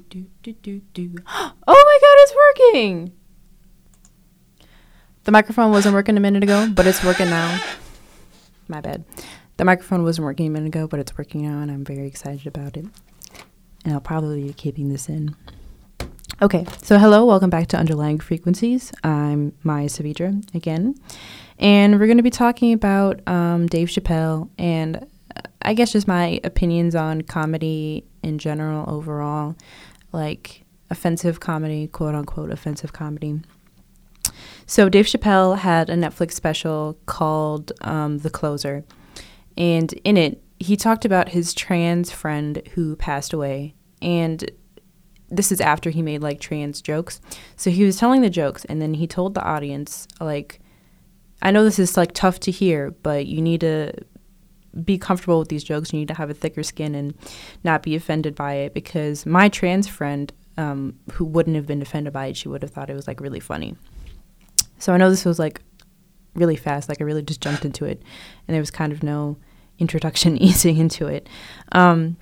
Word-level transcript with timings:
do, 0.00 0.26
do, 0.42 0.52
do, 0.52 0.80
do, 0.92 1.08
do. 1.10 1.22
Oh 1.68 1.84
my 1.84 1.98
god, 2.00 2.16
it's 2.18 2.34
working! 2.80 3.12
The 5.24 5.32
microphone 5.32 5.70
wasn't 5.72 5.94
working 5.94 6.16
a 6.16 6.20
minute 6.20 6.42
ago, 6.42 6.70
but 6.72 6.86
it's 6.86 7.02
working 7.02 7.26
now. 7.26 7.60
My 8.68 8.80
bad. 8.80 9.04
The 9.56 9.64
microphone 9.64 10.02
wasn't 10.02 10.24
working 10.24 10.46
a 10.46 10.50
minute 10.50 10.68
ago, 10.68 10.86
but 10.86 11.00
it's 11.00 11.16
working 11.16 11.42
now, 11.42 11.60
and 11.60 11.70
I'm 11.70 11.84
very 11.84 12.06
excited 12.06 12.46
about 12.46 12.76
it. 12.76 12.86
And 13.84 13.94
I'll 13.94 14.00
probably 14.00 14.44
be 14.44 14.52
keeping 14.52 14.88
this 14.88 15.08
in. 15.08 15.34
Okay, 16.42 16.66
so 16.82 16.98
hello, 16.98 17.24
welcome 17.24 17.50
back 17.50 17.68
to 17.68 17.78
Underlying 17.78 18.18
Frequencies. 18.20 18.92
I'm 19.02 19.52
Maya 19.62 19.86
Savidra 19.86 20.54
again, 20.54 20.94
and 21.58 21.98
we're 21.98 22.06
going 22.06 22.18
to 22.18 22.22
be 22.22 22.30
talking 22.30 22.72
about 22.72 23.26
um, 23.26 23.66
Dave 23.66 23.88
Chappelle 23.88 24.50
and 24.58 25.06
uh, 25.34 25.40
I 25.62 25.72
guess 25.74 25.92
just 25.92 26.06
my 26.06 26.38
opinions 26.44 26.94
on 26.94 27.22
comedy 27.22 28.04
in 28.26 28.38
general 28.38 28.84
overall, 28.88 29.56
like 30.12 30.64
offensive 30.90 31.40
comedy, 31.40 31.88
quote 31.88 32.14
unquote 32.14 32.50
offensive 32.50 32.92
comedy. 32.92 33.40
So 34.66 34.88
Dave 34.88 35.06
Chappelle 35.06 35.58
had 35.58 35.88
a 35.88 35.94
Netflix 35.94 36.32
special 36.32 36.98
called 37.06 37.72
um, 37.82 38.18
The 38.18 38.30
Closer, 38.30 38.84
and 39.56 39.92
in 40.04 40.16
it 40.16 40.42
he 40.58 40.76
talked 40.76 41.04
about 41.04 41.30
his 41.30 41.54
trans 41.54 42.10
friend 42.10 42.62
who 42.74 42.96
passed 42.96 43.32
away, 43.32 43.74
and 44.00 44.50
this 45.28 45.50
is 45.50 45.60
after 45.60 45.90
he 45.90 46.02
made 46.02 46.22
like 46.22 46.40
trans 46.40 46.80
jokes. 46.80 47.20
So 47.56 47.70
he 47.70 47.84
was 47.84 47.96
telling 47.98 48.22
the 48.22 48.30
jokes 48.30 48.64
and 48.64 48.80
then 48.80 48.94
he 48.94 49.06
told 49.06 49.34
the 49.34 49.42
audience 49.42 50.06
like 50.20 50.60
I 51.42 51.50
know 51.50 51.64
this 51.64 51.78
is 51.78 51.96
like 51.96 52.12
tough 52.12 52.40
to 52.40 52.50
hear, 52.50 52.92
but 53.02 53.26
you 53.26 53.42
need 53.42 53.60
to 53.60 53.92
be 54.84 54.98
comfortable 54.98 55.38
with 55.38 55.48
these 55.48 55.64
jokes. 55.64 55.92
You 55.92 56.00
need 56.00 56.08
to 56.08 56.14
have 56.14 56.30
a 56.30 56.34
thicker 56.34 56.62
skin 56.62 56.94
and 56.94 57.14
not 57.64 57.82
be 57.82 57.94
offended 57.94 58.34
by 58.34 58.54
it 58.54 58.74
because 58.74 59.26
my 59.26 59.48
trans 59.48 59.88
friend 59.88 60.32
um, 60.56 60.98
who 61.12 61.24
wouldn't 61.24 61.56
have 61.56 61.66
been 61.66 61.82
offended 61.82 62.12
by 62.12 62.26
it, 62.26 62.36
she 62.36 62.48
would 62.48 62.62
have 62.62 62.70
thought 62.70 62.90
it 62.90 62.94
was 62.94 63.06
like 63.06 63.20
really 63.20 63.40
funny. 63.40 63.76
So 64.78 64.92
I 64.92 64.96
know 64.96 65.10
this 65.10 65.24
was 65.24 65.38
like 65.38 65.62
really 66.34 66.56
fast, 66.56 66.88
like 66.88 67.00
I 67.00 67.04
really 67.04 67.22
just 67.22 67.40
jumped 67.40 67.64
into 67.64 67.84
it 67.84 68.02
and 68.46 68.54
there 68.54 68.60
was 68.60 68.70
kind 68.70 68.92
of 68.92 69.02
no 69.02 69.36
introduction 69.78 70.36
easing 70.42 70.76
into 70.76 71.06
it. 71.06 71.28
Um, 71.72 72.16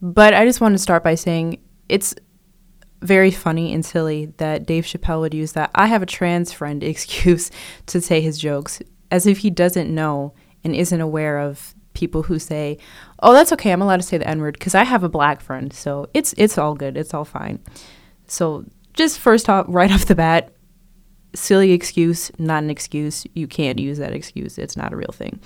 but 0.00 0.34
I 0.34 0.44
just 0.44 0.60
want 0.60 0.74
to 0.74 0.78
start 0.78 1.02
by 1.02 1.14
saying 1.14 1.60
it's 1.88 2.14
very 3.02 3.30
funny 3.30 3.72
and 3.72 3.84
silly 3.84 4.26
that 4.38 4.66
Dave 4.66 4.84
Chappelle 4.84 5.20
would 5.20 5.34
use 5.34 5.52
that 5.52 5.70
I 5.74 5.86
have 5.86 6.02
a 6.02 6.06
trans 6.06 6.52
friend 6.52 6.82
excuse 6.84 7.50
to 7.86 8.00
say 8.00 8.20
his 8.20 8.38
jokes 8.38 8.80
as 9.10 9.26
if 9.26 9.38
he 9.38 9.50
doesn't 9.50 9.94
know 9.94 10.34
and 10.64 10.74
isn't 10.74 11.00
aware 11.00 11.38
of 11.38 11.74
people 11.92 12.24
who 12.24 12.38
say, 12.38 12.78
"Oh, 13.20 13.32
that's 13.32 13.52
okay. 13.52 13.70
I'm 13.70 13.82
allowed 13.82 14.00
to 14.00 14.02
say 14.02 14.18
the 14.18 14.28
N-word 14.28 14.54
because 14.54 14.74
I 14.74 14.84
have 14.84 15.04
a 15.04 15.08
black 15.08 15.40
friend, 15.40 15.72
so 15.72 16.08
it's 16.14 16.34
it's 16.36 16.58
all 16.58 16.74
good. 16.74 16.96
It's 16.96 17.14
all 17.14 17.24
fine." 17.24 17.60
So, 18.26 18.64
just 18.94 19.18
first 19.18 19.48
off, 19.48 19.66
right 19.68 19.92
off 19.92 20.06
the 20.06 20.14
bat, 20.14 20.52
silly 21.34 21.72
excuse, 21.72 22.30
not 22.38 22.62
an 22.62 22.70
excuse. 22.70 23.26
You 23.34 23.46
can't 23.46 23.78
use 23.78 23.98
that 23.98 24.12
excuse. 24.12 24.58
It's 24.58 24.76
not 24.76 24.92
a 24.92 24.96
real 24.96 25.12
thing. 25.12 25.40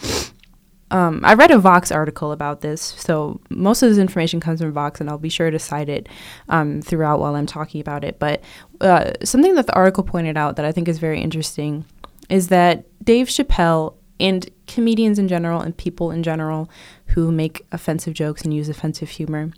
Um, 0.90 1.20
I 1.22 1.34
read 1.34 1.50
a 1.50 1.58
Vox 1.58 1.92
article 1.92 2.32
about 2.32 2.62
this, 2.62 2.80
so 2.80 3.40
most 3.50 3.82
of 3.82 3.90
this 3.90 3.98
information 3.98 4.40
comes 4.40 4.60
from 4.60 4.72
Vox, 4.72 5.00
and 5.00 5.10
I'll 5.10 5.18
be 5.18 5.28
sure 5.28 5.50
to 5.50 5.58
cite 5.58 5.90
it 5.90 6.08
um, 6.48 6.80
throughout 6.80 7.20
while 7.20 7.34
I'm 7.34 7.46
talking 7.46 7.80
about 7.80 8.04
it. 8.04 8.18
But 8.18 8.42
uh, 8.80 9.12
something 9.22 9.54
that 9.54 9.66
the 9.66 9.74
article 9.74 10.02
pointed 10.02 10.38
out 10.38 10.56
that 10.56 10.64
I 10.64 10.72
think 10.72 10.88
is 10.88 10.98
very 10.98 11.20
interesting 11.20 11.84
is 12.30 12.48
that 12.48 12.86
Dave 13.04 13.26
Chappelle 13.28 13.97
and 14.20 14.48
comedians 14.66 15.18
in 15.18 15.28
general 15.28 15.60
and 15.60 15.76
people 15.76 16.10
in 16.10 16.22
general 16.22 16.68
who 17.08 17.30
make 17.30 17.66
offensive 17.72 18.14
jokes 18.14 18.42
and 18.42 18.52
use 18.52 18.68
offensive 18.68 19.10
humor, 19.10 19.50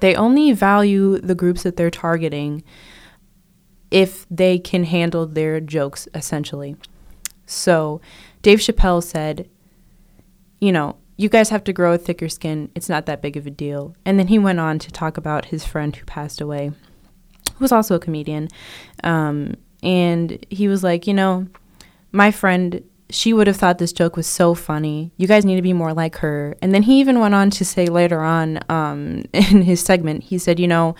they 0.00 0.14
only 0.14 0.52
value 0.52 1.18
the 1.18 1.34
groups 1.34 1.62
that 1.62 1.76
they're 1.76 1.90
targeting 1.90 2.62
if 3.90 4.26
they 4.30 4.58
can 4.58 4.84
handle 4.84 5.26
their 5.26 5.60
jokes, 5.60 6.08
essentially. 6.14 6.76
So 7.46 8.00
Dave 8.42 8.58
Chappelle 8.58 9.02
said, 9.02 9.48
you 10.60 10.72
know, 10.72 10.96
you 11.16 11.28
guys 11.28 11.48
have 11.48 11.64
to 11.64 11.72
grow 11.72 11.92
a 11.92 11.98
thicker 11.98 12.28
skin. 12.28 12.70
It's 12.74 12.88
not 12.88 13.06
that 13.06 13.22
big 13.22 13.36
of 13.36 13.46
a 13.46 13.50
deal. 13.50 13.94
And 14.04 14.18
then 14.18 14.28
he 14.28 14.38
went 14.38 14.60
on 14.60 14.78
to 14.80 14.90
talk 14.90 15.16
about 15.16 15.46
his 15.46 15.64
friend 15.64 15.94
who 15.94 16.04
passed 16.04 16.40
away, 16.40 16.68
who 16.68 17.58
was 17.58 17.72
also 17.72 17.94
a 17.94 18.00
comedian. 18.00 18.48
Um, 19.02 19.54
and 19.82 20.44
he 20.50 20.68
was 20.68 20.82
like, 20.82 21.06
you 21.06 21.14
know, 21.14 21.46
my 22.12 22.30
friend, 22.30 22.82
she 23.10 23.32
would 23.32 23.46
have 23.46 23.56
thought 23.56 23.78
this 23.78 23.92
joke 23.92 24.16
was 24.16 24.26
so 24.26 24.54
funny. 24.54 25.12
You 25.16 25.28
guys 25.28 25.44
need 25.44 25.56
to 25.56 25.62
be 25.62 25.72
more 25.72 25.94
like 25.94 26.16
her. 26.16 26.56
And 26.60 26.74
then 26.74 26.82
he 26.82 27.00
even 27.00 27.20
went 27.20 27.34
on 27.34 27.50
to 27.50 27.64
say 27.64 27.86
later 27.86 28.20
on 28.20 28.58
um, 28.68 29.24
in 29.32 29.62
his 29.62 29.80
segment, 29.80 30.24
he 30.24 30.38
said, 30.38 30.58
you 30.58 30.66
know, 30.66 30.94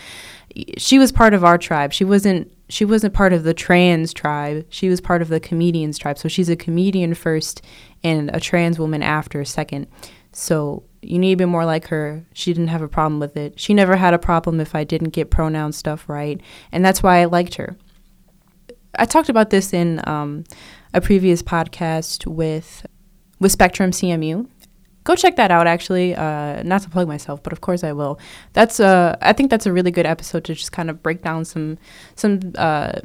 she 0.79 0.99
was 0.99 1.13
part 1.13 1.35
of 1.35 1.45
our 1.45 1.59
tribe. 1.59 1.93
She 1.93 2.05
wasn't 2.05 2.53
she 2.69 2.85
wasn't 2.85 3.15
part 3.15 3.33
of 3.33 3.45
the 3.45 3.55
trans 3.55 4.13
tribe. 4.13 4.67
She 4.71 4.89
was 4.89 5.01
part 5.01 5.23
of 5.23 5.29
the 5.29 5.39
comedians 5.39 5.99
tribe. 5.99 6.19
So 6.19 6.29
she's 6.29 6.49
a 6.49 6.57
comedian 6.57 7.15
first 7.15 7.63
and 8.03 8.29
a 8.35 8.41
trans 8.41 8.79
woman 8.79 9.03
after 9.03 9.45
second. 9.45 9.87
So 10.33 10.83
you 11.01 11.19
need 11.19 11.31
to 11.31 11.37
be 11.37 11.45
more 11.45 11.65
like 11.65 11.87
her. 11.89 12.27
She 12.33 12.53
didn't 12.53 12.69
have 12.69 12.83
a 12.83 12.89
problem 12.89 13.21
with 13.21 13.37
it. 13.37 13.61
She 13.61 13.73
never 13.73 13.97
had 13.97 14.15
a 14.15 14.19
problem 14.19 14.59
if 14.61 14.75
I 14.75 14.83
didn't 14.83 15.11
get 15.11 15.31
pronoun 15.31 15.73
stuff 15.73 16.09
right. 16.09 16.41
And 16.73 16.85
that's 16.85 17.03
why 17.03 17.21
I 17.21 17.27
liked 17.27 17.55
her. 17.55 17.77
I 18.99 19.05
talked 19.05 19.29
about 19.29 19.51
this 19.51 19.73
in 19.73 20.01
um, 20.09 20.45
a 20.95 21.01
previous 21.01 21.43
podcast 21.43 22.27
with 22.27 22.87
with 23.39 23.53
Spectrum 23.53 23.91
CMU. 23.91 24.49
Go 25.05 25.15
check 25.15 25.37
that 25.37 25.51
out. 25.51 25.67
Actually, 25.67 26.15
uh, 26.17 26.63
not 26.65 26.83
to 26.83 26.91
plug 26.91 27.07
myself, 27.07 27.43
but 27.43 27.53
of 27.53 27.61
course 27.61 27.85
I 27.85 27.93
will. 27.93 28.19
That's 28.55 28.81
uh, 28.81 29.17
I 29.23 29.33
think 29.33 29.51
that's 29.51 29.67
a 29.67 29.73
really 29.73 29.91
good 29.91 30.07
episode 30.07 30.45
to 30.45 30.55
just 30.55 30.73
kind 30.73 30.91
of 30.91 31.03
break 31.03 31.23
down 31.23 31.45
some 31.45 31.79
some 32.17 32.41
uh, 32.57 33.01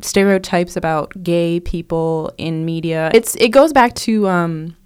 stereotypes 0.00 0.76
about 0.76 1.22
gay 1.22 1.60
people 1.60 2.32
in 2.38 2.64
media. 2.64 3.10
It's 3.12 3.34
it 3.36 3.50
goes 3.50 3.72
back 3.72 3.94
to 3.96 4.28
um, 4.28 4.76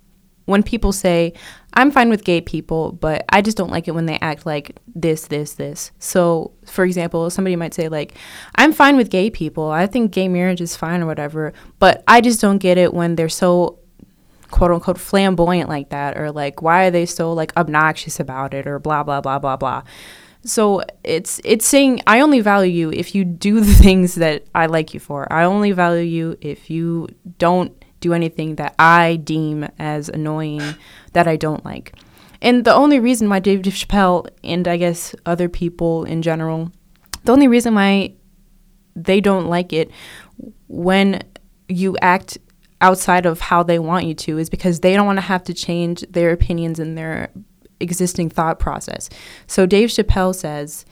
when 0.52 0.62
people 0.62 0.92
say, 0.92 1.32
"I'm 1.74 1.90
fine 1.90 2.10
with 2.10 2.22
gay 2.22 2.40
people, 2.40 2.92
but 2.92 3.24
I 3.30 3.42
just 3.42 3.56
don't 3.56 3.70
like 3.70 3.88
it 3.88 3.94
when 3.94 4.06
they 4.06 4.18
act 4.20 4.46
like 4.46 4.78
this, 4.94 5.26
this, 5.26 5.54
this." 5.54 5.90
So, 5.98 6.52
for 6.66 6.84
example, 6.84 7.28
somebody 7.30 7.56
might 7.56 7.74
say 7.74 7.88
like, 7.88 8.14
"I'm 8.54 8.72
fine 8.72 8.96
with 8.96 9.10
gay 9.10 9.30
people. 9.30 9.70
I 9.70 9.86
think 9.86 10.12
gay 10.12 10.28
marriage 10.28 10.60
is 10.60 10.76
fine 10.76 11.02
or 11.02 11.06
whatever, 11.06 11.52
but 11.80 12.04
I 12.06 12.20
just 12.20 12.41
don't 12.41 12.58
get 12.58 12.78
it 12.78 12.94
when 12.94 13.16
they're 13.16 13.28
so 13.28 13.78
quote 14.50 14.70
unquote 14.70 15.00
flamboyant 15.00 15.68
like 15.68 15.88
that 15.88 16.18
or 16.18 16.30
like 16.30 16.60
why 16.60 16.84
are 16.84 16.91
they 16.91 17.06
so 17.06 17.32
like 17.32 17.56
obnoxious 17.56 18.20
about 18.20 18.52
it 18.52 18.66
or 18.66 18.78
blah 18.78 19.02
blah 19.02 19.20
blah 19.20 19.38
blah 19.41 19.56
blah." 19.56 19.82
So 20.44 20.82
it's 21.04 21.41
it's 21.44 21.66
saying 21.66 22.02
I 22.06 22.20
only 22.20 22.41
value 22.41 22.72
you 22.72 22.92
if 22.92 23.14
you 23.14 23.24
do 23.24 23.60
the 23.60 23.74
things 23.84 24.16
that 24.16 24.44
I 24.54 24.66
like 24.66 24.94
you 24.94 25.00
for. 25.00 25.32
I 25.32 25.44
only 25.44 25.72
value 25.72 26.04
you 26.04 26.36
if 26.41 26.70
you 26.70 27.08
don't 27.38 27.72
do 28.02 28.12
anything 28.12 28.56
that 28.56 28.74
I 28.78 29.16
deem 29.16 29.66
as 29.78 30.10
annoying 30.10 30.74
that 31.14 31.26
I 31.26 31.36
don't 31.36 31.64
like. 31.64 31.94
And 32.42 32.64
the 32.64 32.74
only 32.74 32.98
reason 32.98 33.30
why 33.30 33.38
Dave 33.38 33.60
Chappelle 33.60 34.28
and 34.44 34.68
I 34.68 34.76
guess 34.76 35.14
other 35.24 35.48
people 35.48 36.04
in 36.04 36.20
general, 36.20 36.70
the 37.24 37.32
only 37.32 37.48
reason 37.48 37.74
why 37.74 38.14
they 38.94 39.20
don't 39.20 39.46
like 39.46 39.72
it 39.72 39.91
when 40.68 41.22
you 41.68 41.96
act 42.02 42.36
outside 42.80 43.24
of 43.24 43.41
how 43.41 43.62
they 43.62 43.78
want 43.78 44.06
you 44.06 44.14
to 44.14 44.38
is 44.38 44.50
because 44.50 44.80
they 44.80 44.94
don't 44.94 45.06
want 45.06 45.18
to 45.18 45.22
have 45.22 45.44
to 45.44 45.54
change 45.54 46.04
their 46.10 46.32
opinions 46.32 46.80
and 46.80 46.98
their 46.98 47.30
existing 47.78 48.28
thought 48.28 48.58
process. 48.58 49.08
So 49.46 49.64
Dave 49.64 49.88
Chappelle 49.88 50.34
says, 50.34 50.84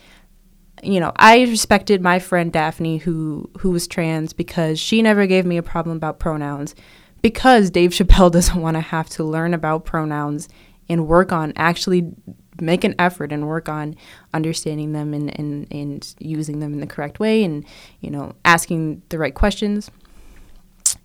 you 0.83 1.01
know, 1.01 1.13
I 1.17 1.43
respected 1.43 2.01
my 2.01 2.19
friend 2.19 2.53
Daphne 2.53 2.99
who 2.99 3.51
who 3.59 3.71
was 3.71 3.87
trans 3.87 4.33
because 4.33 4.79
she 4.79 5.03
never 5.03 5.27
gave 5.27 5.47
me 5.47 5.57
a 5.57 5.63
problem 5.63 5.97
about 5.97 6.19
pronouns 6.19 6.75
because 7.23 7.71
Dave 7.71 7.91
Chappelle 7.91 8.33
doesn't 8.33 8.61
want 8.61 8.77
to 8.77 8.81
have 8.81 9.09
to 9.11 9.25
learn 9.25 9.55
about 9.55 9.85
pronouns 9.85 10.49
and 10.89 11.07
work 11.07 11.33
on 11.33 11.53
actually 11.57 12.13
make 12.61 12.85
an 12.85 12.95
effort 12.99 13.33
and 13.33 13.47
work 13.47 13.69
on 13.69 13.97
understanding 14.35 14.93
them 14.93 15.15
and, 15.15 15.39
and, 15.39 15.67
and 15.71 16.15
using 16.19 16.61
them 16.61 16.73
in 16.73 16.81
the 16.81 16.87
correct 16.87 17.21
way 17.21 17.43
and, 17.43 17.65
you 18.01 18.11
know, 18.11 18.35
asking 18.45 19.03
the 19.09 19.19
right 19.19 19.35
questions. 19.35 19.91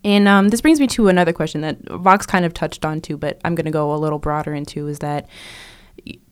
And 0.03 0.27
um, 0.27 0.49
this 0.49 0.61
brings 0.61 0.79
me 0.79 0.87
to 0.87 1.07
another 1.07 1.33
question 1.33 1.61
that 1.61 1.81
Vox 1.87 2.25
kind 2.25 2.45
of 2.45 2.53
touched 2.53 2.85
on 2.85 3.01
too, 3.01 3.17
but 3.17 3.39
I'm 3.43 3.55
going 3.55 3.65
to 3.65 3.71
go 3.71 3.93
a 3.93 3.97
little 3.97 4.19
broader 4.19 4.53
into 4.53 4.87
is 4.87 4.99
that 4.99 5.27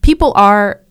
people 0.02 0.34
are 0.36 0.82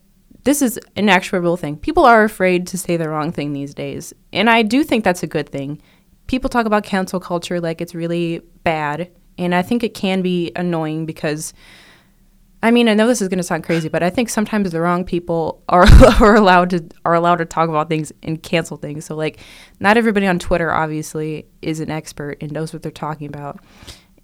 this 0.44 0.62
is 0.62 0.78
an 0.96 1.08
actual 1.08 1.38
real 1.40 1.56
thing. 1.56 1.76
People 1.76 2.04
are 2.04 2.24
afraid 2.24 2.66
to 2.68 2.78
say 2.78 2.96
the 2.96 3.08
wrong 3.08 3.32
thing 3.32 3.52
these 3.52 3.74
days. 3.74 4.12
And 4.32 4.50
I 4.50 4.62
do 4.62 4.82
think 4.82 5.04
that's 5.04 5.22
a 5.22 5.28
good 5.28 5.48
thing. 5.48 5.80
People 6.26 6.50
talk 6.50 6.66
about 6.66 6.84
cancel 6.84 7.20
culture 7.20 7.60
like 7.60 7.80
it's 7.80 7.94
really 7.94 8.40
bad. 8.64 9.10
And 9.38 9.54
I 9.54 9.62
think 9.62 9.82
it 9.82 9.94
can 9.94 10.20
be 10.20 10.50
annoying 10.56 11.06
because, 11.06 11.54
I 12.62 12.70
mean, 12.70 12.88
I 12.88 12.94
know 12.94 13.06
this 13.06 13.22
is 13.22 13.28
going 13.28 13.38
to 13.38 13.44
sound 13.44 13.64
crazy, 13.64 13.88
but 13.88 14.02
I 14.02 14.10
think 14.10 14.28
sometimes 14.28 14.70
the 14.72 14.80
wrong 14.80 15.04
people 15.04 15.62
are, 15.68 15.86
are 16.20 16.34
allowed 16.34 16.70
to 16.70 16.84
are 17.04 17.14
allowed 17.14 17.36
to 17.36 17.44
talk 17.44 17.68
about 17.68 17.88
things 17.88 18.12
and 18.22 18.42
cancel 18.42 18.76
things. 18.76 19.04
So 19.04 19.14
like, 19.14 19.38
not 19.80 19.96
everybody 19.96 20.26
on 20.26 20.38
Twitter 20.38 20.72
obviously 20.72 21.46
is 21.60 21.80
an 21.80 21.90
expert 21.90 22.38
and 22.40 22.52
knows 22.52 22.72
what 22.72 22.82
they're 22.82 22.92
talking 22.92 23.28
about, 23.28 23.60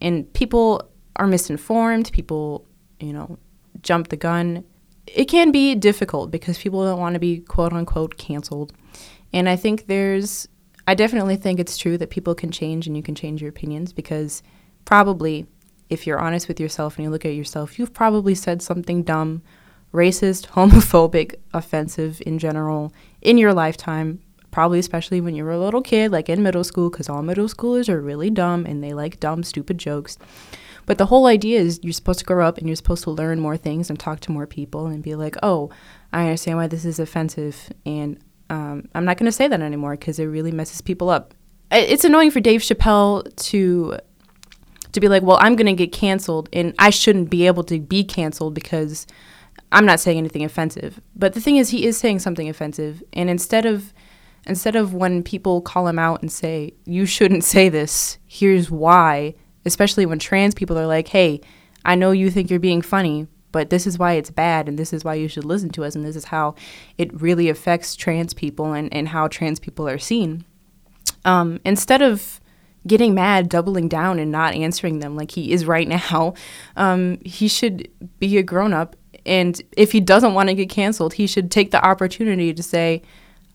and 0.00 0.30
people 0.34 0.90
are 1.16 1.26
misinformed. 1.26 2.12
People, 2.12 2.66
you 3.00 3.12
know, 3.12 3.38
jump 3.82 4.08
the 4.08 4.16
gun 4.16 4.64
it 5.14 5.26
can 5.26 5.50
be 5.50 5.74
difficult 5.74 6.30
because 6.30 6.58
people 6.58 6.84
don't 6.84 7.00
want 7.00 7.14
to 7.14 7.20
be 7.20 7.40
quote 7.40 7.72
unquote 7.72 8.16
canceled. 8.16 8.72
And 9.32 9.48
I 9.48 9.56
think 9.56 9.86
there's, 9.86 10.48
I 10.86 10.94
definitely 10.94 11.36
think 11.36 11.60
it's 11.60 11.76
true 11.76 11.98
that 11.98 12.10
people 12.10 12.34
can 12.34 12.50
change 12.50 12.86
and 12.86 12.96
you 12.96 13.02
can 13.02 13.14
change 13.14 13.42
your 13.42 13.50
opinions 13.50 13.92
because 13.92 14.42
probably 14.84 15.46
if 15.90 16.06
you're 16.06 16.18
honest 16.18 16.48
with 16.48 16.60
yourself 16.60 16.96
and 16.96 17.04
you 17.04 17.10
look 17.10 17.24
at 17.24 17.34
yourself, 17.34 17.78
you've 17.78 17.94
probably 17.94 18.34
said 18.34 18.62
something 18.62 19.02
dumb, 19.02 19.42
racist, 19.92 20.46
homophobic, 20.48 21.36
offensive 21.52 22.22
in 22.26 22.38
general 22.38 22.92
in 23.22 23.38
your 23.38 23.54
lifetime. 23.54 24.20
Probably, 24.50 24.78
especially 24.78 25.20
when 25.20 25.34
you 25.34 25.44
were 25.44 25.52
a 25.52 25.58
little 25.58 25.82
kid, 25.82 26.10
like 26.10 26.30
in 26.30 26.42
middle 26.42 26.64
school, 26.64 26.88
because 26.88 27.08
all 27.08 27.22
middle 27.22 27.48
schoolers 27.48 27.88
are 27.88 28.00
really 28.00 28.30
dumb 28.30 28.64
and 28.64 28.82
they 28.82 28.94
like 28.94 29.20
dumb, 29.20 29.42
stupid 29.42 29.76
jokes. 29.76 30.16
But 30.88 30.96
the 30.96 31.04
whole 31.04 31.26
idea 31.26 31.60
is 31.60 31.80
you're 31.82 31.92
supposed 31.92 32.20
to 32.20 32.24
grow 32.24 32.48
up 32.48 32.56
and 32.56 32.66
you're 32.66 32.74
supposed 32.74 33.04
to 33.04 33.10
learn 33.10 33.40
more 33.40 33.58
things 33.58 33.90
and 33.90 34.00
talk 34.00 34.20
to 34.20 34.32
more 34.32 34.46
people 34.46 34.86
and 34.86 35.02
be 35.02 35.16
like, 35.16 35.36
oh, 35.42 35.68
I 36.14 36.22
understand 36.22 36.56
why 36.56 36.66
this 36.66 36.86
is 36.86 36.98
offensive. 36.98 37.70
And 37.84 38.18
um, 38.48 38.88
I'm 38.94 39.04
not 39.04 39.18
going 39.18 39.26
to 39.26 39.32
say 39.32 39.48
that 39.48 39.60
anymore 39.60 39.98
because 39.98 40.18
it 40.18 40.24
really 40.24 40.50
messes 40.50 40.80
people 40.80 41.10
up. 41.10 41.34
It's 41.70 42.04
annoying 42.04 42.30
for 42.30 42.40
Dave 42.40 42.62
Chappelle 42.62 43.36
to 43.50 43.98
to 44.92 45.00
be 45.00 45.08
like, 45.08 45.22
well, 45.22 45.36
I'm 45.42 45.56
going 45.56 45.66
to 45.66 45.74
get 45.74 45.92
canceled 45.92 46.48
and 46.54 46.74
I 46.78 46.88
shouldn't 46.88 47.28
be 47.28 47.46
able 47.46 47.64
to 47.64 47.78
be 47.78 48.02
canceled 48.02 48.54
because 48.54 49.06
I'm 49.70 49.84
not 49.84 50.00
saying 50.00 50.16
anything 50.16 50.42
offensive. 50.42 51.02
But 51.14 51.34
the 51.34 51.40
thing 51.42 51.58
is, 51.58 51.68
he 51.68 51.84
is 51.84 51.98
saying 51.98 52.20
something 52.20 52.48
offensive, 52.48 53.02
and 53.12 53.28
instead 53.28 53.66
of 53.66 53.92
instead 54.46 54.74
of 54.74 54.94
when 54.94 55.22
people 55.22 55.60
call 55.60 55.86
him 55.86 55.98
out 55.98 56.22
and 56.22 56.32
say 56.32 56.72
you 56.86 57.04
shouldn't 57.04 57.44
say 57.44 57.68
this, 57.68 58.16
here's 58.26 58.70
why 58.70 59.34
especially 59.64 60.06
when 60.06 60.18
trans 60.18 60.54
people 60.54 60.78
are 60.78 60.86
like, 60.86 61.08
hey, 61.08 61.40
I 61.84 61.94
know 61.94 62.10
you 62.10 62.30
think 62.30 62.50
you're 62.50 62.60
being 62.60 62.82
funny, 62.82 63.26
but 63.52 63.70
this 63.70 63.86
is 63.86 63.98
why 63.98 64.12
it's 64.14 64.30
bad 64.30 64.68
and 64.68 64.78
this 64.78 64.92
is 64.92 65.04
why 65.04 65.14
you 65.14 65.28
should 65.28 65.44
listen 65.44 65.70
to 65.70 65.84
us 65.84 65.94
and 65.94 66.04
this 66.04 66.16
is 66.16 66.26
how 66.26 66.54
it 66.96 67.20
really 67.20 67.48
affects 67.48 67.96
trans 67.96 68.34
people 68.34 68.72
and, 68.72 68.92
and 68.92 69.08
how 69.08 69.28
trans 69.28 69.58
people 69.58 69.88
are 69.88 69.98
seen. 69.98 70.44
Um, 71.24 71.60
instead 71.64 72.02
of 72.02 72.40
getting 72.86 73.14
mad, 73.14 73.48
doubling 73.48 73.88
down, 73.88 74.18
and 74.18 74.30
not 74.30 74.54
answering 74.54 74.98
them 74.98 75.16
like 75.16 75.30
he 75.32 75.52
is 75.52 75.66
right 75.66 75.88
now, 76.10 76.34
um, 76.76 77.18
he 77.24 77.48
should 77.48 77.88
be 78.18 78.36
a 78.38 78.42
grown 78.42 78.72
up. 78.72 78.96
And 79.26 79.60
if 79.76 79.92
he 79.92 80.00
doesn't 80.00 80.34
want 80.34 80.48
to 80.48 80.54
get 80.54 80.70
canceled, 80.70 81.14
he 81.14 81.26
should 81.26 81.50
take 81.50 81.70
the 81.70 81.84
opportunity 81.84 82.54
to 82.54 82.62
say, 82.62 83.02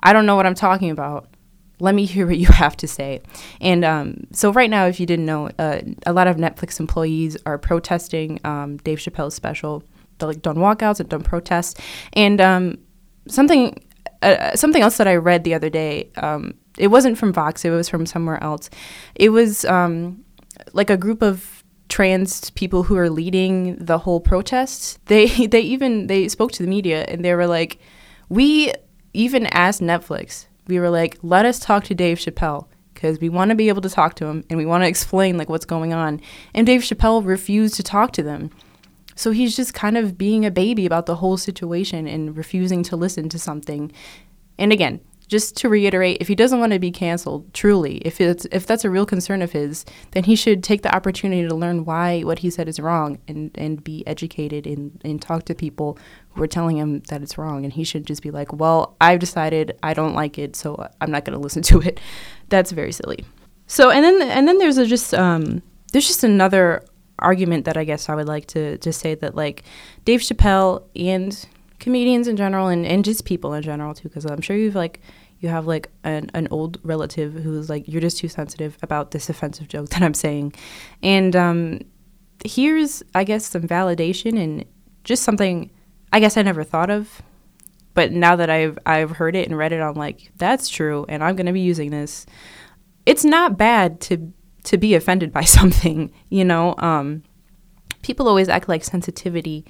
I 0.01 0.13
don't 0.13 0.25
know 0.25 0.35
what 0.35 0.45
I'm 0.45 0.53
talking 0.53 0.91
about 0.91 1.32
let 1.79 1.95
me 1.95 2.05
hear 2.05 2.25
what 2.25 2.37
you 2.37 2.47
have 2.51 2.77
to 2.77 2.87
say. 2.87 3.21
And 3.61 3.83
um, 3.85 4.27
so, 4.31 4.51
right 4.51 4.69
now, 4.69 4.85
if 4.85 4.99
you 4.99 5.05
didn't 5.05 5.25
know, 5.25 5.49
uh, 5.59 5.81
a 6.05 6.13
lot 6.13 6.27
of 6.27 6.37
Netflix 6.37 6.79
employees 6.79 7.37
are 7.45 7.57
protesting 7.57 8.39
um, 8.43 8.77
Dave 8.77 8.99
Chappelle's 8.99 9.35
special. 9.35 9.83
They're 10.17 10.27
like 10.27 10.41
done 10.41 10.57
walkouts 10.57 10.99
and 10.99 11.09
done 11.09 11.23
protests. 11.23 11.79
And 12.13 12.39
um, 12.39 12.77
something, 13.27 13.83
uh, 14.21 14.55
something 14.55 14.81
else 14.81 14.97
that 14.97 15.07
I 15.07 15.15
read 15.15 15.43
the 15.43 15.53
other 15.53 15.69
day. 15.69 16.11
Um, 16.17 16.55
it 16.77 16.87
wasn't 16.87 17.17
from 17.17 17.33
Vox. 17.33 17.65
It 17.65 17.69
was 17.69 17.89
from 17.89 18.05
somewhere 18.05 18.41
else. 18.43 18.69
It 19.15 19.29
was 19.29 19.65
um, 19.65 20.23
like 20.73 20.89
a 20.89 20.97
group 20.97 21.21
of 21.21 21.63
trans 21.89 22.49
people 22.51 22.83
who 22.83 22.97
are 22.97 23.09
leading 23.09 23.75
the 23.75 23.97
whole 23.97 24.19
protest. 24.19 24.99
They 25.05 25.47
they 25.47 25.61
even 25.61 26.07
they 26.07 26.27
spoke 26.27 26.51
to 26.53 26.63
the 26.63 26.69
media 26.69 27.05
and 27.07 27.23
they 27.23 27.35
were 27.35 27.47
like, 27.47 27.79
we 28.29 28.71
even 29.13 29.45
asked 29.47 29.81
Netflix 29.81 30.47
we 30.67 30.79
were 30.79 30.89
like, 30.89 31.17
let 31.21 31.45
us 31.45 31.59
talk 31.59 31.83
to 31.85 31.95
Dave 31.95 32.17
Chappelle 32.17 32.67
because 32.93 33.19
we 33.19 33.29
want 33.29 33.49
to 33.49 33.55
be 33.55 33.69
able 33.69 33.81
to 33.81 33.89
talk 33.89 34.15
to 34.15 34.25
him 34.25 34.43
and 34.49 34.57
we 34.57 34.65
want 34.65 34.83
to 34.83 34.87
explain 34.87 35.37
like 35.37 35.49
what's 35.49 35.65
going 35.65 35.93
on. 35.93 36.21
And 36.53 36.65
Dave 36.65 36.81
Chappelle 36.81 37.25
refused 37.25 37.75
to 37.75 37.83
talk 37.83 38.11
to 38.13 38.23
them. 38.23 38.49
So 39.15 39.31
he's 39.31 39.55
just 39.55 39.73
kind 39.73 39.97
of 39.97 40.17
being 40.17 40.45
a 40.45 40.51
baby 40.51 40.85
about 40.85 41.05
the 41.05 41.17
whole 41.17 41.37
situation 41.37 42.07
and 42.07 42.35
refusing 42.35 42.81
to 42.83 42.95
listen 42.95 43.29
to 43.29 43.39
something. 43.39 43.91
And 44.57 44.71
again, 44.71 45.01
just 45.33 45.57
to 45.57 45.67
reiterate, 45.67 46.17
if 46.21 46.27
he 46.27 46.35
doesn't 46.35 46.59
want 46.59 46.73
to 46.73 46.77
be 46.79 46.91
canceled, 46.91 47.51
truly, 47.55 47.97
if 48.05 48.21
it's 48.21 48.45
if 48.51 48.67
that's 48.67 48.85
a 48.85 48.89
real 48.91 49.03
concern 49.03 49.41
of 49.41 49.51
his, 49.51 49.83
then 50.11 50.25
he 50.25 50.35
should 50.35 50.63
take 50.63 50.83
the 50.83 50.95
opportunity 50.95 51.47
to 51.47 51.55
learn 51.55 51.85
why 51.85 52.21
what 52.21 52.37
he 52.37 52.51
said 52.51 52.69
is 52.69 52.79
wrong 52.79 53.17
and, 53.27 53.49
and 53.55 53.83
be 53.83 54.05
educated 54.05 54.67
and, 54.67 55.01
and 55.03 55.23
talk 55.23 55.45
to 55.45 55.55
people 55.55 55.97
who 56.29 56.43
are 56.43 56.47
telling 56.47 56.77
him 56.77 56.99
that 57.09 57.23
it's 57.23 57.35
wrong. 57.35 57.63
And 57.63 57.73
he 57.73 57.83
should 57.83 58.05
just 58.05 58.21
be 58.21 58.29
like, 58.29 58.53
Well, 58.53 58.95
I've 59.01 59.17
decided 59.17 59.75
I 59.81 59.95
don't 59.95 60.13
like 60.13 60.37
it, 60.37 60.55
so 60.55 60.87
I'm 61.01 61.09
not 61.09 61.25
gonna 61.25 61.39
listen 61.39 61.63
to 61.71 61.81
it. 61.81 61.99
That's 62.49 62.71
very 62.71 62.91
silly. 62.91 63.25
So 63.65 63.89
and 63.89 64.05
then 64.05 64.21
and 64.21 64.47
then 64.47 64.59
there's 64.59 64.77
a 64.77 64.85
just 64.85 65.15
um 65.15 65.63
there's 65.93 66.05
just 66.05 66.23
another 66.23 66.83
argument 67.17 67.65
that 67.65 67.75
I 67.75 67.85
guess 67.85 68.07
I 68.07 68.13
would 68.13 68.27
like 68.27 68.45
to 68.49 68.77
to 68.77 68.93
say 68.93 69.15
that 69.15 69.33
like 69.33 69.63
Dave 70.05 70.19
Chappelle 70.19 70.83
and 70.95 71.33
comedians 71.83 72.29
in 72.29 72.37
general 72.37 72.69
and, 72.69 72.85
and 72.85 73.03
just 73.03 73.25
people 73.25 73.53
in 73.53 73.61
general 73.61 73.93
too 73.93 74.07
because 74.07 74.23
i'm 74.23 74.39
sure 74.39 74.55
you've 74.55 74.73
like 74.73 75.01
you 75.43 75.49
have 75.49 75.67
like 75.67 75.91
an, 76.05 76.31
an 76.33 76.47
old 76.49 76.79
relative 76.83 77.33
who's 77.33 77.69
like 77.69 77.87
you're 77.87 78.01
just 78.01 78.17
too 78.17 78.29
sensitive 78.29 78.77
about 78.81 79.11
this 79.11 79.29
offensive 79.29 79.67
joke 79.67 79.89
that 79.89 80.01
i'm 80.01 80.13
saying. 80.13 80.53
And 81.03 81.35
um, 81.35 81.81
here's 82.45 83.03
i 83.13 83.23
guess 83.23 83.45
some 83.45 83.63
validation 83.63 84.41
and 84.41 84.65
just 85.03 85.23
something 85.23 85.69
i 86.11 86.19
guess 86.19 86.37
i 86.37 86.41
never 86.41 86.63
thought 86.63 86.89
of. 86.89 87.21
But 87.93 88.11
now 88.11 88.37
that 88.37 88.49
i've 88.49 88.79
i've 88.85 89.11
heard 89.11 89.35
it 89.35 89.47
and 89.47 89.57
read 89.57 89.73
it 89.73 89.81
i'm 89.81 89.95
like 89.95 90.31
that's 90.37 90.69
true 90.69 91.05
and 91.09 91.23
i'm 91.23 91.35
going 91.35 91.45
to 91.45 91.53
be 91.53 91.61
using 91.61 91.91
this. 91.91 92.25
It's 93.05 93.25
not 93.25 93.57
bad 93.57 93.99
to 94.01 94.33
to 94.63 94.77
be 94.77 94.95
offended 94.95 95.33
by 95.33 95.41
something 95.57 96.11
you 96.29 96.45
know? 96.45 96.73
Um, 96.77 97.23
people 98.01 98.27
always 98.27 98.49
act 98.49 98.69
like 98.69 98.83
sensitivity 98.83 99.65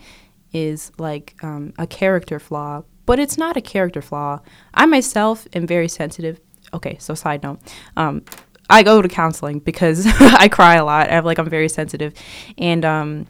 is 0.54 0.92
like 1.00 1.36
um, 1.42 1.74
a 1.80 1.88
character 1.88 2.40
flaw, 2.40 2.84
but 3.06 3.20
it's 3.20 3.38
not 3.38 3.58
a 3.58 3.62
character 3.62 4.02
flaw. 4.02 4.40
I 4.74 4.86
myself 4.86 5.48
am 5.54 5.68
very 5.68 5.88
sensitive. 5.88 6.40
Okay, 6.74 6.98
so 7.00 7.14
side 7.14 7.44
note. 7.44 7.60
Um, 7.98 8.24
I 8.70 8.84
go 8.84 9.02
to 9.02 9.08
counseling 9.08 9.60
because 9.60 10.08
I 10.20 10.48
cry 10.48 10.76
a 10.76 10.86
lot. 10.86 11.10
I 11.10 11.14
have 11.14 11.26
like 11.26 11.38
I'm 11.38 11.50
very 11.50 11.70
sensitive, 11.70 12.14
and 12.58 12.84
um, 12.86 13.28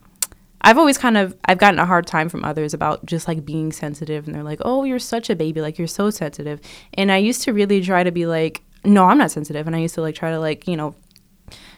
I've 0.61 0.77
always 0.77 0.97
kind 0.97 1.17
of 1.17 1.35
I've 1.45 1.57
gotten 1.57 1.79
a 1.79 1.85
hard 1.85 2.07
time 2.07 2.29
from 2.29 2.45
others 2.45 2.73
about 2.73 3.05
just 3.05 3.27
like 3.27 3.45
being 3.45 3.71
sensitive, 3.71 4.25
and 4.25 4.35
they're 4.35 4.43
like, 4.43 4.59
"Oh, 4.63 4.83
you're 4.83 4.99
such 4.99 5.29
a 5.29 5.35
baby, 5.35 5.61
like 5.61 5.77
you're 5.77 5.87
so 5.87 6.09
sensitive." 6.09 6.61
And 6.93 7.11
I 7.11 7.17
used 7.17 7.41
to 7.43 7.53
really 7.53 7.81
try 7.81 8.03
to 8.03 8.11
be 8.11 8.25
like, 8.25 8.61
"No, 8.85 9.05
I'm 9.05 9.17
not 9.17 9.31
sensitive," 9.31 9.67
and 9.67 9.75
I 9.75 9.79
used 9.79 9.95
to 9.95 10.01
like 10.01 10.15
try 10.15 10.31
to 10.31 10.39
like 10.39 10.67
you 10.67 10.77
know 10.77 10.95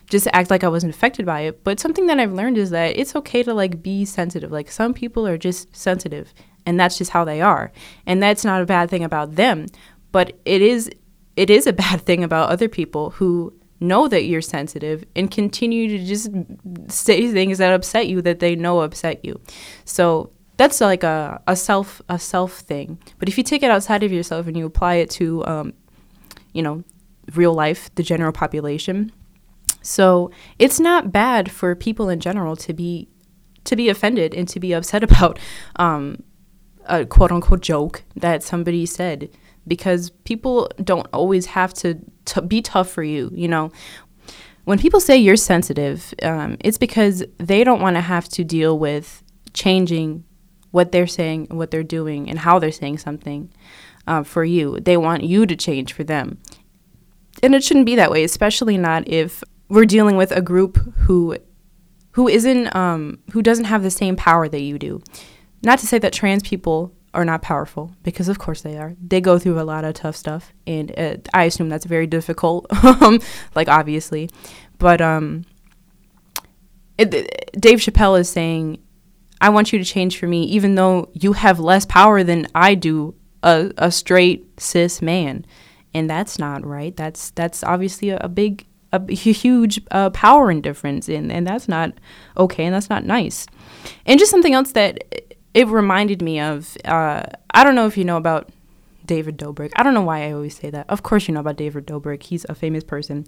just 0.08 0.28
act 0.34 0.52
like 0.52 0.64
I 0.64 0.68
wasn't 0.68 0.94
affected 0.94 1.26
by 1.26 1.42
it. 1.42 1.64
But 1.64 1.80
something 1.80 2.06
that 2.08 2.20
I've 2.20 2.34
learned 2.34 2.58
is 2.58 2.70
that 2.70 2.98
it's 2.98 3.16
okay 3.16 3.42
to 3.42 3.54
like 3.54 3.82
be 3.82 4.06
sensitive. 4.06 4.52
Like 4.52 4.70
some 4.70 4.94
people 4.94 5.26
are 5.26 5.38
just 5.38 5.76
sensitive 5.76 6.34
and 6.66 6.80
that's 6.80 6.98
just 6.98 7.12
how 7.12 7.24
they 7.24 7.42
are. 7.42 7.72
And 8.06 8.22
that's 8.22 8.46
not 8.46 8.62
a 8.62 8.66
bad 8.66 8.90
thing 8.90 9.04
about 9.04 9.36
them, 9.36 9.68
but 10.12 10.38
it 10.46 10.62
is 10.62 10.90
it 11.36 11.50
is 11.50 11.68
a 11.68 11.74
bad 11.86 12.02
thing 12.02 12.24
about 12.24 12.50
other 12.50 12.70
people 12.70 13.12
who 13.12 13.54
know 13.80 14.08
that 14.08 14.26
you're 14.26 14.42
sensitive 14.42 15.04
and 15.16 15.30
continue 15.30 15.88
to 15.90 16.04
just 16.04 16.30
say 16.88 17.32
things 17.32 17.58
that 17.58 17.74
upset 17.74 18.08
you 18.08 18.22
that 18.22 18.40
they 18.40 18.56
know 18.56 18.80
upset 18.80 19.24
you. 19.24 19.40
So 19.84 20.32
that's 20.58 20.80
like 20.80 21.04
a, 21.04 21.42
a 21.48 21.56
self 21.56 22.02
a 22.10 22.18
self 22.18 22.60
thing. 22.60 22.98
But 23.20 23.30
if 23.30 23.38
you 23.38 23.44
take 23.44 23.64
it 23.64 23.72
outside 23.72 24.04
of 24.04 24.12
yourself 24.12 24.48
and 24.48 24.58
you 24.58 24.66
apply 24.66 24.96
it 24.96 25.10
to 25.12 25.46
um, 25.46 25.74
you 26.54 26.64
know, 26.64 26.84
real 27.34 27.54
life, 27.54 27.94
the 27.96 28.04
general 28.04 28.32
population, 28.32 29.12
so 29.82 30.32
it's 30.58 30.80
not 30.80 31.12
bad 31.12 31.52
for 31.52 31.76
people 31.76 32.10
in 32.10 32.20
general 32.20 32.56
to 32.56 32.74
be 32.74 33.10
to 33.66 33.76
be 33.76 33.90
offended 33.90 34.34
and 34.34 34.48
to 34.48 34.60
be 34.60 34.74
upset 34.74 35.04
about 35.10 35.38
um, 35.76 36.24
a 36.86 37.06
quote 37.06 37.32
unquote 37.32 37.62
joke 37.62 38.04
that 38.16 38.44
somebody 38.44 38.86
said 38.86 39.30
because 39.68 40.12
people 40.26 40.70
don't 40.84 41.08
always 41.12 41.48
have 41.48 41.74
to 41.74 42.00
t- 42.26 42.42
be 42.42 42.62
tough 42.62 42.90
for 42.90 43.04
you. 43.04 43.32
You 43.34 43.48
know, 43.48 43.72
when 44.66 44.80
people 44.80 45.00
say 45.00 45.18
you're 45.18 45.36
sensitive, 45.36 46.14
um, 46.24 46.58
it's 46.60 46.78
because 46.78 47.24
they 47.38 47.64
don't 47.64 47.82
want 47.82 47.96
to 47.96 48.02
have 48.02 48.28
to 48.30 48.44
deal 48.44 48.78
with 48.78 49.24
changing 49.54 50.24
what 50.72 50.92
they're 50.92 51.08
saying, 51.08 51.48
what 51.50 51.72
they're 51.72 51.84
doing, 51.84 52.30
and 52.30 52.40
how 52.40 52.60
they're 52.60 52.72
saying 52.72 52.98
something 52.98 53.52
uh, 54.08 54.24
for 54.24 54.44
you. 54.44 54.80
They 54.80 54.98
want 54.98 55.24
you 55.24 55.46
to 55.46 55.56
change 55.56 55.94
for 55.94 56.04
them. 56.04 56.40
And 57.42 57.56
it 57.56 57.64
shouldn't 57.64 57.86
be 57.86 57.96
that 57.96 58.12
way, 58.12 58.24
especially 58.24 58.78
not 58.78 59.08
if 59.08 59.44
we're 59.70 59.86
dealing 59.86 60.18
with 60.18 60.32
a 60.32 60.42
group 60.42 60.78
who 61.00 61.38
who 62.12 62.30
isn't 62.30 62.74
um, 62.76 63.20
who 63.32 63.42
doesn't 63.42 63.66
have 63.66 63.84
the 63.84 63.92
same 63.92 64.16
power 64.16 64.48
that 64.48 64.62
you 64.62 64.80
do. 64.80 65.02
Not 65.64 65.80
to 65.80 65.88
say 65.88 65.98
that 66.00 66.14
trans 66.14 66.44
people 66.44 66.94
are 67.14 67.26
not 67.26 67.42
powerful, 67.42 67.96
because 68.04 68.28
of 68.28 68.40
course 68.40 68.62
they 68.62 68.78
are. 68.78 68.96
They 69.02 69.22
go 69.22 69.40
through 69.40 69.60
a 69.60 69.64
lot 69.64 69.86
of 69.86 69.94
tough 69.96 70.16
stuff, 70.16 70.54
and 70.68 70.98
uh, 71.00 71.18
I 71.34 71.46
assume 71.46 71.70
that's 71.70 71.86
very 71.86 72.08
difficult. 72.08 72.68
like 73.56 73.70
obviously, 73.70 74.30
but 74.78 75.02
um, 75.02 75.46
it, 76.98 77.52
Dave 77.60 77.80
Chappelle 77.80 78.20
is 78.20 78.30
saying, 78.30 78.80
"I 79.40 79.50
want 79.50 79.72
you 79.72 79.80
to 79.80 79.86
change 79.86 80.20
for 80.20 80.28
me, 80.28 80.44
even 80.44 80.76
though 80.76 81.10
you 81.14 81.34
have 81.34 81.60
less 81.60 81.86
power 81.86 82.22
than 82.24 82.48
I 82.54 82.76
do, 82.76 83.16
a, 83.42 83.72
a 83.78 83.92
straight 83.92 84.60
cis 84.60 85.02
man." 85.02 85.46
And 85.94 86.10
that's 86.10 86.38
not 86.38 86.66
right. 86.66 86.96
That's 86.96 87.32
that's 87.32 87.64
obviously 87.64 88.10
a, 88.10 88.18
a 88.18 88.28
big 88.28 88.66
a 88.92 89.14
huge 89.14 89.82
uh, 89.92 90.10
power 90.12 90.52
indifference, 90.52 91.10
and 91.10 91.32
and 91.32 91.48
that's 91.48 91.68
not 91.68 91.94
okay, 92.38 92.66
and 92.66 92.76
that's 92.76 92.90
not 92.90 93.06
nice. 93.06 93.48
And 94.06 94.20
just 94.20 94.32
something 94.32 94.54
else 94.54 94.72
that 94.74 95.04
it 95.56 95.68
reminded 95.70 96.22
me 96.22 96.40
of 96.40 96.78
uh, 96.86 97.24
I 97.52 97.64
don't 97.64 97.74
know 97.74 97.88
if 97.88 97.98
you 97.98 98.04
know 98.04 98.18
about 98.18 98.50
David 99.06 99.38
Dobrik. 99.38 99.72
I 99.76 99.84
don't 99.84 99.94
know 99.94 100.02
why 100.02 100.28
I 100.28 100.34
always 100.34 100.58
say 100.58 100.70
that. 100.70 100.86
Of 100.90 101.02
course, 101.02 101.28
you 101.28 101.34
know 101.34 101.40
about 101.40 101.56
David 101.56 101.88
Dobrik. 101.88 102.24
He's 102.24 102.46
a 102.50 102.56
famous 102.56 102.84
person. 102.84 103.26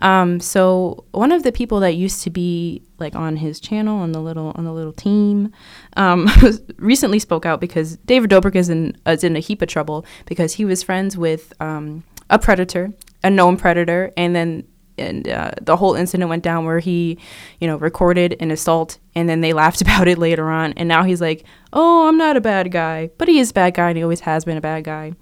Um, 0.00 0.40
so 0.40 1.04
one 1.12 1.30
of 1.30 1.44
the 1.44 1.52
people 1.52 1.80
that 1.80 1.94
used 1.94 2.22
to 2.24 2.30
be 2.30 2.82
like 2.98 3.14
on 3.14 3.36
his 3.36 3.60
channel 3.60 4.00
on 4.00 4.10
the 4.10 4.20
little 4.20 4.52
on 4.56 4.64
the 4.64 4.72
little 4.72 4.92
team 4.92 5.52
um, 5.96 6.28
recently 6.78 7.20
spoke 7.20 7.46
out 7.46 7.60
because 7.60 7.96
David 7.98 8.30
Dobrik 8.30 8.56
is 8.56 8.68
in 8.68 8.96
is 9.06 9.22
in 9.22 9.36
a 9.36 9.40
heap 9.40 9.62
of 9.62 9.68
trouble 9.68 10.04
because 10.26 10.54
he 10.54 10.64
was 10.64 10.82
friends 10.82 11.16
with 11.16 11.52
um, 11.60 12.02
a 12.28 12.40
predator, 12.40 12.92
a 13.22 13.30
known 13.30 13.56
predator, 13.56 14.12
and 14.16 14.34
then 14.34 14.66
and 14.98 15.28
uh, 15.28 15.52
the 15.60 15.76
whole 15.76 15.94
incident 15.94 16.28
went 16.28 16.42
down 16.42 16.64
where 16.64 16.78
he, 16.78 17.18
you 17.60 17.66
know, 17.66 17.76
recorded 17.76 18.36
an 18.40 18.50
assault 18.50 18.98
and 19.14 19.28
then 19.28 19.40
they 19.40 19.52
laughed 19.52 19.80
about 19.82 20.08
it 20.08 20.18
later 20.18 20.50
on. 20.50 20.72
And 20.74 20.88
now 20.88 21.04
he's 21.04 21.20
like, 21.20 21.44
oh, 21.72 22.08
I'm 22.08 22.18
not 22.18 22.36
a 22.36 22.40
bad 22.40 22.70
guy. 22.70 23.10
But 23.18 23.28
he 23.28 23.38
is 23.38 23.50
a 23.50 23.54
bad 23.54 23.74
guy 23.74 23.88
and 23.88 23.96
he 23.96 24.02
always 24.02 24.20
has 24.20 24.44
been 24.44 24.56
a 24.56 24.62
bad 24.62 24.84
guy. 24.84 25.12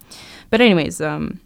But, 0.49 0.61
anyways, 0.61 1.01
um, 1.01 1.41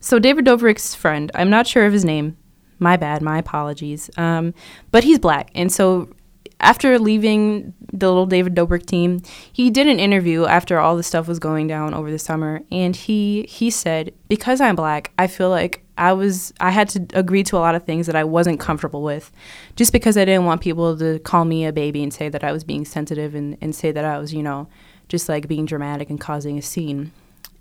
so 0.00 0.18
David 0.18 0.44
Dobrik's 0.44 0.94
friend, 0.94 1.30
I'm 1.34 1.50
not 1.50 1.66
sure 1.66 1.84
of 1.84 1.92
his 1.92 2.04
name. 2.04 2.36
My 2.78 2.96
bad, 2.96 3.22
my 3.22 3.38
apologies. 3.38 4.10
Um, 4.16 4.54
but 4.90 5.02
he's 5.02 5.18
black. 5.18 5.50
And 5.54 5.72
so 5.72 6.10
after 6.60 6.98
leaving 6.98 7.74
the 7.92 8.08
little 8.08 8.26
David 8.26 8.54
Dobrik 8.54 8.86
team, 8.86 9.20
he 9.52 9.70
did 9.70 9.86
an 9.86 10.00
interview 10.00 10.46
after 10.46 10.78
all 10.78 10.96
the 10.96 11.02
stuff 11.02 11.28
was 11.28 11.38
going 11.38 11.66
down 11.66 11.92
over 11.92 12.10
the 12.10 12.18
summer, 12.18 12.62
and 12.72 12.96
he 12.96 13.46
he 13.48 13.70
said, 13.70 14.12
"Because 14.28 14.60
I'm 14.60 14.76
black, 14.76 15.12
I 15.18 15.26
feel 15.26 15.50
like 15.50 15.84
I 15.98 16.12
was 16.12 16.52
I 16.60 16.70
had 16.70 16.88
to 16.90 17.06
agree 17.14 17.42
to 17.44 17.56
a 17.56 17.58
lot 17.58 17.74
of 17.74 17.84
things 17.84 18.06
that 18.06 18.16
I 18.16 18.24
wasn't 18.24 18.60
comfortable 18.60 19.02
with, 19.02 19.30
just 19.76 19.92
because 19.92 20.16
I 20.16 20.24
didn't 20.24 20.46
want 20.46 20.60
people 20.62 20.96
to 20.98 21.18
call 21.20 21.44
me 21.44 21.66
a 21.66 21.72
baby 21.72 22.02
and 22.02 22.12
say 22.12 22.28
that 22.28 22.44
I 22.44 22.52
was 22.52 22.64
being 22.64 22.84
sensitive 22.84 23.34
and 23.34 23.58
and 23.60 23.74
say 23.74 23.92
that 23.92 24.04
I 24.04 24.18
was 24.18 24.32
you 24.32 24.42
know 24.42 24.68
just 25.08 25.28
like 25.28 25.48
being 25.48 25.66
dramatic 25.66 26.08
and 26.10 26.20
causing 26.20 26.58
a 26.58 26.62
scene." 26.62 27.12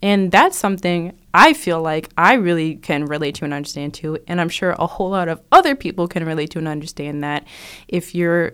And 0.02 0.32
that's 0.32 0.58
something 0.58 1.18
I 1.34 1.54
feel 1.54 1.82
like 1.82 2.10
I 2.18 2.34
really 2.34 2.76
can 2.76 3.06
relate 3.06 3.36
to 3.36 3.46
and 3.46 3.54
understand 3.54 3.94
too. 3.96 4.20
And 4.28 4.40
I'm 4.40 4.50
sure 4.50 4.76
a 4.78 4.86
whole 4.86 5.10
lot 5.10 5.28
of 5.28 5.42
other 5.52 5.74
people 5.76 6.08
can 6.08 6.26
relate 6.26 6.52
to 6.52 6.60
and 6.60 6.68
understand 6.68 7.24
that 7.24 7.48
if 7.88 8.14
you're 8.14 8.54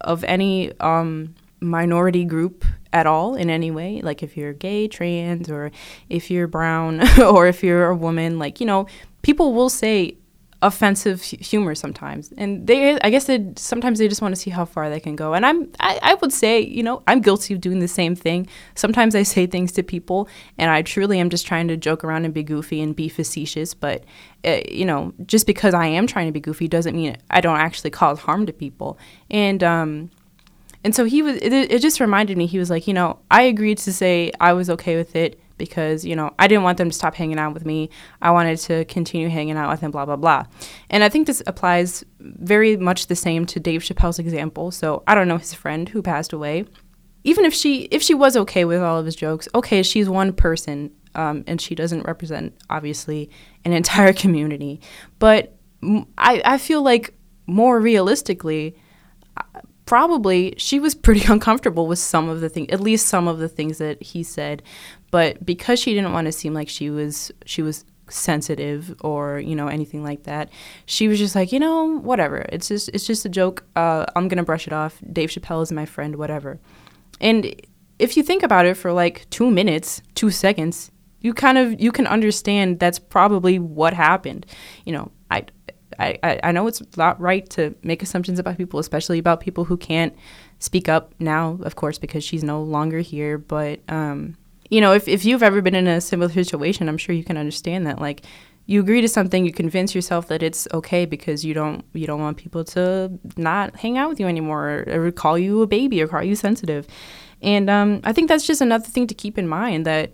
of 0.00 0.24
any 0.24 0.72
um, 0.80 1.34
minority 1.60 2.24
group 2.24 2.64
at 2.92 3.06
all 3.06 3.34
in 3.34 3.50
any 3.50 3.70
way, 3.70 4.00
like 4.02 4.22
if 4.22 4.36
you're 4.36 4.52
gay, 4.52 4.88
trans, 4.88 5.50
or 5.50 5.70
if 6.08 6.30
you're 6.30 6.46
brown, 6.46 7.00
or 7.20 7.46
if 7.46 7.62
you're 7.62 7.88
a 7.88 7.96
woman, 7.96 8.38
like, 8.38 8.60
you 8.60 8.66
know, 8.66 8.86
people 9.22 9.52
will 9.52 9.70
say 9.70 10.16
offensive 10.60 11.22
humor 11.22 11.74
sometimes. 11.74 12.32
And 12.36 12.66
they 12.66 12.98
i 13.00 13.10
guess 13.10 13.26
they 13.26 13.52
sometimes 13.56 13.98
they 13.98 14.08
just 14.08 14.20
want 14.20 14.34
to 14.34 14.40
see 14.40 14.50
how 14.50 14.64
far 14.64 14.90
they 14.90 14.98
can 14.98 15.14
go. 15.14 15.34
And 15.34 15.46
i'm 15.46 15.70
I, 15.78 15.98
I 16.02 16.14
would 16.14 16.32
say 16.32 16.60
you 16.60 16.82
know 16.82 17.02
i'm 17.06 17.20
guilty 17.20 17.54
of 17.54 17.60
doing 17.60 17.78
the 17.78 17.88
same 17.88 18.16
thing. 18.16 18.48
Sometimes 18.74 19.14
i 19.14 19.22
say 19.22 19.46
things 19.46 19.70
to 19.72 19.82
people 19.82 20.28
and 20.56 20.70
i 20.70 20.82
truly 20.82 21.20
am 21.20 21.30
just 21.30 21.46
trying 21.46 21.68
to 21.68 21.76
joke 21.76 22.02
around 22.02 22.24
and 22.24 22.34
be 22.34 22.42
goofy 22.42 22.80
and 22.80 22.96
be 22.96 23.08
facetious. 23.08 23.72
But 23.72 24.04
uh, 24.44 24.60
you 24.68 24.84
know 24.84 25.12
just 25.26 25.46
because 25.46 25.74
i 25.74 25.86
am 25.86 26.06
trying 26.06 26.26
to 26.26 26.32
be 26.32 26.40
goofy 26.40 26.66
doesn't 26.66 26.96
mean 26.96 27.16
i 27.30 27.40
don't 27.40 27.58
actually 27.58 27.90
cause 27.90 28.18
harm 28.18 28.46
to 28.46 28.52
people. 28.52 28.98
And 29.30 29.62
um 29.62 30.10
and 30.82 30.94
so 30.94 31.04
he 31.04 31.22
was 31.22 31.36
it, 31.36 31.52
it 31.52 31.80
just 31.80 32.00
reminded 32.00 32.36
me 32.36 32.46
he 32.46 32.58
was 32.58 32.70
like 32.70 32.88
you 32.88 32.94
know 32.94 33.18
i 33.30 33.42
agreed 33.42 33.78
to 33.78 33.92
say 33.92 34.32
i 34.40 34.52
was 34.52 34.70
okay 34.70 34.96
with 34.96 35.14
it 35.14 35.40
because, 35.58 36.04
you 36.04 36.16
know, 36.16 36.32
I 36.38 36.46
didn't 36.46 36.64
want 36.64 36.78
them 36.78 36.90
to 36.90 36.96
stop 36.96 37.14
hanging 37.14 37.38
out 37.38 37.52
with 37.52 37.66
me. 37.66 37.90
I 38.22 38.30
wanted 38.30 38.58
to 38.60 38.84
continue 38.86 39.28
hanging 39.28 39.56
out 39.56 39.70
with 39.70 39.80
them, 39.80 39.90
blah, 39.90 40.06
blah, 40.06 40.16
blah. 40.16 40.44
And 40.88 41.04
I 41.04 41.08
think 41.08 41.26
this 41.26 41.42
applies 41.46 42.04
very 42.20 42.76
much 42.76 43.08
the 43.08 43.16
same 43.16 43.44
to 43.46 43.60
Dave 43.60 43.82
Chappelle's 43.82 44.18
example. 44.18 44.70
So 44.70 45.02
I 45.06 45.14
don't 45.14 45.28
know 45.28 45.36
his 45.36 45.54
friend 45.54 45.88
who 45.88 46.00
passed 46.02 46.32
away. 46.32 46.64
Even 47.24 47.44
if 47.44 47.52
she 47.52 47.82
if 47.90 48.00
she 48.00 48.14
was 48.14 48.36
okay 48.36 48.64
with 48.64 48.80
all 48.80 48.96
of 48.96 49.04
his 49.04 49.16
jokes, 49.16 49.48
okay, 49.54 49.82
she's 49.82 50.08
one 50.08 50.32
person 50.32 50.92
um, 51.14 51.44
and 51.46 51.60
she 51.60 51.74
doesn't 51.74 52.06
represent 52.06 52.54
obviously 52.70 53.28
an 53.64 53.72
entire 53.72 54.12
community. 54.24 54.80
But 55.18 55.56
I, 56.16 56.40
I 56.44 56.58
feel 56.58 56.82
like 56.82 57.14
more 57.46 57.80
realistically, 57.80 58.76
probably 59.88 60.54
she 60.58 60.78
was 60.78 60.94
pretty 60.94 61.24
uncomfortable 61.32 61.86
with 61.86 61.98
some 61.98 62.28
of 62.28 62.40
the 62.40 62.48
things 62.48 62.68
at 62.70 62.80
least 62.80 63.06
some 63.06 63.26
of 63.26 63.38
the 63.38 63.48
things 63.48 63.78
that 63.78 64.00
he 64.02 64.22
said 64.22 64.62
but 65.10 65.44
because 65.44 65.78
she 65.78 65.94
didn't 65.94 66.12
want 66.12 66.26
to 66.26 66.32
seem 66.32 66.54
like 66.54 66.68
she 66.68 66.90
was 66.90 67.32
she 67.44 67.62
was 67.62 67.84
sensitive 68.10 68.94
or 69.02 69.38
you 69.38 69.54
know 69.54 69.68
anything 69.68 70.02
like 70.02 70.22
that 70.22 70.48
she 70.86 71.08
was 71.08 71.18
just 71.18 71.34
like 71.34 71.52
you 71.52 71.60
know 71.60 71.98
whatever. 71.98 72.46
It's 72.50 72.68
just 72.68 72.88
it's 72.90 73.06
just 73.06 73.24
a 73.24 73.28
joke. 73.28 73.64
Uh, 73.76 74.06
i'm 74.16 74.28
gonna 74.28 74.42
brush 74.44 74.66
it 74.66 74.72
off. 74.72 75.00
Dave 75.12 75.30
chappelle 75.30 75.62
is 75.62 75.72
my 75.72 75.86
friend 75.86 76.16
whatever. 76.16 76.58
And 77.20 77.54
if 77.98 78.16
you 78.16 78.22
think 78.22 78.42
about 78.42 78.64
it 78.66 78.74
for 78.74 78.92
like 78.92 79.28
two 79.30 79.50
minutes 79.50 80.02
two 80.14 80.30
seconds 80.30 80.90
you 81.20 81.34
kind 81.34 81.58
of 81.58 81.80
you 81.80 81.90
can 81.90 82.06
understand 82.06 82.78
that's 82.78 82.98
probably 82.98 83.58
what 83.58 83.92
happened. 83.94 84.46
You 84.84 84.92
know 84.92 85.10
i 85.30 85.44
I, 86.00 86.38
I 86.44 86.52
know 86.52 86.66
it's 86.68 86.80
not 86.96 87.20
right 87.20 87.48
to 87.50 87.74
make 87.82 88.02
assumptions 88.02 88.38
about 88.38 88.56
people, 88.56 88.78
especially 88.78 89.18
about 89.18 89.40
people 89.40 89.64
who 89.64 89.76
can't 89.76 90.14
speak 90.60 90.88
up 90.88 91.12
now, 91.18 91.58
of 91.62 91.74
course, 91.74 91.98
because 91.98 92.22
she's 92.22 92.44
no 92.44 92.62
longer 92.62 93.00
here. 93.00 93.36
But, 93.36 93.80
um, 93.88 94.36
you 94.68 94.80
know, 94.80 94.92
if, 94.92 95.08
if 95.08 95.24
you've 95.24 95.42
ever 95.42 95.62
been 95.62 95.74
in 95.74 95.86
a 95.86 96.00
similar 96.00 96.32
situation, 96.32 96.88
I'm 96.88 96.98
sure 96.98 97.14
you 97.14 97.24
can 97.24 97.36
understand 97.36 97.86
that. 97.86 98.00
Like, 98.00 98.22
you 98.66 98.80
agree 98.80 99.00
to 99.00 99.08
something, 99.08 99.46
you 99.46 99.52
convince 99.52 99.94
yourself 99.94 100.28
that 100.28 100.42
it's 100.42 100.68
okay 100.74 101.06
because 101.06 101.42
you 101.42 101.54
don't 101.54 101.86
you 101.94 102.06
don't 102.06 102.20
want 102.20 102.36
people 102.36 102.64
to 102.64 103.18
not 103.38 103.74
hang 103.76 103.96
out 103.96 104.10
with 104.10 104.20
you 104.20 104.26
anymore 104.26 104.84
or, 104.86 105.06
or 105.06 105.10
call 105.10 105.38
you 105.38 105.62
a 105.62 105.66
baby 105.66 106.02
or 106.02 106.06
call 106.06 106.22
you 106.22 106.36
sensitive. 106.36 106.86
And 107.40 107.70
um, 107.70 108.00
I 108.04 108.12
think 108.12 108.28
that's 108.28 108.46
just 108.46 108.60
another 108.60 108.84
thing 108.84 109.06
to 109.06 109.14
keep 109.14 109.38
in 109.38 109.48
mind 109.48 109.86
that 109.86 110.12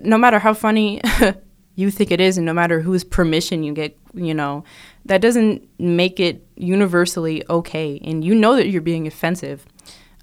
no 0.00 0.18
matter 0.18 0.40
how 0.40 0.54
funny 0.54 1.00
you 1.76 1.90
think 1.90 2.10
it 2.10 2.20
is 2.20 2.36
and 2.36 2.44
no 2.44 2.52
matter 2.52 2.80
whose 2.80 3.04
permission 3.04 3.62
you 3.62 3.72
get 3.72 3.96
you 4.12 4.34
know 4.34 4.64
that 5.04 5.20
doesn't 5.20 5.62
make 5.78 6.18
it 6.18 6.44
universally 6.56 7.44
okay 7.48 8.00
and 8.02 8.24
you 8.24 8.34
know 8.34 8.56
that 8.56 8.68
you're 8.68 8.82
being 8.82 9.06
offensive 9.06 9.64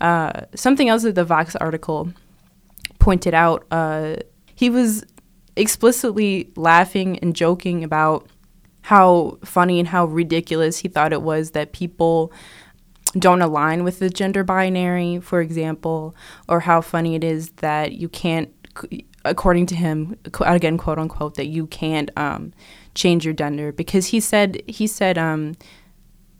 uh, 0.01 0.41
something 0.55 0.89
else 0.89 1.03
that 1.03 1.15
the 1.15 1.23
vox 1.23 1.55
article 1.57 2.11
pointed 3.03 3.33
out 3.33 3.65
uh, 3.69 4.15
he 4.55 4.69
was 4.69 5.03
explicitly 5.57 6.49
laughing 6.55 7.19
and 7.19 7.35
joking 7.35 7.83
about 7.83 8.29
how 8.83 9.37
funny 9.43 9.77
and 9.77 9.89
how 9.89 10.05
ridiculous 10.05 10.77
he 10.79 10.87
thought 10.87 11.11
it 11.11 11.21
was 11.21 11.51
that 11.51 11.73
people 11.73 12.31
don't 13.19 13.41
align 13.41 13.83
with 13.83 13.99
the 13.99 14.09
gender 14.09 14.41
binary, 14.45 15.19
for 15.19 15.41
example, 15.41 16.15
or 16.47 16.61
how 16.61 16.79
funny 16.79 17.13
it 17.13 17.25
is 17.25 17.49
that 17.57 17.91
you 17.91 18.07
can't 18.07 18.49
according 19.25 19.65
to 19.65 19.75
him, 19.75 20.17
again, 20.41 20.77
quote 20.77 20.97
unquote, 20.97 21.35
that 21.35 21.47
you 21.47 21.67
can't 21.67 22.09
um, 22.17 22.53
change 22.95 23.25
your 23.25 23.33
gender 23.33 23.73
because 23.73 24.07
he 24.07 24.21
said 24.21 24.61
he 24.65 24.87
said 24.87 25.17
um, 25.17 25.55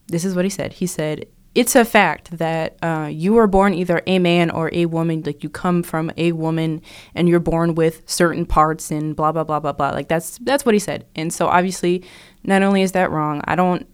this 0.07 0.23
is 0.23 0.33
what 0.33 0.45
he 0.45 0.49
said. 0.49 0.71
He 0.73 0.87
said 0.87 1.25
it's 1.55 1.75
a 1.75 1.85
fact 1.85 2.37
that 2.37 2.77
uh, 2.81 3.07
you 3.11 3.37
are 3.37 3.47
born 3.47 3.73
either 3.73 4.01
a 4.07 4.17
man 4.19 4.49
or 4.49 4.71
a 4.73 4.87
woman. 4.87 5.21
Like 5.25 5.43
you 5.43 5.49
come 5.49 5.83
from 5.83 6.11
a 6.17 6.31
woman 6.31 6.81
and 7.13 7.29
you're 7.29 7.39
born 7.39 7.75
with 7.75 8.09
certain 8.09 8.45
parts 8.45 8.89
and 8.91 9.15
blah 9.15 9.31
blah 9.31 9.43
blah 9.43 9.59
blah 9.59 9.73
blah. 9.73 9.91
Like 9.91 10.07
that's 10.07 10.39
that's 10.39 10.65
what 10.65 10.73
he 10.73 10.79
said. 10.79 11.05
And 11.15 11.31
so 11.31 11.47
obviously, 11.47 12.03
not 12.43 12.63
only 12.63 12.81
is 12.81 12.93
that 12.93 13.11
wrong, 13.11 13.41
I 13.45 13.55
don't. 13.55 13.87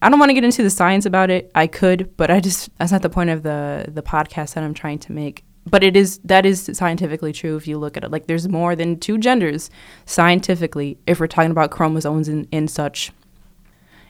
I 0.00 0.08
don't 0.08 0.20
want 0.20 0.30
to 0.30 0.34
get 0.34 0.44
into 0.44 0.62
the 0.62 0.70
science 0.70 1.06
about 1.06 1.28
it. 1.28 1.50
I 1.56 1.66
could, 1.66 2.16
but 2.16 2.30
I 2.30 2.38
just 2.38 2.70
that's 2.78 2.92
not 2.92 3.02
the 3.02 3.10
point 3.10 3.30
of 3.30 3.42
the 3.42 3.86
the 3.88 4.02
podcast 4.02 4.54
that 4.54 4.62
I'm 4.62 4.74
trying 4.74 5.00
to 5.00 5.12
make 5.12 5.44
but 5.70 5.84
it 5.84 5.96
is 5.96 6.18
that 6.24 6.46
is 6.46 6.70
scientifically 6.72 7.32
true 7.32 7.56
if 7.56 7.66
you 7.66 7.76
look 7.76 7.96
at 7.96 8.04
it 8.04 8.10
like 8.10 8.26
there's 8.26 8.48
more 8.48 8.74
than 8.74 8.98
two 8.98 9.18
genders 9.18 9.68
scientifically 10.06 10.96
if 11.06 11.20
we're 11.20 11.26
talking 11.26 11.50
about 11.50 11.70
chromosomes 11.70 12.26
and, 12.26 12.48
and 12.52 12.70
such 12.70 13.12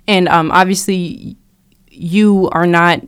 and 0.07 0.29
um, 0.29 0.53
obviously 0.53 1.37
you 1.99 2.49
are 2.53 2.67
not 2.67 3.01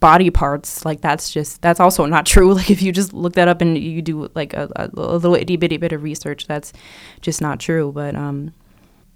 body 0.00 0.30
parts 0.30 0.84
like 0.84 1.00
that's 1.00 1.30
just 1.30 1.62
that's 1.62 1.78
also 1.78 2.06
not 2.06 2.26
true 2.32 2.54
like 2.54 2.70
if 2.70 2.82
you 2.82 2.92
just 2.92 3.12
look 3.12 3.34
that 3.34 3.48
up 3.48 3.60
and 3.60 3.78
you 3.78 4.02
do 4.02 4.28
like 4.34 4.52
a, 4.54 4.68
a, 4.76 4.88
little 4.94 5.34
itty 5.34 5.56
bitty 5.56 5.76
bit 5.76 5.92
of 5.92 6.02
research 6.02 6.46
that's 6.46 6.72
just 7.20 7.40
not 7.40 7.60
true 7.60 7.92
but 7.92 8.14
um 8.16 8.52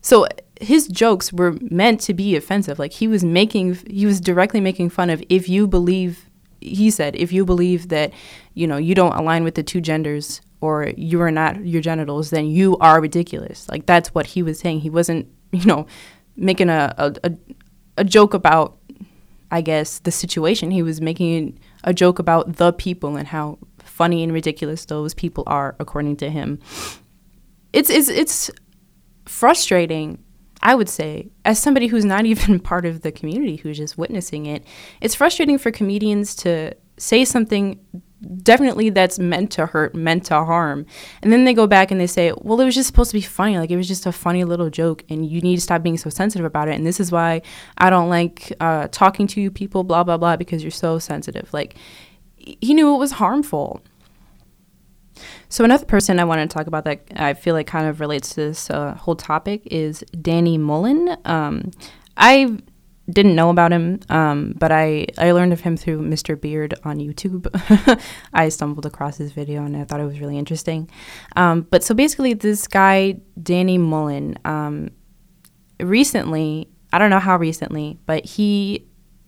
so 0.00 0.26
his 0.60 0.86
jokes 0.86 1.32
were 1.32 1.56
meant 1.60 2.00
to 2.00 2.14
be 2.14 2.36
offensive 2.36 2.78
like 2.78 2.92
he 2.92 3.08
was 3.08 3.24
making 3.24 3.74
he 3.88 4.06
was 4.06 4.20
directly 4.20 4.60
making 4.60 4.88
fun 4.88 5.10
of 5.10 5.22
if 5.28 5.48
you 5.48 5.66
believe 5.66 6.26
he 6.66 6.90
said, 6.90 7.16
if 7.16 7.32
you 7.32 7.44
believe 7.44 7.88
that, 7.88 8.12
you 8.54 8.66
know, 8.66 8.76
you 8.76 8.94
don't 8.94 9.14
align 9.14 9.44
with 9.44 9.54
the 9.54 9.62
two 9.62 9.80
genders 9.80 10.40
or 10.60 10.92
you 10.96 11.20
are 11.20 11.30
not 11.30 11.64
your 11.64 11.82
genitals, 11.82 12.30
then 12.30 12.46
you 12.46 12.76
are 12.78 13.00
ridiculous. 13.00 13.68
Like 13.68 13.86
that's 13.86 14.14
what 14.14 14.26
he 14.26 14.42
was 14.42 14.58
saying. 14.58 14.80
He 14.80 14.90
wasn't, 14.90 15.28
you 15.52 15.64
know, 15.64 15.86
making 16.36 16.68
a, 16.68 16.94
a, 16.98 17.32
a 17.98 18.04
joke 18.04 18.34
about, 18.34 18.76
I 19.50 19.60
guess, 19.60 20.00
the 20.00 20.10
situation. 20.10 20.70
He 20.70 20.82
was 20.82 21.00
making 21.00 21.58
a 21.84 21.94
joke 21.94 22.18
about 22.18 22.56
the 22.56 22.72
people 22.72 23.16
and 23.16 23.28
how 23.28 23.58
funny 23.78 24.22
and 24.22 24.32
ridiculous 24.32 24.84
those 24.84 25.14
people 25.14 25.44
are, 25.46 25.76
according 25.78 26.16
to 26.18 26.30
him. 26.30 26.58
It's 27.72 27.90
it's 27.90 28.08
it's 28.08 28.50
frustrating 29.26 30.22
I 30.62 30.74
would 30.74 30.88
say, 30.88 31.28
as 31.44 31.58
somebody 31.58 31.86
who's 31.86 32.04
not 32.04 32.26
even 32.32 32.58
part 32.58 32.86
of 32.86 33.02
the 33.02 33.12
community, 33.12 33.56
who's 33.56 33.78
just 33.78 33.96
witnessing 33.96 34.46
it, 34.46 34.64
it's 35.00 35.14
frustrating 35.14 35.58
for 35.58 35.70
comedians 35.70 36.34
to 36.36 36.72
say 36.98 37.24
something 37.24 37.78
definitely 38.42 38.90
that's 38.90 39.18
meant 39.18 39.50
to 39.52 39.66
hurt, 39.66 39.94
meant 39.94 40.26
to 40.26 40.44
harm. 40.44 40.86
And 41.22 41.32
then 41.32 41.44
they 41.44 41.54
go 41.54 41.66
back 41.66 41.90
and 41.90 42.00
they 42.00 42.06
say, 42.06 42.32
well, 42.38 42.60
it 42.60 42.64
was 42.64 42.74
just 42.74 42.86
supposed 42.86 43.10
to 43.10 43.16
be 43.16 43.22
funny. 43.22 43.58
Like 43.58 43.70
it 43.70 43.76
was 43.76 43.88
just 43.88 44.06
a 44.06 44.12
funny 44.12 44.44
little 44.44 44.70
joke 44.70 45.04
and 45.08 45.26
you 45.26 45.40
need 45.40 45.56
to 45.56 45.62
stop 45.62 45.82
being 45.82 45.98
so 45.98 46.10
sensitive 46.10 46.44
about 46.44 46.68
it. 46.68 46.74
And 46.74 46.86
this 46.86 47.00
is 47.00 47.12
why 47.12 47.42
I 47.78 47.90
don't 47.90 48.08
like 48.08 48.52
uh, 48.60 48.88
talking 48.90 49.26
to 49.28 49.40
you 49.40 49.50
people, 49.50 49.84
blah, 49.84 50.04
blah, 50.04 50.16
blah, 50.16 50.36
because 50.36 50.62
you're 50.62 50.70
so 50.70 50.98
sensitive. 50.98 51.52
Like 51.52 51.76
he 52.36 52.74
knew 52.74 52.94
it 52.94 52.98
was 52.98 53.12
harmful. 53.12 53.82
So 55.48 55.64
another 55.64 55.86
person 55.86 56.20
I 56.20 56.24
want 56.24 56.48
to 56.48 56.54
talk 56.54 56.66
about 56.66 56.84
that 56.84 57.02
I 57.16 57.34
feel 57.34 57.54
like 57.54 57.66
kind 57.66 57.86
of 57.86 58.00
relates 58.00 58.30
to 58.30 58.36
this 58.36 58.70
uh, 58.70 58.94
whole 58.94 59.16
topic 59.16 59.62
is 59.66 60.04
Danny 60.20 60.58
Mullen. 60.58 61.16
Um, 61.24 61.70
I 62.16 62.58
didn't 63.10 63.36
know 63.36 63.50
about 63.50 63.72
him, 63.72 64.00
um, 64.08 64.54
but 64.58 64.72
I, 64.72 65.06
I 65.16 65.30
learned 65.30 65.52
of 65.52 65.60
him 65.60 65.76
through 65.76 66.00
Mr. 66.00 66.40
Beard 66.40 66.74
on 66.84 66.98
YouTube. 66.98 67.46
I 68.32 68.48
stumbled 68.48 68.84
across 68.84 69.16
his 69.16 69.32
video 69.32 69.64
and 69.64 69.76
I 69.76 69.84
thought 69.84 70.00
it 70.00 70.04
was 70.04 70.18
really 70.18 70.36
interesting. 70.36 70.90
Um, 71.36 71.62
but 71.62 71.84
so 71.84 71.94
basically, 71.94 72.34
this 72.34 72.66
guy, 72.66 73.20
Danny 73.40 73.78
Mullen, 73.78 74.38
um, 74.44 74.90
recently, 75.78 76.68
I 76.92 76.98
don't 76.98 77.10
know 77.10 77.20
how 77.20 77.36
recently, 77.36 77.98
but 78.06 78.24
he 78.24 78.86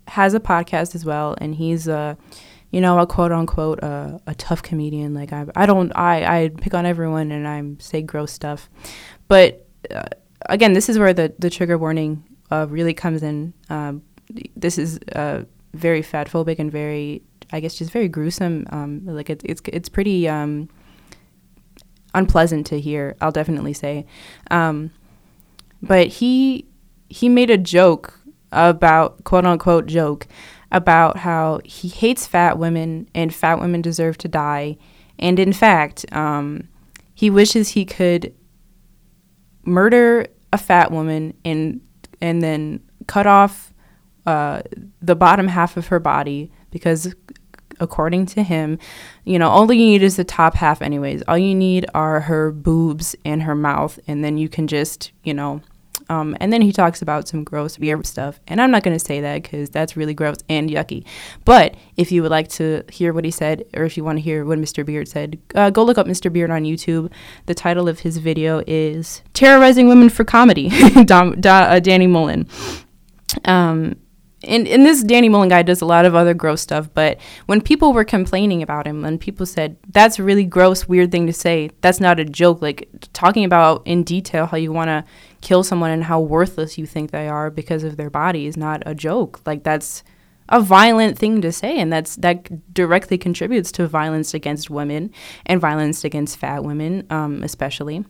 has 0.08 0.34
a 0.34 0.40
podcast 0.40 0.94
as 0.94 1.04
well, 1.04 1.36
and 1.38 1.54
he's 1.54 1.86
a, 1.86 2.16
you 2.70 2.80
know, 2.80 2.98
a 2.98 3.06
quote 3.06 3.30
unquote 3.30 3.82
uh, 3.82 4.18
a 4.26 4.34
tough 4.34 4.62
comedian. 4.62 5.14
Like 5.14 5.32
I, 5.32 5.46
I 5.54 5.66
don't, 5.66 5.92
I, 5.94 6.44
I 6.44 6.48
pick 6.48 6.74
on 6.74 6.86
everyone 6.86 7.30
and 7.30 7.46
I 7.46 7.62
say 7.82 8.02
gross 8.02 8.32
stuff, 8.32 8.68
but 9.28 9.66
uh, 9.94 10.02
again, 10.46 10.72
this 10.72 10.88
is 10.88 10.98
where 10.98 11.12
the 11.12 11.34
the 11.38 11.50
trigger 11.50 11.78
warning 11.78 12.24
uh, 12.50 12.66
really 12.68 12.94
comes 12.94 13.22
in. 13.22 13.52
Um, 13.68 14.02
this 14.56 14.78
is 14.78 14.98
uh, 15.14 15.44
very 15.74 16.02
fat 16.02 16.28
phobic 16.28 16.58
and 16.58 16.70
very, 16.70 17.22
I 17.52 17.60
guess, 17.60 17.74
just 17.74 17.90
very 17.90 18.08
gruesome. 18.08 18.66
Um, 18.70 19.04
like 19.06 19.30
it's 19.30 19.44
it's 19.44 19.62
it's 19.66 19.88
pretty 19.88 20.28
um, 20.28 20.68
unpleasant 22.14 22.66
to 22.66 22.80
hear. 22.80 23.16
I'll 23.20 23.32
definitely 23.32 23.72
say, 23.72 24.06
um, 24.50 24.90
but 25.82 26.08
he 26.08 26.66
he 27.08 27.28
made 27.28 27.50
a 27.50 27.58
joke 27.58 28.20
about 28.52 29.24
quote 29.24 29.46
unquote 29.46 29.86
joke 29.86 30.26
about 30.70 31.18
how 31.18 31.60
he 31.64 31.88
hates 31.88 32.26
fat 32.26 32.58
women 32.58 33.08
and 33.14 33.34
fat 33.34 33.60
women 33.60 33.80
deserve 33.80 34.18
to 34.18 34.28
die, 34.28 34.76
and 35.18 35.38
in 35.38 35.52
fact, 35.52 36.04
um, 36.12 36.68
he 37.14 37.30
wishes 37.30 37.70
he 37.70 37.84
could 37.84 38.34
murder 39.64 40.26
a 40.52 40.58
fat 40.58 40.90
woman 40.90 41.34
and 41.44 41.80
and 42.20 42.42
then 42.42 42.80
cut 43.06 43.26
off 43.26 43.72
uh, 44.26 44.62
the 45.00 45.16
bottom 45.16 45.48
half 45.48 45.76
of 45.76 45.88
her 45.88 45.98
body 45.98 46.50
because 46.70 47.14
according 47.80 48.26
to 48.26 48.42
him, 48.42 48.78
you 49.24 49.38
know, 49.38 49.48
all 49.48 49.72
you 49.72 49.86
need 49.86 50.02
is 50.02 50.16
the 50.16 50.24
top 50.24 50.54
half 50.54 50.82
anyways. 50.82 51.22
All 51.28 51.38
you 51.38 51.54
need 51.54 51.86
are 51.94 52.20
her 52.20 52.50
boobs 52.50 53.14
and 53.24 53.42
her 53.42 53.54
mouth 53.54 53.98
and 54.06 54.24
then 54.24 54.36
you 54.36 54.48
can 54.48 54.66
just, 54.66 55.12
you 55.22 55.32
know, 55.32 55.62
um, 56.08 56.36
and 56.40 56.52
then 56.52 56.62
he 56.62 56.72
talks 56.72 57.02
about 57.02 57.28
some 57.28 57.44
gross 57.44 57.78
weird 57.78 58.06
stuff. 58.06 58.40
And 58.48 58.60
I'm 58.60 58.70
not 58.70 58.82
going 58.82 58.96
to 58.96 59.04
say 59.04 59.20
that 59.20 59.42
because 59.42 59.70
that's 59.70 59.96
really 59.96 60.14
gross 60.14 60.38
and 60.48 60.70
yucky. 60.70 61.04
But 61.44 61.76
if 61.96 62.10
you 62.10 62.22
would 62.22 62.30
like 62.30 62.48
to 62.50 62.82
hear 62.90 63.12
what 63.12 63.24
he 63.24 63.30
said, 63.30 63.64
or 63.74 63.84
if 63.84 63.96
you 63.96 64.04
want 64.04 64.18
to 64.18 64.22
hear 64.22 64.44
what 64.44 64.58
Mr. 64.58 64.84
Beard 64.84 65.08
said, 65.08 65.38
uh, 65.54 65.70
go 65.70 65.82
look 65.82 65.98
up 65.98 66.06
Mr. 66.06 66.32
Beard 66.32 66.50
on 66.50 66.62
YouTube. 66.62 67.12
The 67.46 67.54
title 67.54 67.88
of 67.88 68.00
his 68.00 68.18
video 68.18 68.62
is 68.66 69.22
Terrorizing 69.34 69.88
Women 69.88 70.08
for 70.08 70.24
Comedy, 70.24 70.70
Dom, 71.04 71.40
da, 71.40 71.60
uh, 71.64 71.80
Danny 71.80 72.06
Mullen. 72.06 72.48
Um, 73.44 73.96
and, 74.44 74.68
and 74.68 74.86
this 74.86 75.02
Danny 75.02 75.28
Mullen 75.28 75.48
guy 75.48 75.62
does 75.62 75.80
a 75.80 75.86
lot 75.86 76.04
of 76.04 76.14
other 76.14 76.34
gross 76.34 76.60
stuff, 76.60 76.88
but 76.94 77.18
when 77.46 77.60
people 77.60 77.92
were 77.92 78.04
complaining 78.04 78.62
about 78.62 78.86
him, 78.86 79.04
and 79.04 79.20
people 79.20 79.46
said, 79.46 79.76
that's 79.88 80.18
a 80.18 80.22
really 80.22 80.44
gross, 80.44 80.86
weird 80.86 81.10
thing 81.10 81.26
to 81.26 81.32
say, 81.32 81.70
that's 81.80 82.00
not 82.00 82.20
a 82.20 82.24
joke, 82.24 82.62
like 82.62 82.88
talking 83.12 83.44
about 83.44 83.82
in 83.84 84.04
detail 84.04 84.46
how 84.46 84.56
you 84.56 84.72
want 84.72 84.88
to 84.88 85.04
kill 85.40 85.64
someone 85.64 85.90
and 85.90 86.04
how 86.04 86.20
worthless 86.20 86.78
you 86.78 86.86
think 86.86 87.10
they 87.10 87.28
are 87.28 87.50
because 87.50 87.82
of 87.82 87.96
their 87.96 88.10
body 88.10 88.46
is 88.46 88.56
not 88.56 88.82
a 88.86 88.94
joke. 88.94 89.40
Like 89.44 89.64
that's 89.64 90.04
a 90.48 90.60
violent 90.60 91.18
thing 91.18 91.40
to 91.42 91.52
say 91.52 91.78
and 91.78 91.92
that's 91.92 92.16
that 92.16 92.72
directly 92.72 93.18
contributes 93.18 93.70
to 93.72 93.86
violence 93.86 94.34
against 94.34 94.70
women 94.70 95.12
and 95.46 95.60
violence 95.60 96.04
against 96.04 96.38
fat 96.38 96.64
women 96.64 97.06
um, 97.10 97.42
especially 97.42 98.04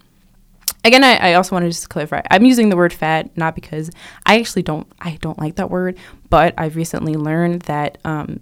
again 0.84 1.02
I, 1.02 1.16
I, 1.16 1.34
also 1.34 1.56
want 1.56 1.64
to 1.64 1.68
just 1.68 1.88
clarify 1.88 2.22
i'm 2.30 2.44
using 2.44 2.68
the 2.68 2.76
word 2.76 2.92
fat 2.92 3.36
not 3.36 3.54
because 3.54 3.90
i 4.24 4.38
actually 4.38 4.62
don't 4.62 4.86
i 5.00 5.18
don't 5.20 5.38
like 5.38 5.56
that 5.56 5.70
word 5.70 5.98
but 6.30 6.54
i've 6.58 6.76
recently 6.76 7.14
learned 7.14 7.62
that 7.62 7.98
um, 8.04 8.40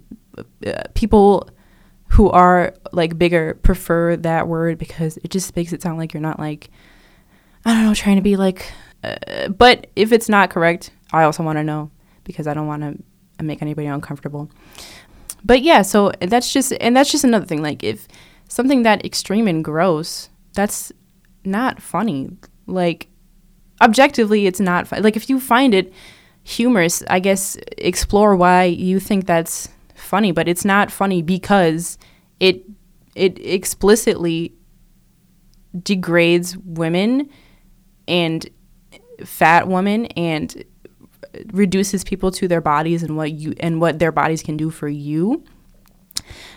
uh, 0.65 0.83
people 0.93 1.49
who 2.09 2.29
are 2.29 2.73
like 2.91 3.17
bigger 3.17 3.55
prefer 3.63 4.15
that 4.15 4.47
word 4.47 4.77
because 4.77 5.17
it 5.17 5.29
just 5.29 5.55
makes 5.55 5.73
it 5.73 5.81
sound 5.81 5.97
like 5.97 6.13
you're 6.13 6.21
not 6.21 6.39
like 6.39 6.69
I 7.67 7.73
don't 7.73 7.83
know, 7.83 7.93
trying 7.93 8.15
to 8.15 8.21
be 8.21 8.37
like, 8.37 8.71
uh, 9.03 9.49
but 9.49 9.87
if 9.97 10.13
it's 10.13 10.29
not 10.29 10.49
correct, 10.49 10.91
I 11.11 11.23
also 11.23 11.43
want 11.43 11.57
to 11.57 11.65
know 11.65 11.91
because 12.23 12.47
I 12.47 12.53
don't 12.53 12.65
want 12.65 12.81
to 12.81 13.43
make 13.43 13.61
anybody 13.61 13.87
uncomfortable. 13.87 14.49
But 15.43 15.61
yeah, 15.61 15.81
so 15.81 16.13
that's 16.21 16.53
just, 16.53 16.71
and 16.79 16.95
that's 16.95 17.11
just 17.11 17.25
another 17.25 17.45
thing. 17.45 17.61
Like, 17.61 17.83
if 17.83 18.07
something 18.47 18.83
that 18.83 19.05
extreme 19.05 19.49
and 19.49 19.65
gross, 19.65 20.29
that's 20.53 20.93
not 21.43 21.81
funny. 21.81 22.29
Like, 22.67 23.09
objectively, 23.81 24.47
it's 24.47 24.61
not 24.61 24.87
fun. 24.87 25.03
Like, 25.03 25.17
if 25.17 25.29
you 25.29 25.37
find 25.37 25.73
it 25.73 25.91
humorous, 26.47 27.03
I 27.09 27.19
guess 27.19 27.57
explore 27.77 28.33
why 28.35 28.63
you 28.63 29.01
think 29.01 29.25
that's 29.25 29.67
funny, 29.95 30.31
but 30.31 30.47
it's 30.47 30.63
not 30.63 30.91
funny 30.91 31.21
because 31.21 31.97
it 32.39 32.63
it 33.15 33.37
explicitly 33.45 34.53
degrades 35.83 36.55
women 36.57 37.29
and 38.07 38.49
fat 39.25 39.67
women 39.67 40.05
and 40.05 40.63
reduces 41.47 42.05
people 42.05 42.31
to 42.31 42.47
their 42.47 42.61
bodies 42.61 43.03
and 43.03 43.17
what 43.17 43.33
you 43.33 43.53
and 43.59 43.81
what 43.81 43.99
their 43.99 44.13
bodies 44.13 44.41
can 44.41 44.55
do 44.55 44.69
for 44.69 44.87
you. 44.87 45.43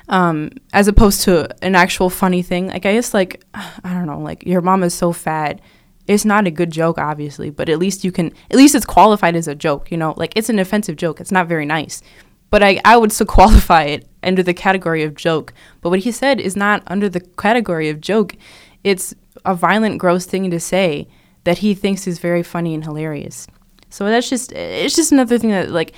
Um, 0.08 0.50
as 0.72 0.86
opposed 0.86 1.22
to 1.22 1.48
an 1.64 1.74
actual 1.76 2.10
funny 2.10 2.42
thing 2.42 2.66
like 2.66 2.84
i 2.84 2.94
guess 2.94 3.14
like 3.14 3.44
i 3.54 3.94
don't 3.94 4.06
know 4.06 4.18
like 4.18 4.44
your 4.44 4.60
mom 4.60 4.82
is 4.82 4.92
so 4.92 5.12
fat 5.12 5.60
it's 6.06 6.24
not 6.24 6.46
a 6.46 6.50
good 6.50 6.70
joke 6.70 6.98
obviously 6.98 7.50
but 7.50 7.68
at 7.68 7.78
least 7.78 8.04
you 8.04 8.10
can 8.10 8.32
at 8.50 8.56
least 8.56 8.74
it's 8.74 8.86
qualified 8.86 9.36
as 9.36 9.46
a 9.46 9.54
joke 9.54 9.90
you 9.90 9.96
know? 9.96 10.14
Like 10.16 10.32
it's 10.36 10.48
an 10.48 10.58
offensive 10.58 10.96
joke. 10.96 11.20
It's 11.20 11.32
not 11.32 11.48
very 11.48 11.66
nice. 11.66 12.02
But 12.50 12.62
i, 12.62 12.80
I 12.84 12.96
would 12.96 13.12
still 13.12 13.26
qualify 13.38 13.84
it 13.84 14.08
under 14.22 14.42
the 14.42 14.54
category 14.54 15.02
of 15.02 15.14
joke. 15.14 15.52
But 15.80 15.90
what 15.90 16.00
he 16.00 16.12
said 16.12 16.40
is 16.40 16.56
not 16.56 16.82
under 16.86 17.08
the 17.08 17.20
category 17.20 17.88
of 17.88 18.00
joke. 18.00 18.36
It's 18.84 19.14
a 19.44 19.54
violent 19.54 19.98
gross 19.98 20.26
thing 20.26 20.50
to 20.50 20.60
say 20.60 21.08
that 21.44 21.58
he 21.58 21.74
thinks 21.74 22.06
is 22.06 22.18
very 22.18 22.42
funny 22.42 22.74
and 22.74 22.84
hilarious. 22.84 23.46
So 23.88 24.04
that's 24.06 24.28
just 24.28 24.52
it's 24.52 24.96
just 24.96 25.12
another 25.12 25.38
thing 25.38 25.50
that 25.50 25.70
like 25.70 25.94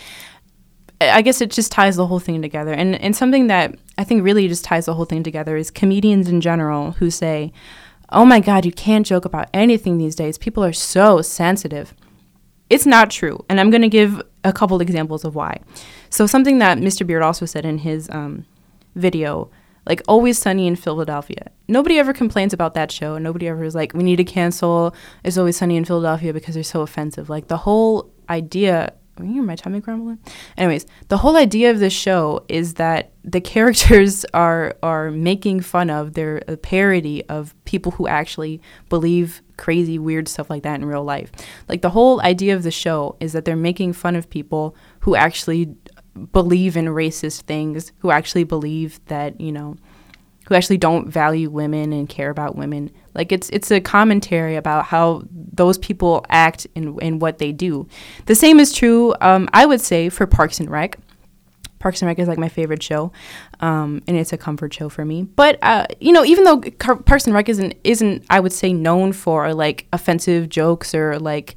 I 1.01 1.23
guess 1.23 1.41
it 1.41 1.51
just 1.51 1.73
ties 1.73 1.97
the 1.97 2.07
whole 2.07 2.21
thing 2.21 2.43
together. 2.43 2.73
And 2.73 2.95
and 3.01 3.15
something 3.17 3.49
that 3.49 3.75
I 3.99 4.05
think 4.05 4.23
really 4.23 4.49
just 4.49 4.65
ties 4.65 4.87
the 4.87 4.95
whole 4.95 5.05
thing 5.05 5.23
together 5.23 5.57
is 5.57 5.71
comedians 5.71 6.29
in 6.29 6.41
general 6.41 6.93
who 6.93 7.11
say, 7.11 7.53
"Oh 8.12 8.25
my 8.25 8.40
god, 8.40 8.64
you 8.64 8.72
can't 8.72 9.07
joke 9.07 9.25
about 9.25 9.48
anything 9.53 9.98
these 9.98 10.14
days. 10.14 10.38
People 10.38 10.64
are 10.64 10.72
so 10.72 11.22
sensitive." 11.22 11.94
It's 12.70 12.87
not 12.87 13.11
true, 13.11 13.44
and 13.51 13.61
I'm 13.61 13.70
going 13.70 13.83
to 13.83 13.88
give 13.88 14.22
a 14.44 14.53
couple 14.53 14.81
examples 14.81 15.25
of 15.25 15.35
why. 15.35 15.61
So 16.09 16.27
something 16.27 16.59
that 16.59 16.79
Mr. 16.79 17.07
Beard 17.07 17.22
also 17.22 17.44
said 17.44 17.66
in 17.66 17.79
his 17.79 18.09
um, 18.11 18.46
video 18.94 19.51
like 19.87 20.03
Always 20.07 20.38
Sunny 20.38 20.66
in 20.66 20.77
Philadelphia. 20.77 21.51
Nobody 21.68 21.98
ever 21.98 22.12
complains 22.12 22.53
about 22.53 22.75
that 22.75 22.92
show. 22.92 23.18
Nobody 23.18 23.48
ever 23.48 23.64
is 23.64 23.75
like, 23.75 23.92
we 23.94 24.03
need 24.03 24.16
to 24.16 24.25
cancel 24.25 24.94
It's 25.25 25.37
Always 25.37 25.57
Sunny 25.57 25.77
in 25.77 25.85
Philadelphia 25.85 26.33
because 26.33 26.55
they're 26.55 26.62
so 26.62 26.83
offensive. 26.83 27.29
Like 27.29 27.48
the 27.48 27.59
whole 27.59 28.11
idea. 28.29 28.92
You 29.18 29.27
hear 29.27 29.42
my 29.42 29.57
tummy 29.57 29.81
grumbling? 29.81 30.18
Anyways, 30.57 30.87
the 31.09 31.18
whole 31.18 31.37
idea 31.37 31.70
of 31.70 31.79
this 31.79 31.92
show 31.92 32.44
is 32.48 32.75
that 32.75 33.12
the 33.25 33.40
characters 33.53 34.25
are 34.33 34.77
are 34.83 35.11
making 35.11 35.61
fun 35.61 35.90
of 35.90 36.14
their 36.14 36.42
a 36.48 36.57
parody 36.57 37.25
of 37.29 37.55
people 37.64 37.92
who 37.92 38.07
actually 38.07 38.61
believe 38.88 39.42
crazy 39.57 39.98
weird 39.98 40.29
stuff 40.29 40.48
like 40.48 40.62
that 40.62 40.77
in 40.77 40.85
real 40.85 41.05
life. 41.05 41.31
Like 41.68 41.83
the 41.83 41.90
whole 41.90 42.20
idea 42.22 42.57
of 42.57 42.62
the 42.62 42.70
show 42.70 43.16
is 43.20 43.33
that 43.33 43.44
they're 43.44 43.55
making 43.57 43.92
fun 43.92 44.16
of 44.16 44.31
people 44.31 44.75
who 45.01 45.14
actually 45.14 45.75
believe 46.33 46.77
in 46.77 46.87
racist 46.87 47.42
things, 47.42 47.92
who 47.98 48.11
actually 48.11 48.44
believe 48.44 49.01
that, 49.07 49.40
you 49.40 49.53
know, 49.53 49.77
who 50.47 50.55
actually 50.55 50.79
don't 50.79 51.09
value 51.09 51.51
women 51.51 51.93
and 51.93 52.09
care 52.09 52.31
about 52.31 52.57
women. 52.57 52.91
Like 53.15 53.33
it's 53.33 53.49
it's 53.51 53.71
a 53.71 53.81
commentary 53.81 54.57
about 54.57 54.87
how 54.87 55.23
those 55.31 55.79
people 55.79 56.25
act 56.29 56.67
and 56.75 57.01
and 57.03 57.21
what 57.21 57.39
they 57.39 57.53
do. 57.53 57.87
The 58.27 58.35
same 58.35 58.59
is 58.59 58.73
true, 58.73 59.15
um, 59.21 59.49
I 59.53 59.67
would 59.67 59.81
say, 59.81 60.09
for 60.09 60.27
Parks 60.27 60.61
and 60.61 60.71
Rec. 60.71 60.97
Parks 61.79 62.01
and 62.01 62.07
Rec 62.07 62.21
is 62.21 62.29
like 62.29 62.39
my 62.39 62.49
favorite 62.49 62.83
show, 62.83 63.11
um, 63.59 64.03
and 64.07 64.17
it's 64.17 64.33
a 64.33 64.39
comfort 64.39 64.73
show 64.73 64.89
for 64.89 65.05
me. 65.05 65.25
But 65.25 65.59
uh, 65.63 65.87
you 66.01 66.13
know, 66.13 66.25
even 66.25 66.45
though 66.45 66.61
Car- 66.61 66.97
Parks 66.97 67.27
and 67.27 67.35
Rec 67.35 67.49
isn't 67.49 67.75
isn't 67.85 68.25
I 68.31 68.41
would 68.41 68.53
say 68.53 68.73
known 68.73 69.13
for 69.13 69.53
like 69.53 69.89
offensive 69.93 70.49
jokes 70.49 70.95
or 70.95 71.19
like 71.19 71.57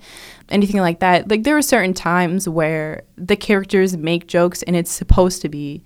anything 0.49 0.81
like 0.81 0.99
that. 0.99 1.29
Like 1.29 1.43
there 1.43 1.57
are 1.57 1.61
certain 1.61 1.93
times 1.93 2.47
where 2.47 3.03
the 3.17 3.35
characters 3.35 3.97
make 3.97 4.27
jokes 4.27 4.63
and 4.63 4.75
it's 4.75 4.91
supposed 4.91 5.41
to 5.41 5.49
be 5.49 5.83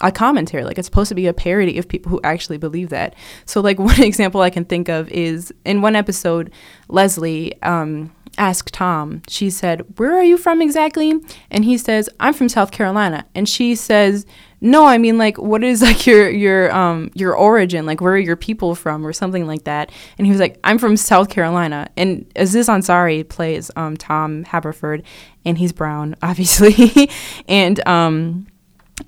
a 0.00 0.12
commentary. 0.12 0.64
Like 0.64 0.78
it's 0.78 0.86
supposed 0.86 1.08
to 1.08 1.14
be 1.14 1.26
a 1.26 1.32
parody 1.32 1.78
of 1.78 1.88
people 1.88 2.10
who 2.10 2.20
actually 2.22 2.58
believe 2.58 2.90
that. 2.90 3.14
So 3.44 3.60
like 3.60 3.78
one 3.86 4.02
example 4.02 4.40
i 4.40 4.50
can 4.50 4.64
think 4.64 4.88
of 4.88 5.08
is 5.10 5.52
in 5.64 5.82
one 5.82 5.96
episode 5.96 6.52
leslie 6.88 7.60
um, 7.62 8.12
asked 8.38 8.74
tom 8.74 9.22
she 9.28 9.48
said 9.48 9.98
where 9.98 10.14
are 10.14 10.24
you 10.24 10.36
from 10.36 10.60
exactly? 10.60 11.14
And 11.50 11.64
he 11.64 11.78
says 11.78 12.08
i'm 12.20 12.34
from 12.34 12.48
south 12.48 12.70
carolina. 12.70 13.26
And 13.34 13.48
she 13.48 13.74
says 13.74 14.26
no 14.60 14.86
i 14.86 14.98
mean 14.98 15.18
like 15.18 15.38
what 15.38 15.62
is 15.62 15.82
like 15.88 16.06
your 16.06 16.28
your 16.28 16.74
um 16.74 17.10
your 17.14 17.34
origin? 17.34 17.86
Like 17.86 18.00
where 18.00 18.14
are 18.14 18.18
your 18.18 18.36
people 18.36 18.74
from? 18.74 19.06
or 19.06 19.12
something 19.12 19.46
like 19.46 19.64
that. 19.64 19.90
And 20.18 20.26
he 20.26 20.30
was 20.30 20.40
like 20.40 20.58
i'm 20.64 20.78
from 20.78 20.96
south 20.96 21.30
carolina. 21.30 21.88
And 21.96 22.30
aziz 22.36 22.68
ansari 22.68 23.26
plays 23.26 23.70
um 23.76 23.96
tom 23.96 24.44
haverford 24.44 25.02
and 25.46 25.56
he's 25.56 25.72
brown 25.72 26.16
obviously. 26.22 27.08
And 27.48 27.86
um 27.88 28.46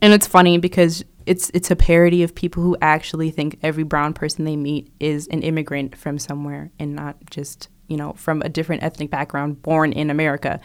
and 0.01 0.13
it's 0.13 0.27
funny 0.27 0.59
because 0.59 1.05
it's 1.27 1.51
it's 1.55 1.71
a 1.71 1.77
parody 1.77 2.23
of 2.23 2.35
people 2.35 2.63
who 2.63 2.77
actually 2.81 3.31
think 3.31 3.59
every 3.63 3.83
brown 3.83 4.13
person 4.13 4.45
they 4.45 4.57
meet 4.57 4.93
is 5.01 5.27
an 5.29 5.43
immigrant 5.43 5.97
from 5.97 6.19
somewhere 6.19 6.71
and 6.79 6.95
not 6.95 7.17
just 7.31 7.69
you 7.89 7.97
know 7.97 8.13
from 8.15 8.43
a 8.43 8.49
different 8.49 8.83
ethnic 8.83 9.11
background 9.11 9.63
born 9.63 9.93
in 9.93 10.11
America, 10.11 10.61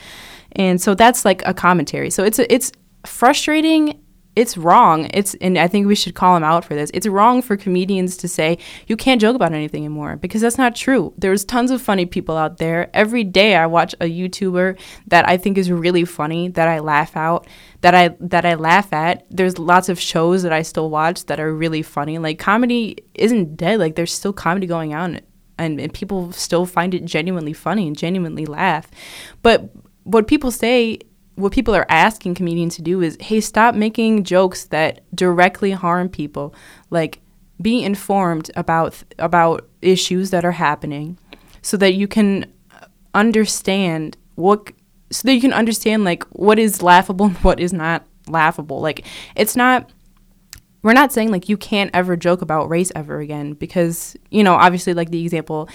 and 0.53 0.81
so 0.81 0.93
that's 0.93 1.25
like 1.25 1.41
a 1.45 1.53
commentary. 1.53 2.09
So 2.09 2.23
it's 2.23 2.39
a, 2.39 2.53
it's 2.53 2.71
frustrating 3.05 4.02
it's 4.35 4.57
wrong. 4.57 5.09
It's 5.13 5.35
and 5.35 5.57
I 5.57 5.67
think 5.67 5.85
we 5.85 5.95
should 5.95 6.15
call 6.15 6.35
him 6.35 6.43
out 6.43 6.65
for 6.65 6.73
this. 6.73 6.89
It's 6.93 7.05
wrong 7.05 7.41
for 7.41 7.55
comedians 7.55 8.17
to 8.17 8.27
say 8.27 8.57
you 8.87 8.97
can't 8.97 9.21
joke 9.21 9.35
about 9.35 9.53
anything 9.53 9.85
anymore 9.85 10.17
because 10.17 10.41
that's 10.41 10.57
not 10.57 10.75
true. 10.75 11.13
There's 11.17 11.45
tons 11.45 11.69
of 11.69 11.81
funny 11.81 12.05
people 12.05 12.35
out 12.35 12.57
there. 12.57 12.89
Every 12.95 13.23
day 13.23 13.55
I 13.55 13.67
watch 13.67 13.93
a 14.01 14.05
YouTuber 14.05 14.79
that 15.07 15.27
I 15.29 15.37
think 15.37 15.57
is 15.57 15.71
really 15.71 16.05
funny 16.05 16.47
that 16.49 16.67
I 16.67 16.79
laugh 16.79 17.15
out, 17.15 17.47
that 17.81 17.93
I 17.93 18.15
that 18.21 18.45
I 18.45 18.55
laugh 18.55 18.91
at. 18.91 19.25
There's 19.29 19.59
lots 19.59 19.87
of 19.89 19.99
shows 19.99 20.41
that 20.43 20.53
I 20.53 20.63
still 20.63 20.89
watch 20.89 21.25
that 21.25 21.39
are 21.39 21.53
really 21.53 21.83
funny. 21.83 22.17
Like 22.17 22.39
comedy 22.39 22.97
isn't 23.13 23.55
dead. 23.55 23.79
Like 23.79 23.95
there's 23.95 24.13
still 24.13 24.33
comedy 24.33 24.65
going 24.65 24.95
on 24.95 25.19
and, 25.59 25.79
and 25.79 25.93
people 25.93 26.31
still 26.31 26.65
find 26.65 26.95
it 26.95 27.05
genuinely 27.05 27.53
funny 27.53 27.87
and 27.87 27.95
genuinely 27.95 28.45
laugh. 28.45 28.89
But 29.43 29.69
what 30.03 30.27
people 30.27 30.51
say 30.51 30.99
what 31.35 31.51
people 31.51 31.75
are 31.75 31.85
asking 31.89 32.35
comedians 32.35 32.75
to 32.75 32.81
do 32.81 33.01
is, 33.01 33.17
hey, 33.19 33.41
stop 33.41 33.75
making 33.75 34.23
jokes 34.23 34.65
that 34.65 35.03
directly 35.15 35.71
harm 35.71 36.09
people. 36.09 36.53
Like, 36.89 37.19
be 37.61 37.83
informed 37.83 38.51
about 38.55 39.03
about 39.19 39.67
issues 39.81 40.31
that 40.31 40.43
are 40.43 40.51
happening, 40.51 41.17
so 41.61 41.77
that 41.77 41.93
you 41.93 42.07
can 42.07 42.51
understand 43.13 44.17
what, 44.35 44.71
so 45.11 45.27
that 45.27 45.33
you 45.33 45.41
can 45.41 45.53
understand 45.53 46.03
like 46.03 46.23
what 46.31 46.59
is 46.59 46.81
laughable 46.81 47.27
and 47.27 47.37
what 47.43 47.59
is 47.59 47.73
not 47.73 48.05
laughable. 48.27 48.81
Like, 48.81 49.05
it's 49.35 49.55
not. 49.55 49.89
We're 50.83 50.93
not 50.93 51.13
saying 51.13 51.31
like 51.31 51.49
you 51.49 51.57
can't 51.57 51.89
ever 51.93 52.15
joke 52.17 52.41
about 52.41 52.69
race 52.69 52.91
ever 52.95 53.19
again 53.19 53.53
because 53.53 54.15
you 54.29 54.43
know 54.43 54.53
obviously 54.53 54.93
like 54.93 55.09
the 55.09 55.23
example 55.23 55.69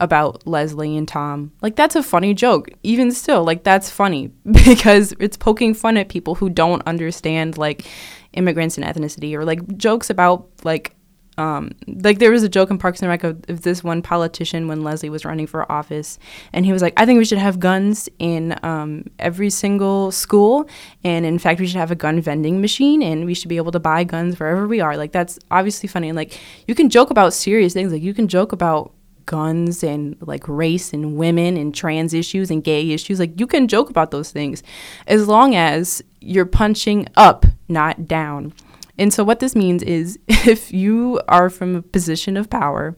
about 0.00 0.46
Leslie 0.46 0.96
and 0.96 1.06
Tom. 1.06 1.52
Like 1.60 1.76
that's 1.76 1.96
a 1.96 2.02
funny 2.02 2.34
joke. 2.34 2.68
Even 2.82 3.12
still, 3.12 3.44
like 3.44 3.62
that's 3.62 3.90
funny 3.90 4.32
because 4.52 5.14
it's 5.20 5.36
poking 5.36 5.74
fun 5.74 5.96
at 5.96 6.08
people 6.08 6.34
who 6.34 6.50
don't 6.50 6.82
understand 6.86 7.58
like 7.58 7.86
immigrants 8.32 8.76
and 8.76 8.86
ethnicity 8.86 9.34
or 9.34 9.44
like 9.44 9.76
jokes 9.76 10.10
about 10.10 10.48
like 10.64 10.96
um, 11.36 11.72
like 11.86 12.18
there 12.18 12.30
was 12.30 12.42
a 12.42 12.48
joke 12.48 12.70
in 12.70 12.78
Parks 12.78 13.00
and 13.00 13.08
Rec 13.08 13.24
of, 13.24 13.42
of, 13.48 13.62
this 13.62 13.82
one 13.82 14.02
politician 14.02 14.68
when 14.68 14.82
Leslie 14.82 15.10
was 15.10 15.24
running 15.24 15.46
for 15.46 15.70
office, 15.70 16.18
and 16.52 16.64
he 16.64 16.72
was 16.72 16.82
like, 16.82 16.94
"I 16.96 17.06
think 17.06 17.18
we 17.18 17.24
should 17.24 17.38
have 17.38 17.58
guns 17.58 18.08
in 18.18 18.58
um, 18.62 19.04
every 19.18 19.50
single 19.50 20.12
school, 20.12 20.68
and 21.02 21.26
in 21.26 21.38
fact, 21.38 21.60
we 21.60 21.66
should 21.66 21.76
have 21.76 21.90
a 21.90 21.96
gun 21.96 22.20
vending 22.20 22.60
machine, 22.60 23.02
and 23.02 23.26
we 23.26 23.34
should 23.34 23.48
be 23.48 23.56
able 23.56 23.72
to 23.72 23.80
buy 23.80 24.04
guns 24.04 24.38
wherever 24.38 24.68
we 24.68 24.80
are." 24.80 24.96
Like 24.96 25.12
that's 25.12 25.38
obviously 25.50 25.88
funny, 25.88 26.08
and 26.08 26.16
like 26.16 26.38
you 26.68 26.74
can 26.74 26.88
joke 26.88 27.10
about 27.10 27.34
serious 27.34 27.72
things, 27.72 27.92
like 27.92 28.02
you 28.02 28.14
can 28.14 28.28
joke 28.28 28.52
about 28.52 28.92
guns 29.26 29.82
and 29.82 30.16
like 30.20 30.46
race 30.48 30.92
and 30.92 31.16
women 31.16 31.56
and 31.56 31.74
trans 31.74 32.14
issues 32.14 32.50
and 32.50 32.62
gay 32.62 32.90
issues. 32.90 33.18
Like 33.18 33.38
you 33.40 33.46
can 33.46 33.68
joke 33.68 33.90
about 33.90 34.10
those 34.10 34.30
things 34.30 34.62
as 35.06 35.26
long 35.28 35.54
as 35.54 36.02
you're 36.20 36.46
punching 36.46 37.08
up, 37.16 37.46
not 37.68 38.06
down. 38.06 38.52
And 38.98 39.12
so 39.12 39.24
what 39.24 39.40
this 39.40 39.56
means 39.56 39.82
is 39.82 40.18
if 40.28 40.72
you 40.72 41.20
are 41.28 41.50
from 41.50 41.76
a 41.76 41.82
position 41.82 42.36
of 42.36 42.50
power, 42.50 42.96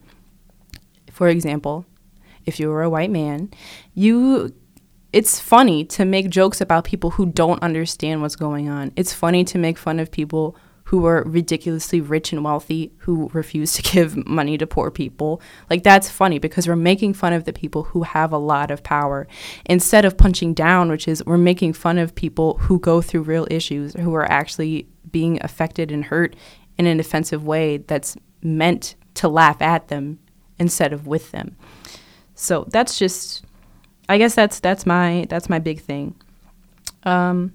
for 1.11 1.29
example, 1.29 1.87
if 2.45 2.61
you 2.61 2.69
were 2.69 2.83
a 2.83 2.91
white 2.91 3.11
man, 3.11 3.51
you 3.95 4.55
it's 5.13 5.41
funny 5.41 5.83
to 5.83 6.05
make 6.05 6.29
jokes 6.29 6.61
about 6.61 6.85
people 6.85 7.11
who 7.11 7.25
don't 7.25 7.63
understand 7.63 8.21
what's 8.21 8.37
going 8.37 8.69
on. 8.69 8.93
It's 8.97 9.15
funny 9.15 9.45
to 9.45 9.57
make 9.57 9.79
fun 9.79 9.99
of 9.99 10.11
people 10.11 10.57
who 10.87 11.05
are 11.07 11.25
ridiculously 11.25 12.01
rich 12.01 12.33
and 12.33 12.45
wealthy 12.45 12.93
who 12.99 13.29
refuse 13.33 13.73
to 13.75 13.83
give 13.95 14.27
money 14.27 14.59
to 14.59 14.67
poor 14.67 14.91
people. 14.91 15.41
Like 15.71 15.83
that's 15.83 16.11
funny 16.11 16.39
because 16.39 16.69
we're 16.69 16.77
making 16.77 17.15
fun 17.15 17.33
of 17.33 17.45
the 17.45 17.53
people 17.53 17.85
who 17.85 18.03
have 18.03 18.33
a 18.33 18.39
lot 18.39 18.71
of 18.71 18.83
power 18.83 19.27
instead 19.65 20.05
of 20.05 20.17
punching 20.17 20.55
down, 20.55 20.91
which 20.91 21.09
is 21.09 21.25
we're 21.25 21.39
making 21.39 21.73
fun 21.73 21.99
of 21.99 22.15
people 22.15 22.59
who 22.59 22.79
go 22.79 23.01
through 23.01 23.23
real 23.23 23.47
issues, 23.51 23.95
who 23.95 24.15
are 24.15 24.31
actually 24.31 24.87
being 25.17 25.43
affected 25.43 25.91
and 25.91 26.05
hurt 26.05 26.37
in 26.77 26.85
an 26.85 27.01
offensive 27.01 27.43
way 27.43 27.79
that's 27.79 28.19
meant 28.43 28.97
to 29.15 29.29
laugh 29.29 29.63
at 29.63 29.89
them 29.89 30.19
instead 30.59 30.93
of 30.93 31.07
with 31.07 31.31
them. 31.31 31.57
So 32.35 32.67
that's 32.69 32.99
just 32.99 33.43
I 34.11 34.19
guess 34.19 34.35
that's 34.35 34.61
that's 34.61 34.85
my 34.85 35.27
that's 35.31 35.49
my 35.49 35.59
big 35.59 35.81
thing. 35.81 36.15
Um, 37.05 37.55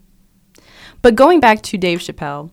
but 1.03 1.13
going 1.13 1.39
back 1.39 1.61
to 1.61 1.77
Dave 1.77 1.99
Chappelle, 1.99 2.49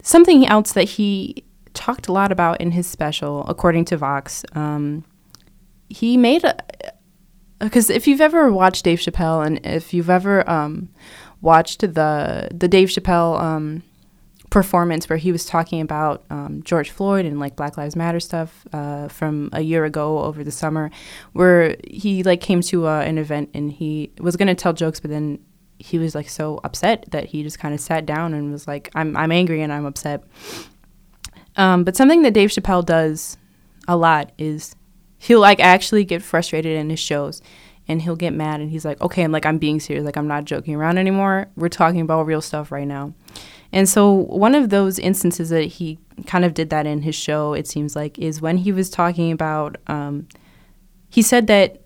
something 0.00 0.46
else 0.46 0.74
that 0.74 0.84
he 0.84 1.42
talked 1.74 2.06
a 2.06 2.12
lot 2.12 2.30
about 2.30 2.60
in 2.60 2.70
his 2.70 2.86
special, 2.86 3.44
according 3.48 3.84
to 3.86 3.96
Vox, 3.96 4.44
um, 4.52 5.04
he 5.88 6.16
made 6.16 6.44
a 6.44 6.54
because 7.58 7.90
if 7.90 8.06
you've 8.06 8.20
ever 8.20 8.52
watched 8.52 8.84
Dave 8.84 9.00
Chappelle 9.00 9.44
and 9.44 9.58
if 9.66 9.92
you've 9.92 10.10
ever 10.10 10.48
um, 10.48 10.88
watched 11.40 11.80
the 11.80 12.48
the 12.52 12.68
Dave 12.68 12.90
Chappelle 12.90 13.40
um, 13.40 13.82
performance 14.50 15.08
where 15.08 15.16
he 15.16 15.32
was 15.32 15.44
talking 15.44 15.80
about 15.80 16.24
um, 16.30 16.62
George 16.62 16.90
Floyd 16.90 17.24
and 17.24 17.40
like 17.40 17.56
Black 17.56 17.76
Lives 17.76 17.96
Matter 17.96 18.20
stuff 18.20 18.66
uh, 18.72 19.08
from 19.08 19.50
a 19.52 19.60
year 19.60 19.84
ago 19.84 20.20
over 20.20 20.44
the 20.44 20.50
summer, 20.50 20.90
where 21.32 21.76
he 21.88 22.22
like 22.22 22.40
came 22.40 22.60
to 22.62 22.86
uh, 22.86 23.00
an 23.00 23.18
event 23.18 23.50
and 23.54 23.72
he 23.72 24.12
was 24.18 24.36
gonna 24.36 24.54
tell 24.54 24.72
jokes, 24.72 25.00
but 25.00 25.10
then 25.10 25.38
he 25.78 25.98
was 25.98 26.14
like 26.14 26.28
so 26.28 26.60
upset 26.64 27.04
that 27.10 27.26
he 27.26 27.42
just 27.42 27.58
kind 27.58 27.74
of 27.74 27.80
sat 27.80 28.06
down 28.06 28.34
and 28.34 28.52
was 28.52 28.66
like, 28.66 28.90
"I'm 28.94 29.16
I'm 29.16 29.32
angry 29.32 29.62
and 29.62 29.72
I'm 29.72 29.84
upset." 29.84 30.22
Um, 31.56 31.84
but 31.84 31.96
something 31.96 32.22
that 32.22 32.34
Dave 32.34 32.50
Chappelle 32.50 32.84
does 32.84 33.38
a 33.88 33.96
lot 33.96 34.32
is 34.38 34.74
he'll 35.18 35.40
like 35.40 35.60
actually 35.60 36.04
get 36.04 36.22
frustrated 36.22 36.76
in 36.76 36.90
his 36.90 37.00
shows 37.00 37.40
and 37.88 38.02
he'll 38.02 38.16
get 38.16 38.32
mad 38.32 38.60
and 38.60 38.70
he's 38.70 38.84
like, 38.84 39.00
"Okay, 39.00 39.22
I'm 39.22 39.32
like 39.32 39.46
I'm 39.46 39.58
being 39.58 39.80
serious, 39.80 40.04
like 40.04 40.16
I'm 40.16 40.28
not 40.28 40.44
joking 40.44 40.74
around 40.74 40.98
anymore. 40.98 41.48
We're 41.56 41.68
talking 41.68 42.00
about 42.00 42.26
real 42.26 42.40
stuff 42.40 42.70
right 42.70 42.86
now." 42.86 43.12
And 43.72 43.88
so 43.88 44.12
one 44.12 44.54
of 44.54 44.70
those 44.70 44.98
instances 44.98 45.50
that 45.50 45.64
he 45.64 45.98
kind 46.26 46.44
of 46.44 46.54
did 46.54 46.70
that 46.70 46.86
in 46.86 47.02
his 47.02 47.14
show, 47.14 47.52
it 47.52 47.66
seems 47.66 47.96
like, 47.96 48.18
is 48.18 48.40
when 48.40 48.58
he 48.58 48.72
was 48.72 48.90
talking 48.90 49.32
about. 49.32 49.76
Um, 49.86 50.28
he 51.08 51.22
said 51.22 51.46
that 51.46 51.82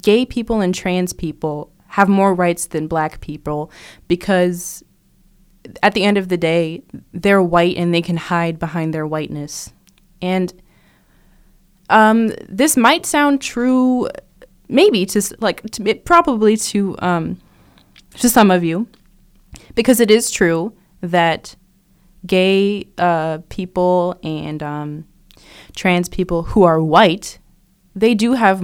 gay 0.00 0.24
people 0.24 0.60
and 0.60 0.74
trans 0.74 1.12
people 1.12 1.72
have 1.88 2.08
more 2.08 2.34
rights 2.34 2.66
than 2.66 2.88
black 2.88 3.20
people 3.20 3.70
because 4.08 4.82
at 5.82 5.94
the 5.94 6.04
end 6.04 6.18
of 6.18 6.28
the 6.28 6.36
day, 6.36 6.82
they're 7.12 7.42
white 7.42 7.76
and 7.76 7.94
they 7.94 8.02
can 8.02 8.16
hide 8.16 8.58
behind 8.58 8.92
their 8.92 9.06
whiteness. 9.06 9.72
And 10.20 10.52
um, 11.90 12.32
this 12.48 12.76
might 12.76 13.04
sound 13.06 13.40
true, 13.40 14.08
maybe 14.68 15.04
to 15.06 15.36
like 15.40 15.62
to, 15.72 15.94
probably 15.96 16.56
to 16.56 16.96
um, 17.00 17.38
to 18.14 18.28
some 18.28 18.50
of 18.50 18.64
you, 18.64 18.88
because 19.74 20.00
it 20.00 20.10
is 20.10 20.30
true 20.30 20.72
that 21.02 21.54
gay 22.26 22.88
uh, 22.98 23.38
people 23.48 24.18
and 24.22 24.62
um, 24.62 25.04
trans 25.76 26.08
people 26.08 26.42
who 26.44 26.62
are 26.62 26.80
white, 26.80 27.38
they 27.94 28.14
do 28.14 28.32
have 28.32 28.62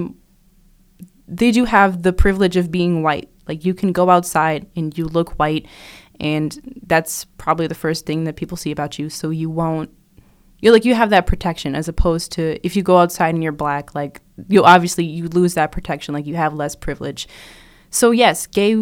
they 1.27 1.51
do 1.51 1.67
have 1.67 2.03
the 2.03 2.13
privilege 2.13 2.57
of 2.57 2.71
being 2.71 3.03
white. 3.03 3.29
Like 3.47 3.65
you 3.65 3.75
can 3.75 3.93
go 3.93 4.09
outside 4.09 4.67
and 4.75 4.97
you 4.97 5.05
look 5.05 5.39
white, 5.39 5.67
and 6.19 6.81
that's 6.87 7.25
probably 7.37 7.67
the 7.67 7.75
first 7.75 8.07
thing 8.07 8.25
that 8.25 8.37
people 8.37 8.57
see 8.57 8.71
about 8.71 8.99
you. 8.99 9.11
So 9.11 9.31
you 9.31 9.51
won't. 9.51 9.91
you're 10.61 10.73
like 10.73 10.85
you 10.85 10.95
have 10.95 11.11
that 11.11 11.27
protection 11.27 11.75
as 11.75 11.89
opposed 11.89 12.33
to 12.33 12.65
if 12.65 12.77
you 12.77 12.83
go 12.83 12.99
outside 12.99 13.35
and 13.35 13.43
you're 13.43 13.53
black, 13.53 13.95
like 13.95 14.21
you 14.49 14.65
obviously 14.65 15.05
you 15.05 15.29
lose 15.29 15.55
that 15.55 15.73
protection. 15.73 16.15
Like 16.15 16.27
you 16.27 16.37
have 16.37 16.55
less 16.55 16.75
privilege. 16.75 17.29
So 17.91 18.11
yes, 18.11 18.47
gay 18.47 18.77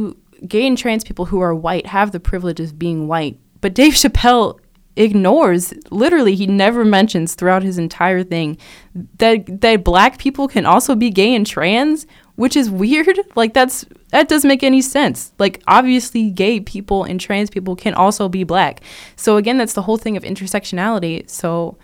gay 0.46 0.66
and 0.66 0.76
trans 0.76 1.02
people 1.02 1.24
who 1.26 1.40
are 1.40 1.54
white 1.54 1.86
have 1.86 2.12
the 2.12 2.20
privilege 2.20 2.60
of 2.60 2.78
being 2.78 3.08
white, 3.08 3.38
but 3.60 3.74
Dave 3.74 3.94
Chappelle 3.94 4.58
ignores 4.96 5.74
literally 5.90 6.34
he 6.34 6.46
never 6.46 6.82
mentions 6.82 7.34
throughout 7.34 7.62
his 7.62 7.76
entire 7.76 8.22
thing 8.22 8.56
that 9.18 9.60
that 9.60 9.84
black 9.84 10.18
people 10.18 10.48
can 10.48 10.64
also 10.64 10.94
be 10.94 11.10
gay 11.10 11.34
and 11.34 11.46
trans 11.46 12.06
which 12.36 12.56
is 12.56 12.70
weird. 12.70 13.18
Like 13.34 13.52
that's 13.52 13.84
that 14.10 14.28
doesn't 14.28 14.48
make 14.48 14.62
any 14.62 14.80
sense. 14.80 15.32
Like 15.38 15.62
obviously 15.66 16.30
gay 16.30 16.60
people 16.60 17.04
and 17.04 17.20
trans 17.20 17.50
people 17.50 17.76
can 17.76 17.92
also 17.92 18.28
be 18.30 18.44
black. 18.44 18.80
So 19.16 19.36
again, 19.36 19.58
that's 19.58 19.74
the 19.74 19.82
whole 19.82 19.98
thing 19.98 20.16
of 20.16 20.22
intersectionality. 20.22 21.28
So 21.28 21.76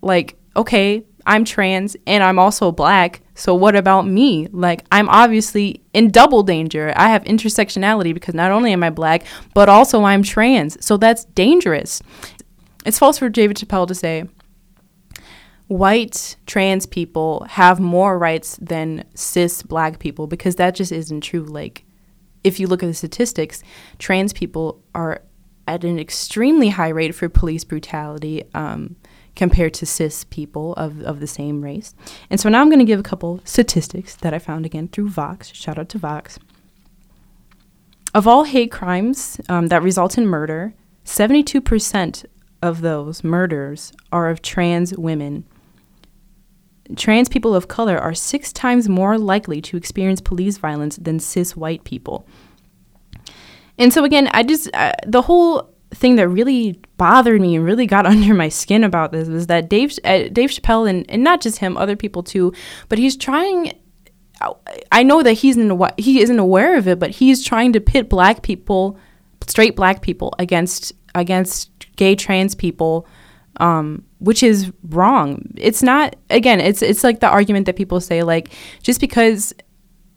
like 0.00 0.38
okay, 0.56 1.04
I'm 1.26 1.44
trans 1.44 1.96
and 2.06 2.22
I'm 2.22 2.38
also 2.38 2.72
black. 2.72 3.20
So 3.34 3.54
what 3.54 3.74
about 3.74 4.06
me? 4.06 4.48
Like 4.52 4.84
I'm 4.92 5.08
obviously 5.08 5.82
in 5.92 6.10
double 6.10 6.42
danger. 6.42 6.92
I 6.96 7.08
have 7.08 7.24
intersectionality 7.24 8.14
because 8.14 8.34
not 8.34 8.52
only 8.52 8.72
am 8.72 8.82
I 8.82 8.90
black, 8.90 9.24
but 9.54 9.68
also 9.68 10.04
I'm 10.04 10.22
trans. 10.22 10.82
So 10.84 10.96
that's 10.96 11.24
dangerous. 11.26 12.00
It's 12.86 12.98
false 12.98 13.18
for 13.18 13.28
David 13.28 13.56
Chappelle 13.56 13.88
to 13.88 13.94
say 13.94 14.24
white 15.66 16.36
trans 16.46 16.86
people 16.86 17.46
have 17.48 17.80
more 17.80 18.18
rights 18.18 18.58
than 18.60 19.04
cis 19.14 19.62
black 19.62 19.98
people 19.98 20.26
because 20.26 20.56
that 20.56 20.74
just 20.74 20.92
isn't 20.92 21.22
true. 21.22 21.44
Like 21.44 21.84
if 22.44 22.60
you 22.60 22.66
look 22.66 22.82
at 22.82 22.86
the 22.86 22.94
statistics, 22.94 23.62
trans 23.98 24.32
people 24.32 24.82
are 24.94 25.22
at 25.66 25.82
an 25.82 25.98
extremely 25.98 26.68
high 26.68 26.90
rate 26.90 27.14
for 27.14 27.28
police 27.28 27.64
brutality. 27.64 28.42
Um, 28.52 28.96
compared 29.36 29.74
to 29.74 29.86
cis 29.86 30.24
people 30.24 30.74
of, 30.74 31.00
of 31.02 31.20
the 31.20 31.26
same 31.26 31.62
race. 31.62 31.94
And 32.30 32.40
so 32.40 32.48
now 32.48 32.60
I'm 32.60 32.68
going 32.68 32.78
to 32.78 32.84
give 32.84 33.00
a 33.00 33.04
couple 33.04 33.40
statistics 33.44 34.16
that 34.16 34.34
I 34.34 34.38
found 34.38 34.64
again 34.64 34.88
through 34.88 35.08
Vox. 35.08 35.52
Shout 35.52 35.78
out 35.78 35.88
to 35.90 35.98
Vox. 35.98 36.38
Of 38.14 38.28
all 38.28 38.44
hate 38.44 38.70
crimes 38.70 39.40
um, 39.48 39.66
that 39.68 39.82
result 39.82 40.16
in 40.16 40.26
murder, 40.26 40.74
72% 41.04 42.24
of 42.62 42.80
those 42.80 43.24
murders 43.24 43.92
are 44.12 44.30
of 44.30 44.40
trans 44.40 44.96
women. 44.96 45.44
Trans 46.96 47.28
people 47.28 47.54
of 47.54 47.66
color 47.66 47.98
are 47.98 48.14
six 48.14 48.52
times 48.52 48.88
more 48.88 49.18
likely 49.18 49.60
to 49.62 49.76
experience 49.76 50.20
police 50.20 50.58
violence 50.58 50.96
than 50.96 51.18
cis 51.18 51.56
white 51.56 51.82
people. 51.84 52.26
And 53.78 53.92
so, 53.92 54.04
again, 54.04 54.28
I 54.32 54.44
just, 54.44 54.70
uh, 54.74 54.92
the 55.06 55.22
whole 55.22 55.73
thing 55.94 56.16
that 56.16 56.28
really 56.28 56.80
bothered 56.96 57.40
me 57.40 57.56
and 57.56 57.64
really 57.64 57.86
got 57.86 58.06
under 58.14 58.34
my 58.34 58.48
skin 58.48 58.84
about 58.84 59.12
this 59.12 59.28
was 59.28 59.46
that 59.46 59.68
Dave 59.68 59.98
uh, 60.04 60.28
Dave 60.32 60.50
Chappelle 60.50 60.88
and, 60.88 61.08
and 61.10 61.22
not 61.22 61.40
just 61.40 61.58
him, 61.58 61.76
other 61.76 61.96
people 61.96 62.22
too, 62.22 62.52
but 62.88 62.98
he's 62.98 63.16
trying. 63.16 63.72
I 64.92 65.04
know 65.04 65.22
that 65.22 65.34
he's 65.34 65.56
in, 65.56 65.80
he 65.96 66.20
isn't 66.20 66.38
aware 66.38 66.76
of 66.76 66.88
it, 66.88 66.98
but 66.98 67.10
he's 67.10 67.44
trying 67.44 67.72
to 67.72 67.80
pit 67.80 68.10
black 68.10 68.42
people, 68.42 68.98
straight 69.46 69.76
black 69.76 70.02
people, 70.02 70.34
against 70.38 70.92
against 71.14 71.70
gay 71.96 72.14
trans 72.16 72.54
people, 72.54 73.06
um, 73.58 74.04
which 74.18 74.42
is 74.42 74.72
wrong. 74.88 75.40
It's 75.56 75.82
not. 75.82 76.16
Again, 76.30 76.60
it's 76.60 76.82
it's 76.82 77.04
like 77.04 77.20
the 77.20 77.28
argument 77.28 77.66
that 77.66 77.76
people 77.76 78.00
say 78.00 78.22
like 78.22 78.50
just 78.82 79.00
because 79.00 79.54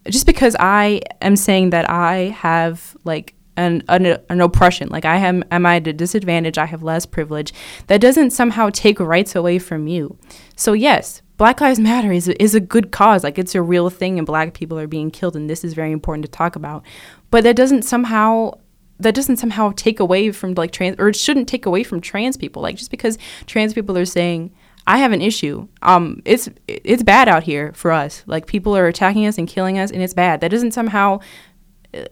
just 0.09 0.25
because 0.25 0.55
I 0.59 1.01
am 1.21 1.35
saying 1.35 1.69
that 1.71 1.89
I 1.89 2.35
have 2.35 2.95
like 3.03 3.35
an, 3.57 3.83
an, 3.89 4.17
an, 4.29 4.41
oppression. 4.41 4.87
Like 4.89 5.03
I 5.03 5.17
am, 5.17 5.43
am 5.51 5.65
I 5.65 5.77
at 5.77 5.87
a 5.87 5.93
disadvantage? 5.93 6.57
I 6.57 6.65
have 6.65 6.83
less 6.83 7.05
privilege. 7.05 7.53
That 7.87 7.99
doesn't 7.99 8.31
somehow 8.31 8.69
take 8.71 8.99
rights 8.99 9.35
away 9.35 9.59
from 9.59 9.87
you. 9.87 10.17
So 10.55 10.73
yes, 10.73 11.21
Black 11.37 11.59
Lives 11.59 11.79
Matter 11.79 12.11
is 12.11 12.27
is 12.27 12.55
a 12.55 12.59
good 12.59 12.91
cause. 12.91 13.23
Like 13.23 13.37
it's 13.37 13.55
a 13.55 13.61
real 13.61 13.89
thing, 13.89 14.17
and 14.17 14.25
Black 14.25 14.53
people 14.53 14.79
are 14.79 14.87
being 14.87 15.11
killed, 15.11 15.35
and 15.35 15.49
this 15.49 15.63
is 15.63 15.73
very 15.73 15.91
important 15.91 16.25
to 16.25 16.31
talk 16.31 16.55
about. 16.55 16.83
But 17.31 17.43
that 17.43 17.55
doesn't 17.55 17.83
somehow 17.83 18.51
that 18.99 19.13
doesn't 19.13 19.37
somehow 19.37 19.73
take 19.75 19.99
away 19.99 20.31
from 20.31 20.53
like 20.55 20.71
trans 20.71 20.95
or 20.97 21.09
it 21.09 21.15
shouldn't 21.15 21.47
take 21.47 21.65
away 21.65 21.83
from 21.83 22.01
trans 22.01 22.37
people. 22.37 22.61
Like 22.61 22.77
just 22.77 22.91
because 22.91 23.17
trans 23.45 23.73
people 23.73 23.97
are 23.97 24.05
saying 24.05 24.51
I 24.87 24.99
have 24.99 25.11
an 25.11 25.21
issue. 25.21 25.67
Um, 25.81 26.21
it's 26.25 26.49
it's 26.67 27.03
bad 27.03 27.27
out 27.27 27.43
here 27.43 27.73
for 27.73 27.91
us. 27.91 28.23
Like 28.25 28.47
people 28.47 28.75
are 28.75 28.87
attacking 28.87 29.27
us 29.27 29.37
and 29.37 29.47
killing 29.47 29.77
us, 29.77 29.91
and 29.91 30.01
it's 30.01 30.13
bad. 30.13 30.41
That 30.41 30.49
doesn't 30.49 30.71
somehow 30.71 31.19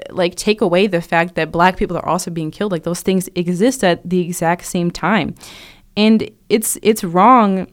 like 0.09 0.35
take 0.35 0.61
away 0.61 0.87
the 0.87 1.01
fact 1.01 1.35
that 1.35 1.51
black 1.51 1.77
people 1.77 1.97
are 1.97 2.07
also 2.07 2.31
being 2.31 2.51
killed. 2.51 2.71
Like 2.71 2.83
those 2.83 3.01
things 3.01 3.29
exist 3.35 3.83
at 3.83 4.07
the 4.07 4.21
exact 4.21 4.65
same 4.65 4.91
time. 4.91 5.35
And 5.97 6.29
it's 6.49 6.77
it's 6.81 7.03
wrong 7.03 7.67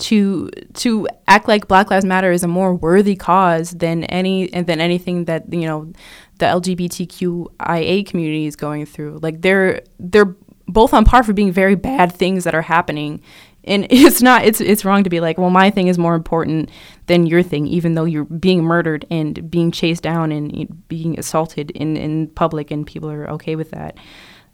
to 0.00 0.50
to 0.74 1.06
act 1.28 1.46
like 1.46 1.68
black 1.68 1.90
lives 1.90 2.04
matter 2.04 2.32
is 2.32 2.42
a 2.42 2.48
more 2.48 2.74
worthy 2.74 3.14
cause 3.14 3.70
than 3.72 4.04
any 4.04 4.52
and 4.52 4.66
than 4.66 4.80
anything 4.80 5.26
that 5.26 5.52
you 5.52 5.66
know 5.66 5.92
the 6.38 6.46
lgbtqia 6.46 8.06
community 8.06 8.46
is 8.46 8.56
going 8.56 8.86
through. 8.86 9.18
Like 9.22 9.42
they're 9.42 9.82
they're 9.98 10.34
both 10.66 10.94
on 10.94 11.04
par 11.04 11.22
for 11.22 11.32
being 11.32 11.52
very 11.52 11.74
bad 11.74 12.12
things 12.12 12.44
that 12.44 12.54
are 12.54 12.62
happening. 12.62 13.20
And 13.64 13.86
it's 13.90 14.22
not 14.22 14.44
it's 14.44 14.60
it's 14.60 14.84
wrong 14.84 15.04
to 15.04 15.10
be 15.10 15.20
like 15.20 15.38
well 15.38 15.50
my 15.50 15.70
thing 15.70 15.88
is 15.88 15.98
more 15.98 16.14
important 16.14 16.70
than 17.10 17.26
your 17.26 17.42
thing 17.42 17.66
even 17.66 17.94
though 17.94 18.04
you're 18.04 18.24
being 18.24 18.62
murdered 18.62 19.04
and 19.10 19.50
being 19.50 19.72
chased 19.72 20.04
down 20.04 20.30
and 20.30 20.86
being 20.86 21.18
assaulted 21.18 21.72
in 21.72 21.96
in 21.96 22.28
public 22.28 22.70
and 22.70 22.86
people 22.86 23.10
are 23.10 23.28
okay 23.28 23.56
with 23.56 23.72
that. 23.72 23.96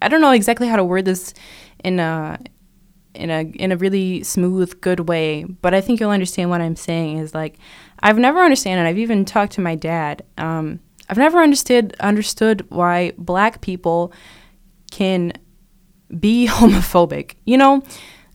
I 0.01 0.07
don't 0.07 0.21
know 0.21 0.31
exactly 0.31 0.67
how 0.67 0.75
to 0.75 0.83
word 0.83 1.05
this 1.05 1.35
in 1.83 1.99
a 1.99 2.39
in 3.13 3.29
a 3.29 3.41
in 3.41 3.71
a 3.71 3.77
really 3.77 4.23
smooth 4.23 4.79
good 4.81 5.07
way 5.07 5.43
but 5.43 5.73
i 5.73 5.81
think 5.81 5.99
you'll 5.99 6.11
understand 6.11 6.51
what 6.51 6.61
i'm 6.61 6.75
saying 6.75 7.17
is 7.17 7.33
like 7.33 7.57
i've 8.01 8.19
never 8.19 8.43
understood 8.43 8.73
and 8.73 8.87
i've 8.87 8.99
even 8.99 9.25
talked 9.25 9.53
to 9.53 9.61
my 9.61 9.73
dad 9.73 10.23
um, 10.37 10.79
i've 11.09 11.17
never 11.17 11.41
understood 11.41 11.95
understood 11.99 12.63
why 12.69 13.11
black 13.17 13.59
people 13.61 14.13
can 14.91 15.33
be 16.19 16.47
homophobic 16.51 17.35
you 17.45 17.57
know? 17.57 17.81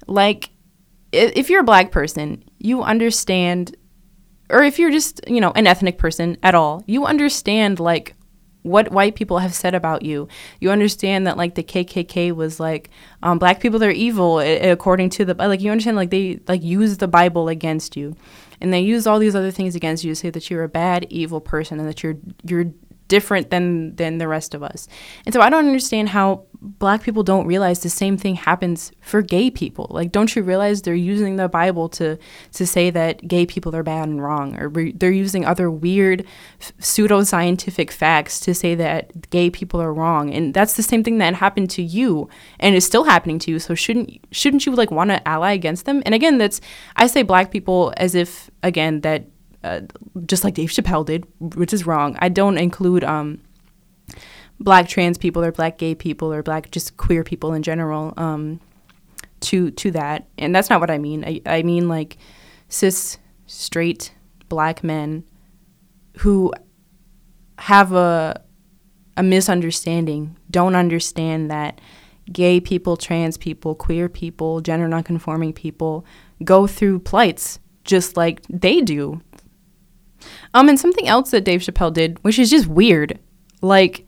Like 0.08 0.50
if 1.12 1.50
you're 1.50 1.60
a 1.60 1.64
black 1.64 1.90
person, 1.90 2.42
you 2.58 2.82
understand, 2.82 3.76
or 4.52 4.62
if 4.62 4.78
you're 4.78 4.90
just, 4.90 5.20
you 5.26 5.40
know, 5.40 5.50
an 5.52 5.66
ethnic 5.66 5.98
person 5.98 6.36
at 6.42 6.54
all, 6.54 6.84
you 6.86 7.06
understand 7.06 7.80
like 7.80 8.14
what 8.62 8.92
white 8.92 9.14
people 9.14 9.38
have 9.38 9.54
said 9.54 9.74
about 9.74 10.02
you. 10.02 10.28
You 10.60 10.70
understand 10.70 11.26
that 11.26 11.36
like 11.36 11.54
the 11.54 11.62
KKK 11.62 12.32
was 12.32 12.60
like 12.60 12.90
um, 13.22 13.38
black 13.38 13.60
people 13.60 13.82
are 13.82 13.90
evil 13.90 14.38
according 14.38 15.10
to 15.10 15.24
the 15.24 15.34
like 15.34 15.60
you 15.60 15.70
understand 15.70 15.96
like 15.96 16.10
they 16.10 16.40
like 16.46 16.62
use 16.62 16.98
the 16.98 17.08
Bible 17.08 17.48
against 17.48 17.96
you, 17.96 18.16
and 18.60 18.72
they 18.72 18.80
use 18.80 19.06
all 19.06 19.18
these 19.18 19.34
other 19.34 19.50
things 19.50 19.74
against 19.74 20.04
you 20.04 20.12
to 20.12 20.16
say 20.16 20.30
that 20.30 20.50
you're 20.50 20.64
a 20.64 20.68
bad 20.68 21.06
evil 21.10 21.40
person 21.40 21.80
and 21.80 21.88
that 21.88 22.02
you're 22.02 22.16
you're 22.44 22.66
different 23.12 23.50
than 23.50 23.94
than 23.96 24.16
the 24.16 24.26
rest 24.26 24.54
of 24.54 24.62
us. 24.62 24.88
And 25.26 25.34
so 25.34 25.42
I 25.42 25.50
don't 25.50 25.66
understand 25.66 26.08
how 26.08 26.46
black 26.62 27.02
people 27.02 27.22
don't 27.22 27.46
realize 27.46 27.80
the 27.80 27.90
same 27.90 28.16
thing 28.16 28.36
happens 28.36 28.90
for 29.02 29.20
gay 29.20 29.50
people. 29.50 29.86
Like 29.90 30.12
don't 30.12 30.34
you 30.34 30.42
realize 30.42 30.80
they're 30.80 30.94
using 30.94 31.36
the 31.36 31.48
Bible 31.60 31.90
to 31.90 32.16
to 32.52 32.66
say 32.66 32.88
that 32.88 33.28
gay 33.28 33.44
people 33.44 33.76
are 33.76 33.82
bad 33.82 34.08
and 34.08 34.22
wrong 34.22 34.58
or 34.58 34.68
re- 34.70 34.92
they're 34.92 35.20
using 35.26 35.44
other 35.44 35.70
weird 35.70 36.24
f- 36.58 36.72
pseudo-scientific 36.78 37.90
facts 37.90 38.40
to 38.40 38.54
say 38.54 38.74
that 38.76 39.28
gay 39.28 39.50
people 39.50 39.82
are 39.82 39.92
wrong. 39.92 40.32
And 40.32 40.54
that's 40.54 40.74
the 40.74 40.82
same 40.82 41.04
thing 41.04 41.18
that 41.18 41.34
happened 41.34 41.68
to 41.76 41.82
you 41.82 42.30
and 42.60 42.74
is 42.74 42.86
still 42.86 43.04
happening 43.04 43.38
to 43.40 43.50
you. 43.50 43.58
So 43.58 43.74
shouldn't 43.74 44.08
shouldn't 44.30 44.64
you 44.64 44.72
like 44.74 44.90
want 44.90 45.10
to 45.10 45.28
ally 45.28 45.52
against 45.52 45.84
them? 45.84 46.02
And 46.06 46.14
again, 46.14 46.38
that's 46.38 46.62
I 46.96 47.08
say 47.08 47.22
black 47.22 47.50
people 47.50 47.92
as 47.98 48.14
if 48.14 48.50
again 48.62 49.02
that 49.02 49.31
uh, 49.64 49.80
just 50.26 50.44
like 50.44 50.54
Dave 50.54 50.70
Chappelle 50.70 51.04
did, 51.04 51.26
which 51.40 51.72
is 51.72 51.86
wrong. 51.86 52.16
I 52.20 52.28
don't 52.28 52.58
include 52.58 53.04
um, 53.04 53.40
black 54.60 54.88
trans 54.88 55.18
people 55.18 55.44
or 55.44 55.52
black 55.52 55.78
gay 55.78 55.94
people 55.94 56.32
or 56.32 56.42
black 56.42 56.70
just 56.70 56.96
queer 56.96 57.24
people 57.24 57.52
in 57.52 57.62
general 57.62 58.14
um, 58.16 58.60
to 59.40 59.70
to 59.72 59.90
that, 59.92 60.28
and 60.38 60.54
that's 60.54 60.70
not 60.70 60.80
what 60.80 60.90
I 60.90 60.98
mean. 60.98 61.24
I, 61.24 61.40
I 61.46 61.62
mean 61.62 61.88
like 61.88 62.16
cis 62.68 63.18
straight 63.46 64.14
black 64.48 64.82
men 64.82 65.24
who 66.18 66.52
have 67.58 67.92
a 67.92 68.42
a 69.16 69.22
misunderstanding, 69.22 70.36
don't 70.50 70.74
understand 70.74 71.50
that 71.50 71.80
gay 72.32 72.60
people, 72.60 72.96
trans 72.96 73.36
people, 73.36 73.74
queer 73.74 74.08
people, 74.08 74.60
gender 74.60 74.88
nonconforming 74.88 75.52
people 75.52 76.04
go 76.44 76.66
through 76.66 76.98
plights 76.98 77.58
just 77.84 78.16
like 78.16 78.42
they 78.48 78.80
do. 78.80 79.20
Um, 80.54 80.68
and 80.68 80.78
something 80.78 81.08
else 81.08 81.30
that 81.30 81.44
Dave 81.44 81.60
Chappelle 81.60 81.92
did, 81.92 82.22
which 82.22 82.38
is 82.38 82.50
just 82.50 82.66
weird, 82.66 83.18
like 83.60 84.06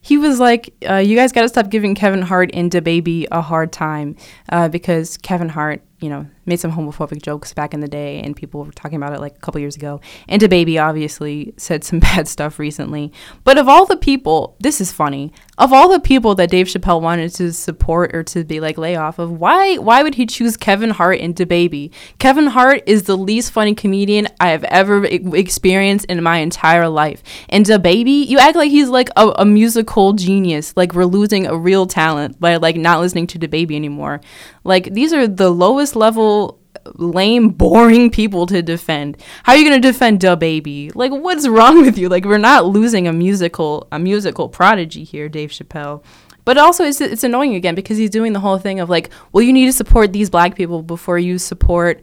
he 0.00 0.16
was 0.16 0.40
like, 0.40 0.74
uh, 0.88 0.96
"You 0.96 1.16
guys 1.16 1.32
got 1.32 1.42
to 1.42 1.48
stop 1.48 1.68
giving 1.70 1.94
Kevin 1.94 2.22
Hart 2.22 2.50
and 2.54 2.70
DaBaby 2.70 3.26
a 3.30 3.42
hard 3.42 3.72
time 3.72 4.16
uh, 4.48 4.68
because 4.68 5.16
Kevin 5.18 5.50
Hart 5.50 5.82
you 6.00 6.08
know, 6.08 6.26
made 6.46 6.58
some 6.58 6.72
homophobic 6.72 7.22
jokes 7.22 7.52
back 7.52 7.74
in 7.74 7.80
the 7.80 7.88
day, 7.88 8.20
and 8.20 8.34
people 8.34 8.64
were 8.64 8.72
talking 8.72 8.96
about 8.96 9.12
it 9.12 9.20
like 9.20 9.36
a 9.36 9.40
couple 9.40 9.60
years 9.60 9.76
ago. 9.76 10.00
And 10.28 10.40
DaBaby 10.40 10.82
obviously 10.82 11.52
said 11.58 11.84
some 11.84 12.00
bad 12.00 12.26
stuff 12.26 12.58
recently. 12.58 13.12
But 13.44 13.58
of 13.58 13.68
all 13.68 13.84
the 13.84 13.96
people, 13.96 14.56
this 14.60 14.80
is 14.80 14.92
funny. 14.92 15.32
Of 15.58 15.72
all 15.72 15.90
the 15.90 16.00
people 16.00 16.34
that 16.36 16.50
Dave 16.50 16.66
Chappelle 16.66 17.02
wanted 17.02 17.34
to 17.34 17.52
support 17.52 18.14
or 18.14 18.22
to 18.24 18.44
be 18.44 18.60
like 18.60 18.78
lay 18.78 18.96
off 18.96 19.18
of, 19.18 19.30
why 19.30 19.76
why 19.76 20.02
would 20.02 20.14
he 20.14 20.24
choose 20.24 20.56
Kevin 20.56 20.90
Hart 20.90 21.20
and 21.20 21.36
DaBaby? 21.36 21.92
Kevin 22.18 22.46
Hart 22.46 22.82
is 22.86 23.02
the 23.02 23.16
least 23.16 23.52
funny 23.52 23.74
comedian 23.74 24.26
I 24.40 24.48
have 24.48 24.64
ever 24.64 25.04
experienced 25.04 26.06
in 26.06 26.22
my 26.22 26.38
entire 26.38 26.88
life. 26.88 27.22
And 27.50 27.66
DaBaby, 27.66 28.26
you 28.26 28.38
act 28.38 28.56
like 28.56 28.70
he's 28.70 28.88
like 28.88 29.10
a, 29.16 29.28
a 29.38 29.44
musical 29.44 30.14
genius. 30.14 30.74
Like 30.76 30.94
we're 30.94 31.04
losing 31.04 31.46
a 31.46 31.56
real 31.56 31.86
talent 31.86 32.40
by 32.40 32.56
like 32.56 32.76
not 32.76 33.00
listening 33.00 33.26
to 33.28 33.38
DaBaby 33.38 33.76
anymore. 33.76 34.22
Like 34.64 34.92
these 34.94 35.12
are 35.12 35.28
the 35.28 35.50
lowest 35.50 35.89
level 35.96 36.60
lame, 36.94 37.50
boring 37.50 38.10
people 38.10 38.46
to 38.46 38.62
defend. 38.62 39.16
How 39.42 39.52
are 39.52 39.58
you 39.58 39.64
gonna 39.64 39.80
defend 39.80 40.20
DaBaby? 40.20 40.94
Like, 40.94 41.12
what's 41.12 41.46
wrong 41.48 41.82
with 41.82 41.98
you? 41.98 42.08
Like, 42.08 42.24
we're 42.24 42.38
not 42.38 42.66
losing 42.66 43.06
a 43.06 43.12
musical 43.12 43.88
a 43.92 43.98
musical 43.98 44.48
prodigy 44.48 45.04
here, 45.04 45.28
Dave 45.28 45.50
Chappelle. 45.50 46.02
But 46.44 46.58
also, 46.58 46.84
it's 46.84 47.00
it's 47.00 47.24
annoying 47.24 47.54
again 47.54 47.74
because 47.74 47.98
he's 47.98 48.10
doing 48.10 48.32
the 48.32 48.40
whole 48.40 48.58
thing 48.58 48.80
of 48.80 48.88
like, 48.88 49.10
well, 49.32 49.42
you 49.42 49.52
need 49.52 49.66
to 49.66 49.72
support 49.72 50.12
these 50.12 50.30
black 50.30 50.54
people 50.54 50.82
before 50.82 51.18
you 51.18 51.38
support. 51.38 52.02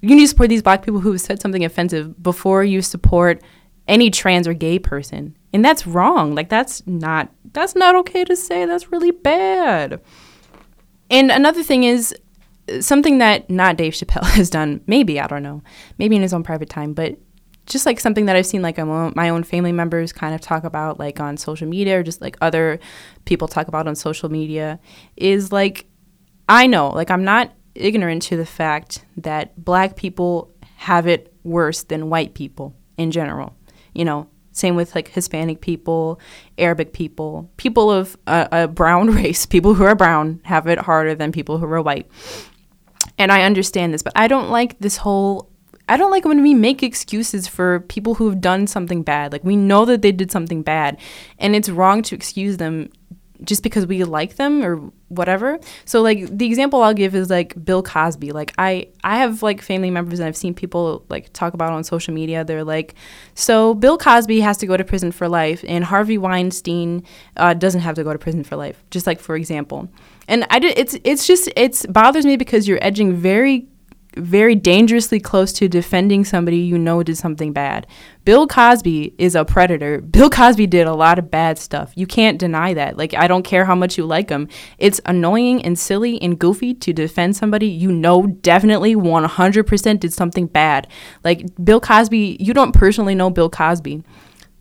You 0.00 0.14
need 0.14 0.22
to 0.22 0.28
support 0.28 0.48
these 0.48 0.62
black 0.62 0.84
people 0.84 1.00
who 1.00 1.16
said 1.18 1.40
something 1.40 1.64
offensive 1.64 2.20
before 2.22 2.64
you 2.64 2.82
support 2.82 3.42
any 3.88 4.10
trans 4.10 4.46
or 4.46 4.54
gay 4.54 4.78
person, 4.78 5.36
and 5.52 5.64
that's 5.64 5.86
wrong. 5.86 6.34
Like, 6.34 6.48
that's 6.48 6.86
not 6.86 7.30
that's 7.52 7.74
not 7.74 7.96
okay 7.96 8.24
to 8.24 8.36
say. 8.36 8.64
That's 8.64 8.92
really 8.92 9.10
bad. 9.10 10.00
And 11.10 11.30
another 11.30 11.62
thing 11.62 11.84
is 11.84 12.14
something 12.80 13.18
that 13.18 13.48
not 13.50 13.76
Dave 13.76 13.92
Chappelle 13.92 14.24
has 14.32 14.50
done, 14.50 14.80
maybe, 14.86 15.20
I 15.20 15.26
don't 15.26 15.42
know, 15.42 15.62
maybe 15.98 16.16
in 16.16 16.22
his 16.22 16.32
own 16.32 16.42
private 16.42 16.68
time, 16.68 16.94
but 16.94 17.18
just 17.66 17.86
like 17.86 18.00
something 18.00 18.26
that 18.26 18.36
I've 18.36 18.46
seen 18.46 18.62
like 18.62 18.78
my 18.78 19.28
own 19.28 19.44
family 19.44 19.72
members 19.72 20.12
kind 20.12 20.34
of 20.34 20.40
talk 20.40 20.64
about 20.64 20.98
like 20.98 21.20
on 21.20 21.36
social 21.36 21.68
media 21.68 22.00
or 22.00 22.02
just 22.02 22.20
like 22.20 22.36
other 22.40 22.80
people 23.24 23.46
talk 23.46 23.68
about 23.68 23.86
on 23.86 23.94
social 23.94 24.28
media 24.28 24.80
is 25.16 25.52
like 25.52 25.86
I 26.48 26.66
know, 26.66 26.90
like 26.90 27.10
I'm 27.10 27.24
not 27.24 27.52
ignorant 27.74 28.22
to 28.22 28.36
the 28.36 28.46
fact 28.46 29.04
that 29.16 29.62
black 29.62 29.96
people 29.96 30.52
have 30.76 31.06
it 31.06 31.32
worse 31.44 31.84
than 31.84 32.10
white 32.10 32.34
people 32.34 32.74
in 32.98 33.10
general. 33.10 33.56
You 33.94 34.04
know, 34.04 34.28
same 34.52 34.76
with 34.76 34.94
like 34.94 35.08
Hispanic 35.08 35.60
people, 35.60 36.20
Arabic 36.58 36.92
people, 36.92 37.50
people 37.56 37.90
of 37.90 38.16
a, 38.26 38.48
a 38.52 38.68
brown 38.68 39.10
race, 39.14 39.46
people 39.46 39.74
who 39.74 39.84
are 39.84 39.94
brown 39.94 40.40
have 40.44 40.66
it 40.66 40.78
harder 40.78 41.14
than 41.14 41.32
people 41.32 41.58
who 41.58 41.66
are 41.66 41.82
white. 41.82 42.06
And 43.18 43.30
I 43.30 43.42
understand 43.42 43.94
this, 43.94 44.02
but 44.02 44.12
I 44.16 44.26
don't 44.28 44.50
like 44.50 44.78
this 44.80 44.96
whole 44.98 45.50
I 45.88 45.96
don't 45.96 46.12
like 46.12 46.24
when 46.24 46.42
we 46.42 46.54
make 46.54 46.82
excuses 46.82 47.48
for 47.48 47.80
people 47.80 48.14
who've 48.14 48.40
done 48.40 48.66
something 48.66 49.02
bad. 49.02 49.32
Like 49.32 49.44
we 49.44 49.56
know 49.56 49.84
that 49.84 50.00
they 50.00 50.12
did 50.12 50.30
something 50.30 50.62
bad 50.62 50.98
and 51.38 51.56
it's 51.56 51.68
wrong 51.68 52.02
to 52.02 52.14
excuse 52.14 52.56
them 52.56 52.88
just 53.44 53.62
because 53.62 53.86
we 53.86 54.04
like 54.04 54.36
them 54.36 54.62
or 54.62 54.92
whatever. 55.12 55.58
So 55.84 56.02
like 56.02 56.36
the 56.36 56.46
example 56.46 56.82
I'll 56.82 56.94
give 56.94 57.14
is 57.14 57.30
like 57.30 57.62
Bill 57.64 57.82
Cosby. 57.82 58.32
Like 58.32 58.52
I 58.58 58.88
I 59.04 59.18
have 59.18 59.42
like 59.42 59.62
family 59.62 59.90
members 59.90 60.18
and 60.18 60.26
I've 60.26 60.36
seen 60.36 60.54
people 60.54 61.04
like 61.08 61.32
talk 61.32 61.54
about 61.54 61.72
on 61.72 61.84
social 61.84 62.14
media. 62.14 62.44
They're 62.44 62.64
like, 62.64 62.94
so 63.34 63.74
Bill 63.74 63.98
Cosby 63.98 64.40
has 64.40 64.56
to 64.58 64.66
go 64.66 64.76
to 64.76 64.84
prison 64.84 65.12
for 65.12 65.28
life, 65.28 65.64
and 65.66 65.84
Harvey 65.84 66.18
Weinstein 66.18 67.04
uh, 67.36 67.54
doesn't 67.54 67.80
have 67.80 67.94
to 67.96 68.04
go 68.04 68.12
to 68.12 68.18
prison 68.18 68.44
for 68.44 68.56
life. 68.56 68.82
Just 68.90 69.06
like 69.06 69.20
for 69.20 69.36
example, 69.36 69.88
and 70.28 70.46
I 70.50 70.58
did. 70.58 70.78
It's 70.78 70.96
it's 71.04 71.26
just 71.26 71.50
it's 71.56 71.86
bothers 71.86 72.24
me 72.24 72.36
because 72.36 72.68
you're 72.68 72.82
edging 72.82 73.14
very 73.14 73.68
very 74.16 74.54
dangerously 74.54 75.18
close 75.18 75.52
to 75.54 75.68
defending 75.68 76.24
somebody 76.24 76.58
you 76.58 76.78
know 76.78 77.02
did 77.02 77.16
something 77.16 77.52
bad. 77.52 77.86
Bill 78.24 78.46
Cosby 78.46 79.14
is 79.18 79.34
a 79.34 79.44
predator. 79.44 80.00
Bill 80.12 80.30
Cosby 80.30 80.66
did 80.66 80.86
a 80.86 80.94
lot 80.94 81.18
of 81.18 81.30
bad 81.30 81.58
stuff. 81.58 81.92
You 81.96 82.06
can't 82.06 82.38
deny 82.38 82.74
that. 82.74 82.96
Like, 82.96 83.14
I 83.14 83.26
don't 83.26 83.42
care 83.42 83.64
how 83.64 83.74
much 83.74 83.98
you 83.98 84.04
like 84.04 84.28
him. 84.28 84.48
It's 84.78 85.00
annoying 85.06 85.64
and 85.64 85.78
silly 85.78 86.20
and 86.22 86.38
goofy 86.38 86.74
to 86.74 86.92
defend 86.92 87.36
somebody 87.36 87.66
you 87.66 87.90
know 87.90 88.26
definitely 88.26 88.94
100% 88.94 90.00
did 90.00 90.12
something 90.12 90.46
bad. 90.46 90.88
Like, 91.24 91.46
Bill 91.64 91.80
Cosby, 91.80 92.36
you 92.38 92.54
don't 92.54 92.72
personally 92.72 93.14
know 93.14 93.30
Bill 93.30 93.50
Cosby. 93.50 94.02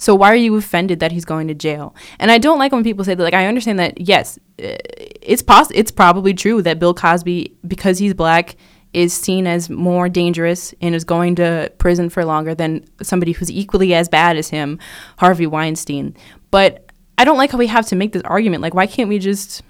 So 0.01 0.15
why 0.15 0.31
are 0.31 0.35
you 0.35 0.55
offended 0.55 0.99
that 1.01 1.11
he's 1.11 1.25
going 1.25 1.47
to 1.49 1.53
jail? 1.53 1.93
And 2.17 2.31
I 2.31 2.39
don't 2.39 2.57
like 2.57 2.71
when 2.71 2.83
people 2.83 3.05
say 3.05 3.13
that. 3.13 3.21
Like 3.21 3.35
I 3.35 3.45
understand 3.45 3.77
that 3.77 4.01
yes, 4.01 4.39
uh, 4.59 4.75
it's 5.21 5.43
poss- 5.43 5.69
it's 5.75 5.91
probably 5.91 6.33
true 6.33 6.63
that 6.63 6.79
Bill 6.79 6.95
Cosby 6.95 7.55
because 7.67 7.99
he's 7.99 8.15
black 8.15 8.55
is 8.93 9.13
seen 9.13 9.47
as 9.47 9.69
more 9.69 10.09
dangerous 10.09 10.73
and 10.81 10.93
is 10.93 11.03
going 11.03 11.35
to 11.35 11.71
prison 11.77 12.09
for 12.09 12.25
longer 12.25 12.53
than 12.53 12.85
somebody 13.01 13.31
who's 13.31 13.51
equally 13.51 13.93
as 13.93 14.09
bad 14.09 14.37
as 14.37 14.49
him, 14.49 14.79
Harvey 15.17 15.47
Weinstein. 15.47 16.15
But 16.51 16.91
I 17.17 17.23
don't 17.23 17.37
like 17.37 17.51
how 17.51 17.57
we 17.57 17.67
have 17.67 17.87
to 17.87 17.95
make 17.95 18.11
this 18.11 18.23
argument. 18.23 18.61
Like, 18.61 18.73
why 18.73 18.87
can't 18.87 19.07
we 19.07 19.19
just, 19.19 19.61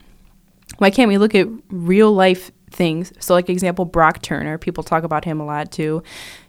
why 0.77 0.89
can't 0.89 1.09
we 1.09 1.17
look 1.17 1.35
at 1.35 1.47
real 1.69 2.11
life 2.11 2.51
things? 2.71 3.13
So, 3.19 3.33
like, 3.33 3.49
example, 3.49 3.85
Brock 3.85 4.21
Turner, 4.21 4.57
people 4.57 4.83
talk 4.83 5.03
about 5.03 5.25
him 5.25 5.39
a 5.39 5.45
lot 5.45 5.71
too. 5.71 6.01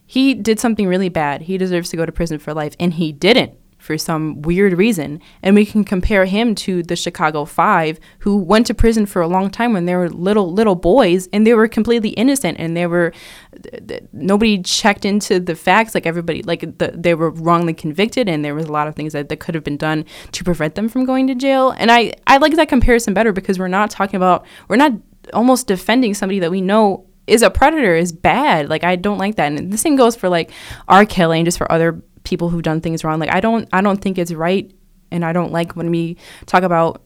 He 0.06 0.34
did 0.34 0.60
something 0.60 0.86
really 0.86 1.08
bad. 1.08 1.42
He 1.42 1.58
deserves 1.58 1.90
to 1.90 1.96
go 1.96 2.06
to 2.06 2.12
prison 2.12 2.38
for 2.38 2.54
life, 2.54 2.74
and 2.78 2.94
he 2.94 3.12
didn't 3.12 3.54
for 3.82 3.98
some 3.98 4.40
weird 4.42 4.72
reason. 4.74 5.20
And 5.42 5.56
we 5.56 5.66
can 5.66 5.82
compare 5.82 6.24
him 6.24 6.54
to 6.54 6.82
the 6.84 6.94
Chicago 6.94 7.44
Five, 7.44 7.98
who 8.20 8.36
went 8.36 8.66
to 8.68 8.74
prison 8.74 9.06
for 9.06 9.20
a 9.20 9.26
long 9.26 9.50
time 9.50 9.72
when 9.72 9.86
they 9.86 9.96
were 9.96 10.08
little 10.08 10.52
little 10.52 10.76
boys, 10.76 11.28
and 11.32 11.46
they 11.46 11.54
were 11.54 11.66
completely 11.66 12.10
innocent, 12.10 12.58
and 12.60 12.76
they 12.76 12.86
were 12.86 13.12
th- 13.60 13.86
th- 13.88 14.04
nobody 14.12 14.62
checked 14.62 15.04
into 15.04 15.40
the 15.40 15.56
facts. 15.56 15.94
Like 15.94 16.06
everybody, 16.06 16.42
like 16.42 16.60
the, 16.78 16.92
they 16.94 17.14
were 17.14 17.30
wrongly 17.30 17.74
convicted, 17.74 18.28
and 18.28 18.44
there 18.44 18.54
was 18.54 18.66
a 18.66 18.72
lot 18.72 18.86
of 18.86 18.94
things 18.94 19.12
that, 19.14 19.28
that 19.28 19.40
could 19.40 19.54
have 19.54 19.64
been 19.64 19.76
done 19.76 20.04
to 20.30 20.44
prevent 20.44 20.76
them 20.76 20.88
from 20.88 21.04
going 21.04 21.26
to 21.26 21.34
jail. 21.34 21.74
And 21.76 21.90
I 21.90 22.12
I 22.26 22.36
like 22.36 22.54
that 22.54 22.68
comparison 22.68 23.14
better 23.14 23.32
because 23.32 23.58
we're 23.58 23.68
not 23.68 23.90
talking 23.90 24.16
about 24.16 24.46
we're 24.68 24.76
not 24.76 24.92
almost 25.34 25.66
defending 25.66 26.14
somebody 26.14 26.38
that 26.38 26.50
we 26.50 26.60
know 26.60 27.06
is 27.26 27.42
a 27.42 27.50
predator 27.50 27.94
is 27.94 28.12
bad. 28.12 28.68
Like 28.68 28.84
I 28.84 28.96
don't 28.96 29.18
like 29.18 29.36
that. 29.36 29.52
And 29.52 29.72
the 29.72 29.78
same 29.78 29.96
goes 29.96 30.16
for 30.16 30.28
like 30.28 30.50
R. 30.88 31.04
Kelly 31.04 31.38
and 31.38 31.46
just 31.46 31.58
for 31.58 31.70
other 31.70 32.02
people 32.24 32.48
who've 32.48 32.62
done 32.62 32.80
things 32.80 33.04
wrong. 33.04 33.18
Like 33.18 33.32
I 33.32 33.40
don't 33.40 33.68
I 33.72 33.80
don't 33.80 34.00
think 34.00 34.18
it's 34.18 34.32
right 34.32 34.70
and 35.10 35.24
I 35.24 35.32
don't 35.32 35.52
like 35.52 35.76
when 35.76 35.90
we 35.90 36.16
talk 36.46 36.62
about 36.62 37.02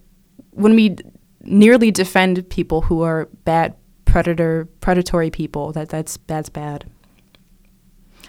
when 0.50 0.74
we 0.74 0.96
nearly 1.42 1.90
defend 1.90 2.48
people 2.50 2.82
who 2.82 3.02
are 3.02 3.28
bad 3.44 3.74
predator 4.04 4.68
predatory 4.80 5.30
people. 5.30 5.72
That 5.72 5.88
that's 5.88 6.18
that's 6.26 6.48
bad. 6.48 6.86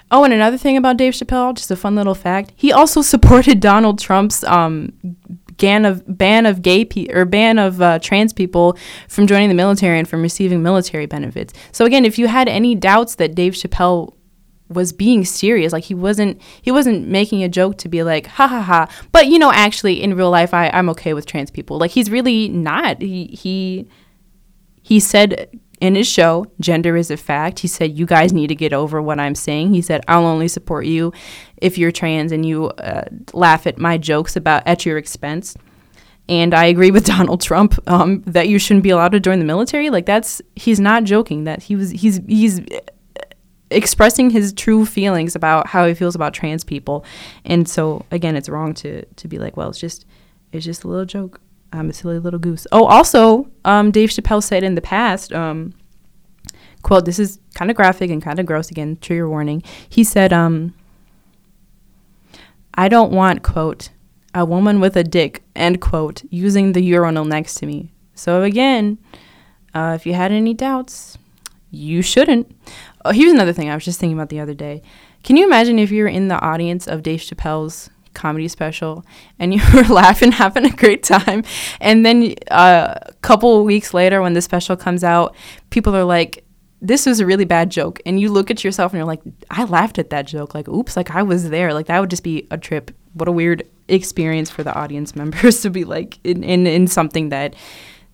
Oh, 0.10 0.24
and 0.24 0.34
another 0.34 0.58
thing 0.58 0.78
about 0.78 0.96
Dave 0.96 1.14
Chappelle, 1.14 1.54
just 1.54 1.70
a 1.70 1.76
fun 1.76 1.96
little 1.96 2.16
fact. 2.16 2.54
He 2.56 2.72
also 2.72 3.02
supported 3.02 3.60
Donald 3.72 4.00
Trump's 4.00 4.44
um, 4.46 4.94
ban 5.58 5.86
of 5.86 6.04
ban 6.18 6.46
of 6.46 6.62
gay 6.62 6.86
pe- 6.86 7.08
or 7.10 7.26
ban 7.26 7.60
of 7.60 7.82
uh, 7.82 8.00
trans 8.00 8.32
people 8.32 8.78
from 9.10 9.28
joining 9.28 9.50
the 9.50 9.56
military 9.56 10.00
and 10.00 10.08
from 10.08 10.22
receiving 10.22 10.64
military 10.64 11.06
benefits. 11.06 11.54
So 11.72 11.86
again, 11.86 12.06
if 12.06 12.18
you 12.18 12.28
had 12.28 12.48
any 12.48 12.74
doubts 12.74 13.16
that 13.16 13.36
Dave 13.36 13.54
Chappelle 13.54 14.14
was 14.70 14.92
being 14.92 15.26
serious. 15.26 15.74
Like 15.74 15.86
he 15.86 15.94
wasn't 15.94 16.42
he 16.62 16.72
wasn't 16.72 17.08
making 17.08 17.44
a 17.44 17.50
joke 17.50 17.78
to 17.80 17.90
be 17.90 18.04
like 18.04 18.28
ha 18.28 18.48
ha 18.48 18.62
ha. 18.62 18.88
But 19.12 19.28
you 19.28 19.40
know, 19.40 19.52
actually 19.52 20.02
in 20.02 20.16
real 20.16 20.30
life, 20.30 20.54
I 20.54 20.70
I'm 20.70 20.90
okay 20.90 21.14
with 21.14 21.26
trans 21.26 21.52
people. 21.52 21.78
Like 21.78 21.92
he's 21.92 22.10
really 22.10 22.50
not. 22.50 23.02
He 23.02 23.28
he 23.28 23.88
he 24.82 25.00
said 25.00 25.50
in 25.80 25.96
his 25.96 26.08
show, 26.08 26.46
gender 26.60 26.98
is 26.98 27.12
a 27.12 27.18
fact. 27.18 27.60
He 27.60 27.68
said, 27.68 27.98
You 27.98 28.06
guys 28.06 28.34
need 28.34 28.48
to 28.48 28.56
get 28.56 28.74
over 28.74 29.02
what 29.02 29.20
I'm 29.20 29.36
saying. 29.36 29.74
He 29.74 29.82
said, 29.82 30.04
I'll 30.08 30.26
only 30.26 30.48
support 30.48 30.86
you 30.86 31.14
if 31.58 31.78
you're 31.78 31.92
trans 31.92 32.32
and 32.32 32.46
you 32.46 32.68
uh, 32.70 33.04
laugh 33.34 33.68
at 33.68 33.78
my 33.78 33.98
jokes 33.98 34.36
about 34.36 34.64
at 34.66 34.86
your 34.86 34.98
expense. 34.98 35.56
And 36.30 36.54
I 36.54 36.66
agree 36.66 36.92
with 36.92 37.06
Donald 37.18 37.42
Trump 37.42 37.78
um, 37.88 38.22
that 38.24 38.48
you 38.50 38.60
shouldn't 38.60 38.84
be 38.84 38.90
allowed 38.90 39.12
to 39.12 39.20
join 39.20 39.40
the 39.40 39.46
military. 39.46 39.90
Like 39.90 40.06
that's 40.06 40.42
he's 40.56 40.80
not 40.80 41.04
joking. 41.04 41.44
That 41.44 41.64
he 41.64 41.76
was 41.76 41.92
he's 41.92 42.22
he's 42.28 42.62
expressing 43.70 44.30
his 44.30 44.54
true 44.54 44.86
feelings 44.86 45.36
about 45.36 45.68
how 45.68 45.86
he 45.86 45.94
feels 45.94 46.16
about 46.16 46.34
trans 46.34 46.64
people. 46.64 47.04
And 47.46 47.68
so 47.68 48.06
again, 48.12 48.36
it's 48.36 48.50
wrong 48.50 48.74
to 48.76 49.06
to 49.06 49.28
be 49.28 49.38
like, 49.38 49.58
well, 49.58 49.70
it's 49.70 49.80
just 49.80 50.06
it's 50.52 50.66
just 50.66 50.84
a 50.84 50.88
little 50.88 51.06
joke. 51.06 51.42
I'm 51.74 51.90
a 51.90 51.94
silly 51.94 52.20
little 52.20 52.40
goose. 52.40 52.66
Oh, 52.72 52.86
also, 52.86 53.50
um, 53.66 53.92
Dave 53.92 54.10
Chappelle 54.10 54.42
said 54.42 54.64
in 54.64 54.76
the 54.76 54.82
past, 54.82 55.34
um, 55.34 55.74
quote, 56.82 57.04
this 57.04 57.20
is 57.20 57.40
kind 57.56 57.70
of 57.70 57.76
graphic 57.76 58.10
and 58.10 58.22
kind 58.22 58.40
of 58.40 58.46
gross 58.46 58.72
again, 58.72 58.98
trigger 59.02 59.30
warning. 59.30 59.62
He 59.90 60.06
said, 60.06 60.32
um, 60.32 60.74
I 62.74 62.88
don't 62.88 63.12
want, 63.12 63.44
quote, 63.44 63.90
a 64.34 64.46
woman 64.46 64.80
with 64.80 64.96
a 64.96 65.04
dick, 65.04 65.44
end 65.56 65.82
quote, 65.82 66.24
using 66.30 66.72
the 66.72 66.82
urinal 66.82 67.26
next 67.26 67.56
to 67.56 67.66
me. 67.66 67.92
So 68.14 68.44
again, 68.44 68.98
uh, 69.74 69.94
if 69.96 70.06
you 70.06 70.14
had 70.14 70.32
any 70.32 70.54
doubts, 70.54 71.18
you 71.72 72.02
shouldn't. 72.02 72.56
Oh, 73.06 73.12
here's 73.12 73.34
another 73.34 73.54
thing 73.54 73.70
I 73.70 73.76
was 73.76 73.86
just 73.86 74.00
thinking 74.00 74.18
about 74.18 74.30
the 74.30 74.40
other 74.40 74.54
day. 74.54 74.82
Can 75.24 75.38
you 75.38 75.46
imagine 75.46 75.80
if 75.80 75.92
you're 75.92 76.08
in 76.08 76.28
the 76.28 76.40
audience 76.40 76.88
of 76.88 77.04
Dave 77.04 77.20
Chappelle's 77.20 77.90
comedy 78.14 78.48
special 78.48 79.06
and 79.40 79.54
you 79.54 79.62
were 79.74 79.84
laughing, 79.84 80.32
having 80.32 80.66
a 80.66 80.76
great 80.76 81.04
time, 81.04 81.44
and 81.80 82.06
then 82.06 82.36
uh, 82.50 82.96
a 83.02 83.14
couple 83.22 83.64
weeks 83.64 83.94
later, 83.94 84.22
when 84.22 84.34
the 84.34 84.42
special 84.42 84.76
comes 84.76 85.04
out, 85.04 85.36
people 85.70 85.96
are 85.96 86.04
like, 86.04 86.44
"This 86.82 87.06
was 87.06 87.20
a 87.20 87.26
really 87.26 87.46
bad 87.46 87.70
joke," 87.70 88.00
and 88.06 88.20
you 88.20 88.32
look 88.32 88.50
at 88.50 88.64
yourself 88.64 88.94
and 88.94 89.00
you're 89.00 89.06
like, 89.06 89.22
"I 89.50 89.66
laughed 89.66 90.00
at 90.00 90.10
that 90.10 90.28
joke. 90.28 90.56
Like, 90.56 90.68
oops, 90.68 90.96
like 90.98 91.12
I 91.12 91.24
was 91.24 91.50
there. 91.50 91.74
Like 91.74 91.88
that 91.88 92.00
would 92.00 92.10
just 92.10 92.24
be 92.24 92.48
a 92.52 92.58
trip. 92.58 92.92
What 93.14 93.28
a 93.30 93.32
weird 93.32 93.64
experience 93.88 94.50
for 94.50 94.64
the 94.64 94.74
audience 94.74 95.16
members 95.22 95.62
to 95.62 95.70
be 95.70 95.84
like 95.84 96.20
in 96.24 96.44
in, 96.44 96.68
in 96.68 96.88
something 96.88 97.30
that." 97.30 97.56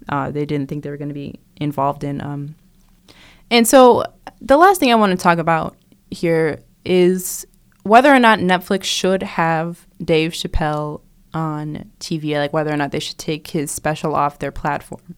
Uh, 0.09 0.29
they 0.29 0.45
didn't 0.45 0.67
think 0.67 0.83
they 0.83 0.89
were 0.89 0.97
going 0.97 1.07
to 1.07 1.13
be 1.13 1.39
involved 1.55 2.03
in. 2.03 2.19
Um, 2.19 2.55
and 3.51 3.67
so 3.67 4.03
the 4.41 4.57
last 4.57 4.79
thing 4.79 4.91
I 4.91 4.95
want 4.95 5.11
to 5.11 5.21
talk 5.21 5.37
about 5.37 5.75
here 6.11 6.63
is 6.85 7.45
whether 7.83 8.13
or 8.13 8.19
not 8.19 8.39
Netflix 8.39 8.83
should 8.85 9.23
have 9.23 9.87
Dave 10.03 10.31
Chappelle 10.31 11.01
on 11.33 11.91
TV, 11.99 12.35
like 12.35 12.53
whether 12.53 12.71
or 12.71 12.77
not 12.77 12.91
they 12.91 12.99
should 12.99 13.17
take 13.17 13.47
his 13.47 13.71
special 13.71 14.15
off 14.15 14.39
their 14.39 14.51
platform. 14.51 15.15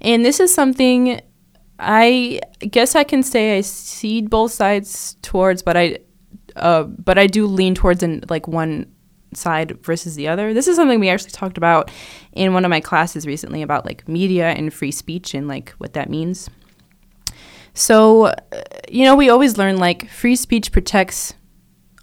And 0.00 0.24
this 0.24 0.40
is 0.40 0.54
something 0.54 1.20
I 1.78 2.40
guess 2.60 2.94
I 2.94 3.04
can 3.04 3.22
say 3.22 3.58
I 3.58 3.60
see 3.62 4.22
both 4.22 4.52
sides 4.52 5.16
towards, 5.22 5.62
but 5.62 5.76
I, 5.76 5.98
uh, 6.56 6.84
but 6.84 7.18
I 7.18 7.26
do 7.26 7.46
lean 7.46 7.74
towards 7.74 8.02
in 8.02 8.22
like 8.28 8.46
one 8.46 8.92
side 9.32 9.82
versus 9.82 10.14
the 10.14 10.28
other. 10.28 10.54
This 10.54 10.68
is 10.68 10.76
something 10.76 11.00
we 11.00 11.08
actually 11.08 11.32
talked 11.32 11.58
about 11.58 11.90
in 12.32 12.54
one 12.54 12.64
of 12.64 12.70
my 12.70 12.80
classes 12.80 13.26
recently 13.26 13.62
about 13.62 13.84
like 13.84 14.06
media 14.08 14.50
and 14.50 14.72
free 14.72 14.92
speech 14.92 15.34
and 15.34 15.48
like 15.48 15.70
what 15.78 15.94
that 15.94 16.08
means. 16.08 16.48
So, 17.74 18.26
uh, 18.26 18.42
you 18.88 19.04
know, 19.04 19.16
we 19.16 19.28
always 19.28 19.58
learn 19.58 19.76
like 19.76 20.08
free 20.08 20.36
speech 20.36 20.72
protects 20.72 21.34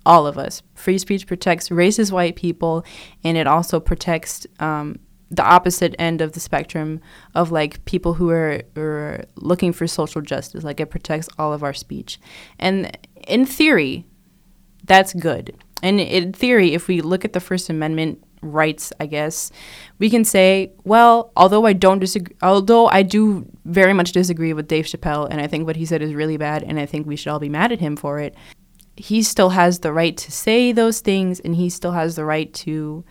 all 0.06 0.28
of 0.28 0.38
us. 0.38 0.62
Free 0.76 0.98
speech 0.98 1.28
protects 1.28 1.70
racist 1.70 2.12
white 2.12 2.36
people, 2.36 2.86
and 3.24 3.38
it 3.38 3.48
also 3.48 3.80
protects 3.80 4.46
um, 4.60 5.00
the 5.30 5.44
opposite 5.44 5.96
end 5.98 6.22
of 6.22 6.34
the 6.34 6.40
spectrum 6.40 7.00
of 7.34 7.52
like 7.52 7.84
people 7.86 8.14
who 8.14 8.30
are, 8.30 8.62
are 8.76 9.24
looking 9.36 9.72
for 9.72 9.88
social 9.88 10.22
justice. 10.22 10.64
Like 10.64 10.80
it 10.80 10.88
protects 10.88 11.30
all 11.40 11.54
of 11.54 11.64
our 11.64 11.74
speech. 11.74 12.20
And 12.60 12.98
in 13.28 13.46
theory, 13.46 14.06
that's 14.84 15.14
good. 15.14 15.56
And 15.82 16.00
in 16.00 16.34
theory, 16.34 16.74
if 16.74 16.88
we 16.88 17.02
look 17.02 17.24
at 17.24 17.34
the 17.34 17.40
First 17.40 17.70
Amendment 17.70 18.24
rights, 18.42 18.92
I 19.00 19.06
guess, 19.06 19.52
we 20.00 20.10
can 20.10 20.26
say, 20.26 20.72
well, 20.84 21.32
although 21.36 21.66
I 21.66 21.74
don't 21.74 22.00
disagree, 22.00 22.36
although 22.42 22.88
I 22.88 23.04
do 23.04 23.46
very 23.66 23.94
much 23.94 24.12
disagree 24.12 24.54
with 24.54 24.68
Dave 24.68 24.86
Chappelle, 24.86 25.28
and 25.30 25.40
I 25.40 25.48
think 25.48 25.66
what 25.66 25.76
he 25.76 25.86
said 25.86 26.02
is 26.02 26.14
really 26.14 26.38
bad, 26.38 26.64
and 26.64 26.80
I 26.80 26.86
think 26.86 27.06
we 27.06 27.16
should 27.16 27.30
all 27.30 27.40
be 27.40 27.50
mad 27.50 27.72
at 27.72 27.80
him 27.80 27.96
for 27.96 28.20
it, 28.20 28.36
he 28.98 29.24
still 29.24 29.50
has 29.50 29.80
the 29.80 29.94
right 29.94 30.16
to 30.18 30.32
say 30.32 30.72
those 30.72 31.00
things, 31.00 31.40
and 31.40 31.56
he 31.56 31.70
still 31.70 31.92
has 31.92 32.16
the 32.16 32.26
right 32.26 32.54
to, 32.56 33.04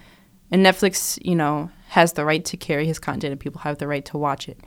and 0.50 0.64
Netflix, 0.64 1.18
you 1.24 1.34
know, 1.34 1.70
has 1.88 2.12
the 2.12 2.24
right 2.24 2.44
to 2.44 2.56
carry 2.56 2.86
his 2.86 2.98
content, 2.98 3.32
and 3.32 3.40
people 3.40 3.60
have 3.62 3.78
the 3.78 3.88
right 3.88 4.04
to 4.06 4.18
watch 4.18 4.48
it. 4.48 4.60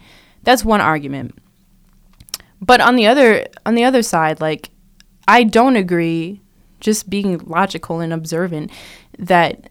That's 0.43 0.66
one 0.66 0.82
argument. 0.82 1.38
But 2.61 2.82
on 2.82 2.95
the 2.95 3.07
other, 3.07 3.45
on 3.66 3.76
the 3.76 3.84
other 3.84 4.01
side, 4.01 4.39
like, 4.39 4.70
I 5.28 5.43
don't 5.43 5.76
agree 5.76 6.41
just 6.80 7.09
being 7.09 7.38
logical 7.39 7.99
and 8.01 8.11
observant 8.11 8.72
that 9.18 9.70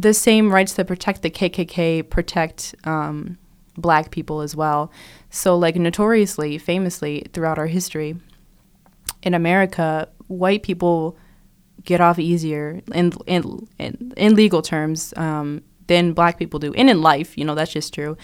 the 0.00 0.14
same 0.14 0.52
rights 0.52 0.74
that 0.74 0.86
protect 0.86 1.22
the 1.22 1.30
KKK 1.30 2.08
protect 2.08 2.74
um, 2.84 3.38
black 3.76 4.10
people 4.10 4.40
as 4.40 4.56
well. 4.56 4.90
So, 5.30 5.56
like, 5.56 5.76
notoriously, 5.76 6.58
famously, 6.58 7.26
throughout 7.32 7.58
our 7.58 7.66
history, 7.66 8.16
in 9.22 9.34
America, 9.34 10.08
white 10.28 10.62
people 10.62 11.16
get 11.84 12.00
off 12.00 12.18
easier 12.18 12.80
in 12.92 13.12
in 13.26 13.66
in, 13.78 14.12
in 14.16 14.34
legal 14.34 14.62
terms 14.62 15.14
um, 15.16 15.62
than 15.86 16.12
black 16.12 16.38
people 16.38 16.58
do, 16.58 16.72
and 16.74 16.88
in 16.88 17.02
life, 17.02 17.36
you 17.36 17.44
know, 17.44 17.54
that's 17.54 17.72
just 17.72 17.92
true. 17.92 18.16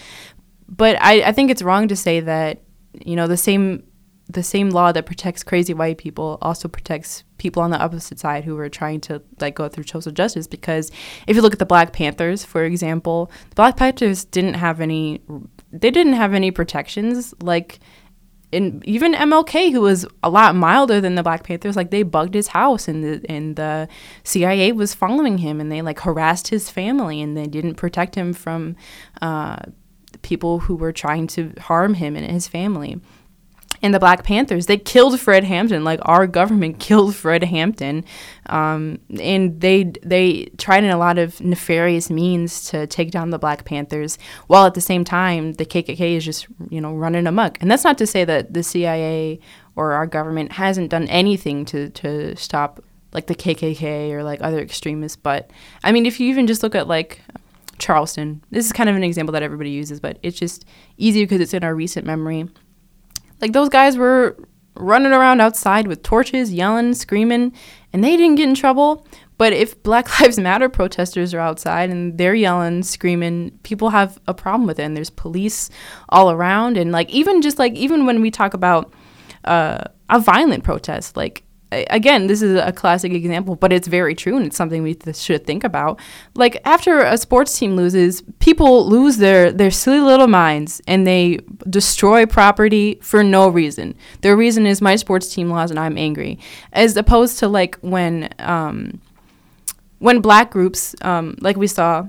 But 0.67 0.97
I, 1.01 1.21
I 1.21 1.31
think 1.31 1.51
it's 1.51 1.61
wrong 1.61 1.87
to 1.87 1.95
say 1.95 2.19
that 2.21 2.61
you 2.93 3.15
know 3.15 3.27
the 3.27 3.37
same 3.37 3.83
the 4.29 4.43
same 4.43 4.69
law 4.69 4.91
that 4.91 5.05
protects 5.05 5.43
crazy 5.43 5.73
white 5.73 5.97
people 5.97 6.37
also 6.41 6.67
protects 6.67 7.23
people 7.37 7.61
on 7.61 7.71
the 7.71 7.79
opposite 7.79 8.19
side 8.19 8.43
who 8.43 8.57
are 8.57 8.69
trying 8.69 8.99
to 8.99 9.21
like 9.39 9.55
go 9.55 9.69
through 9.69 9.85
social 9.85 10.11
justice 10.11 10.47
because 10.47 10.91
if 11.27 11.35
you 11.35 11.41
look 11.41 11.53
at 11.53 11.59
the 11.59 11.65
black 11.65 11.93
panthers 11.93 12.43
for 12.43 12.63
example 12.65 13.31
the 13.49 13.55
black 13.55 13.77
panthers 13.77 14.25
didn't 14.25 14.55
have 14.55 14.81
any 14.81 15.21
they 15.71 15.91
didn't 15.91 16.13
have 16.13 16.33
any 16.33 16.51
protections. 16.51 17.33
Like 17.41 17.79
in 18.51 18.81
even 18.85 19.13
MLK 19.13 19.71
who 19.71 19.81
was 19.81 20.05
a 20.23 20.29
lot 20.29 20.55
milder 20.55 21.01
than 21.01 21.15
the 21.15 21.23
Black 21.23 21.43
Panthers 21.43 21.75
like 21.75 21.91
they 21.91 22.03
bugged 22.03 22.33
his 22.33 22.47
house 22.47 22.87
and 22.87 23.03
the 23.03 23.25
and 23.29 23.57
the 23.57 23.89
CIA 24.23 24.71
was 24.71 24.93
following 24.93 25.39
him 25.39 25.59
and 25.59 25.71
they 25.71 25.81
like 25.81 25.99
harassed 25.99 26.47
his 26.47 26.69
family 26.69 27.21
and 27.21 27.35
they 27.35 27.47
didn't 27.47 27.75
protect 27.75 28.15
him 28.15 28.31
from 28.31 28.77
uh, 29.21 29.57
people 30.21 30.59
who 30.59 30.75
were 30.77 30.93
trying 30.93 31.27
to 31.27 31.53
harm 31.59 31.95
him 31.95 32.15
and 32.15 32.31
his 32.31 32.47
family 32.47 33.01
and 33.81 33.93
the 33.93 33.99
Black 33.99 34.23
Panthers. 34.23 34.65
They 34.65 34.77
killed 34.77 35.19
Fred 35.19 35.43
Hampton, 35.43 35.83
like 35.83 35.99
our 36.03 36.27
government 36.27 36.79
killed 36.87 37.15
Fred 37.15 37.43
Hampton, 37.43 38.05
um, 38.47 38.99
and 39.19 39.59
they 39.59 39.83
they 40.03 40.45
tried 40.57 40.83
in 40.83 40.89
a 40.89 40.97
lot 40.97 41.17
of 41.17 41.39
nefarious 41.41 42.09
means 42.09 42.69
to 42.69 42.87
take 42.87 43.11
down 43.11 43.29
the 43.29 43.39
Black 43.39 43.65
Panthers, 43.65 44.17
while 44.47 44.65
at 44.65 44.73
the 44.73 44.81
same 44.81 45.03
time 45.03 45.53
the 45.53 45.65
KKK 45.65 46.17
is 46.17 46.25
just 46.25 46.47
you 46.69 46.81
know 46.81 46.93
running 46.93 47.27
amok. 47.27 47.57
And 47.61 47.69
that's 47.69 47.83
not 47.83 47.97
to 47.99 48.07
say 48.07 48.25
that 48.25 48.53
the 48.53 48.63
CIA 48.63 49.39
or 49.75 49.93
our 49.93 50.07
government 50.07 50.53
hasn't 50.53 50.89
done 50.89 51.07
anything 51.07 51.65
to 51.65 51.89
to 51.89 52.35
stop 52.35 52.83
like 53.13 53.27
the 53.27 53.35
KKK 53.35 54.11
or 54.11 54.23
like 54.23 54.41
other 54.41 54.59
extremists, 54.59 55.15
but 55.15 55.49
I 55.83 55.91
mean 55.91 56.05
if 56.05 56.19
you 56.19 56.29
even 56.29 56.47
just 56.47 56.63
look 56.63 56.75
at 56.75 56.87
like 56.87 57.21
Charleston, 57.79 58.43
this 58.49 58.65
is 58.65 58.73
kind 58.73 58.89
of 58.89 58.95
an 58.95 59.03
example 59.03 59.33
that 59.33 59.43
everybody 59.43 59.69
uses, 59.69 59.99
but 59.99 60.17
it's 60.23 60.37
just 60.37 60.65
easy 60.97 61.23
because 61.23 61.39
it's 61.39 61.53
in 61.53 61.63
our 61.63 61.75
recent 61.75 62.07
memory 62.07 62.47
like 63.41 63.53
those 63.53 63.69
guys 63.69 63.97
were 63.97 64.37
running 64.75 65.11
around 65.11 65.41
outside 65.41 65.87
with 65.87 66.03
torches, 66.03 66.53
yelling, 66.53 66.93
screaming, 66.93 67.53
and 67.93 68.03
they 68.03 68.15
didn't 68.15 68.35
get 68.35 68.47
in 68.47 68.55
trouble. 68.55 69.05
But 69.37 69.53
if 69.53 69.81
Black 69.83 70.19
Lives 70.19 70.39
Matter 70.39 70.69
protesters 70.69 71.33
are 71.33 71.39
outside 71.39 71.89
and 71.89 72.17
they're 72.17 72.35
yelling, 72.35 72.83
screaming, 72.83 73.57
people 73.63 73.89
have 73.89 74.19
a 74.27 74.33
problem 74.33 74.67
with 74.67 74.79
it. 74.79 74.83
And 74.83 74.95
there's 74.97 75.09
police 75.09 75.69
all 76.09 76.31
around. 76.31 76.77
And 76.77 76.91
like, 76.91 77.09
even 77.09 77.41
just 77.41 77.59
like, 77.59 77.73
even 77.73 78.05
when 78.05 78.21
we 78.21 78.31
talk 78.31 78.53
about 78.53 78.93
uh, 79.43 79.83
a 80.09 80.19
violent 80.19 80.63
protest, 80.63 81.15
like 81.17 81.43
again, 81.71 82.27
this 82.27 82.41
is 82.41 82.55
a 82.55 82.71
classic 82.71 83.11
example, 83.11 83.55
but 83.55 83.73
it's 83.73 83.87
very 83.87 84.15
true 84.15 84.37
and 84.37 84.45
it's 84.45 84.55
something 84.55 84.83
we 84.83 84.93
th- 84.93 85.15
should 85.15 85.45
think 85.45 85.63
about. 85.63 85.99
Like 86.35 86.61
after 86.65 86.99
a 86.99 87.17
sports 87.17 87.57
team 87.57 87.75
loses, 87.75 88.23
people 88.39 88.87
lose 88.87 89.17
their 89.17 89.51
their 89.51 89.71
silly 89.71 89.99
little 89.99 90.27
minds 90.27 90.81
and 90.87 91.05
they 91.05 91.39
destroy 91.69 92.25
property 92.25 92.99
for 93.01 93.23
no 93.23 93.49
reason. 93.49 93.95
Their 94.21 94.37
reason 94.37 94.65
is 94.65 94.81
my 94.81 94.95
sports 94.95 95.33
team 95.33 95.49
lost 95.49 95.71
and 95.71 95.79
I'm 95.79 95.97
angry, 95.97 96.39
as 96.73 96.95
opposed 96.95 97.39
to 97.39 97.47
like 97.47 97.77
when 97.79 98.29
um, 98.39 99.01
when 99.99 100.21
black 100.21 100.51
groups, 100.51 100.95
um, 101.01 101.35
like 101.41 101.57
we 101.57 101.67
saw 101.67 102.07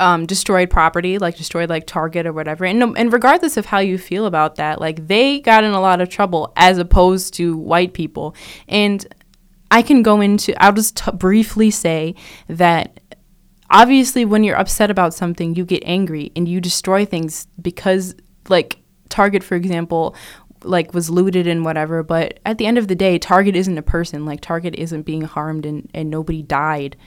um, 0.00 0.26
destroyed 0.26 0.70
property, 0.70 1.18
like 1.18 1.36
destroyed 1.36 1.68
like 1.68 1.86
Target 1.86 2.26
or 2.26 2.32
whatever. 2.32 2.64
And 2.64 2.82
and 2.96 3.12
regardless 3.12 3.56
of 3.56 3.66
how 3.66 3.78
you 3.78 3.98
feel 3.98 4.26
about 4.26 4.56
that, 4.56 4.80
like 4.80 5.06
they 5.06 5.40
got 5.40 5.62
in 5.62 5.72
a 5.72 5.80
lot 5.80 6.00
of 6.00 6.08
trouble 6.08 6.52
as 6.56 6.78
opposed 6.78 7.34
to 7.34 7.56
white 7.56 7.92
people. 7.92 8.34
And 8.66 9.06
I 9.70 9.82
can 9.82 10.02
go 10.02 10.20
into. 10.20 10.60
I'll 10.60 10.72
just 10.72 10.96
t- 10.96 11.12
briefly 11.12 11.70
say 11.70 12.16
that 12.48 12.98
obviously 13.68 14.24
when 14.24 14.42
you're 14.42 14.56
upset 14.56 14.90
about 14.90 15.14
something, 15.14 15.54
you 15.54 15.64
get 15.64 15.82
angry 15.84 16.32
and 16.34 16.48
you 16.48 16.60
destroy 16.60 17.04
things 17.04 17.46
because 17.60 18.14
like 18.48 18.78
Target, 19.10 19.44
for 19.44 19.54
example, 19.54 20.16
like 20.64 20.94
was 20.94 21.08
looted 21.08 21.46
and 21.46 21.64
whatever 21.64 22.02
but 22.02 22.38
at 22.44 22.58
the 22.58 22.66
end 22.66 22.76
of 22.76 22.86
the 22.86 22.94
day 22.94 23.18
target 23.18 23.56
isn't 23.56 23.78
a 23.78 23.82
person 23.82 24.26
like 24.26 24.42
target 24.42 24.74
isn't 24.74 25.02
being 25.02 25.22
harmed 25.22 25.64
and, 25.64 25.90
and 25.94 26.10
nobody 26.10 26.42
died 26.42 26.98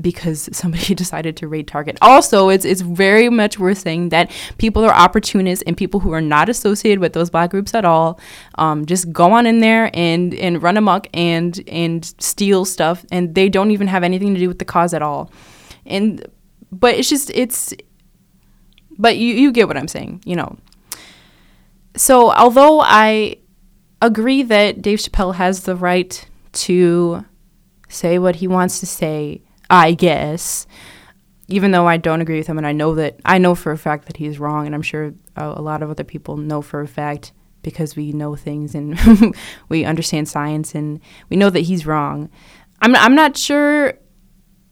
because 0.00 0.48
somebody 0.52 0.94
decided 1.02 1.36
to 1.38 1.48
raid 1.48 1.68
Target. 1.68 1.98
Also, 2.02 2.48
it's 2.48 2.64
it's 2.64 2.80
very 2.80 3.28
much 3.28 3.58
worth 3.58 3.78
saying 3.78 4.10
that 4.10 4.30
people 4.58 4.84
are 4.84 4.92
opportunists 4.92 5.62
and 5.66 5.76
people 5.76 6.00
who 6.00 6.12
are 6.12 6.20
not 6.20 6.48
associated 6.48 7.00
with 7.00 7.12
those 7.12 7.30
black 7.30 7.50
groups 7.50 7.74
at 7.74 7.84
all 7.84 8.18
um, 8.56 8.86
just 8.86 9.12
go 9.12 9.32
on 9.32 9.46
in 9.46 9.60
there 9.60 9.90
and 9.94 10.34
and 10.34 10.62
run 10.62 10.76
amok 10.76 11.06
and 11.14 11.62
and 11.68 12.14
steal 12.18 12.64
stuff, 12.64 13.04
and 13.10 13.34
they 13.34 13.48
don't 13.48 13.70
even 13.70 13.86
have 13.86 14.02
anything 14.02 14.34
to 14.34 14.40
do 14.40 14.48
with 14.48 14.58
the 14.58 14.64
cause 14.64 14.92
at 14.92 15.02
all. 15.02 15.32
And 15.84 16.26
but 16.72 16.94
it's 16.94 17.08
just 17.08 17.30
it's 17.30 17.74
but 18.98 19.16
you 19.16 19.34
you 19.34 19.52
get 19.52 19.68
what 19.68 19.76
I'm 19.76 19.88
saying, 19.88 20.22
you 20.24 20.36
know. 20.36 20.56
So 21.96 22.32
although 22.32 22.80
I 22.80 23.36
agree 24.02 24.42
that 24.42 24.82
Dave 24.82 24.98
Chappelle 24.98 25.34
has 25.36 25.62
the 25.62 25.74
right 25.74 26.28
to 26.52 27.24
say 27.88 28.18
what 28.18 28.36
he 28.36 28.48
wants 28.48 28.80
to 28.80 28.86
say 28.86 29.42
I 29.70 29.92
guess. 29.92 30.66
Even 31.48 31.70
though 31.70 31.86
I 31.86 31.96
don't 31.96 32.20
agree 32.20 32.38
with 32.38 32.48
him, 32.48 32.58
and 32.58 32.66
I 32.66 32.72
know 32.72 32.94
that 32.96 33.20
I 33.24 33.38
know 33.38 33.54
for 33.54 33.70
a 33.70 33.78
fact 33.78 34.06
that 34.06 34.16
he's 34.16 34.38
wrong, 34.38 34.66
and 34.66 34.74
I'm 34.74 34.82
sure 34.82 35.14
a, 35.36 35.44
a 35.46 35.62
lot 35.62 35.82
of 35.82 35.90
other 35.90 36.04
people 36.04 36.36
know 36.36 36.60
for 36.60 36.80
a 36.80 36.88
fact 36.88 37.32
because 37.62 37.94
we 37.94 38.12
know 38.12 38.34
things 38.34 38.74
and 38.74 38.98
we 39.68 39.84
understand 39.84 40.28
science, 40.28 40.74
and 40.74 41.00
we 41.28 41.36
know 41.36 41.50
that 41.50 41.60
he's 41.60 41.86
wrong. 41.86 42.30
I'm 42.82 42.96
I'm 42.96 43.14
not 43.14 43.36
sure 43.36 43.94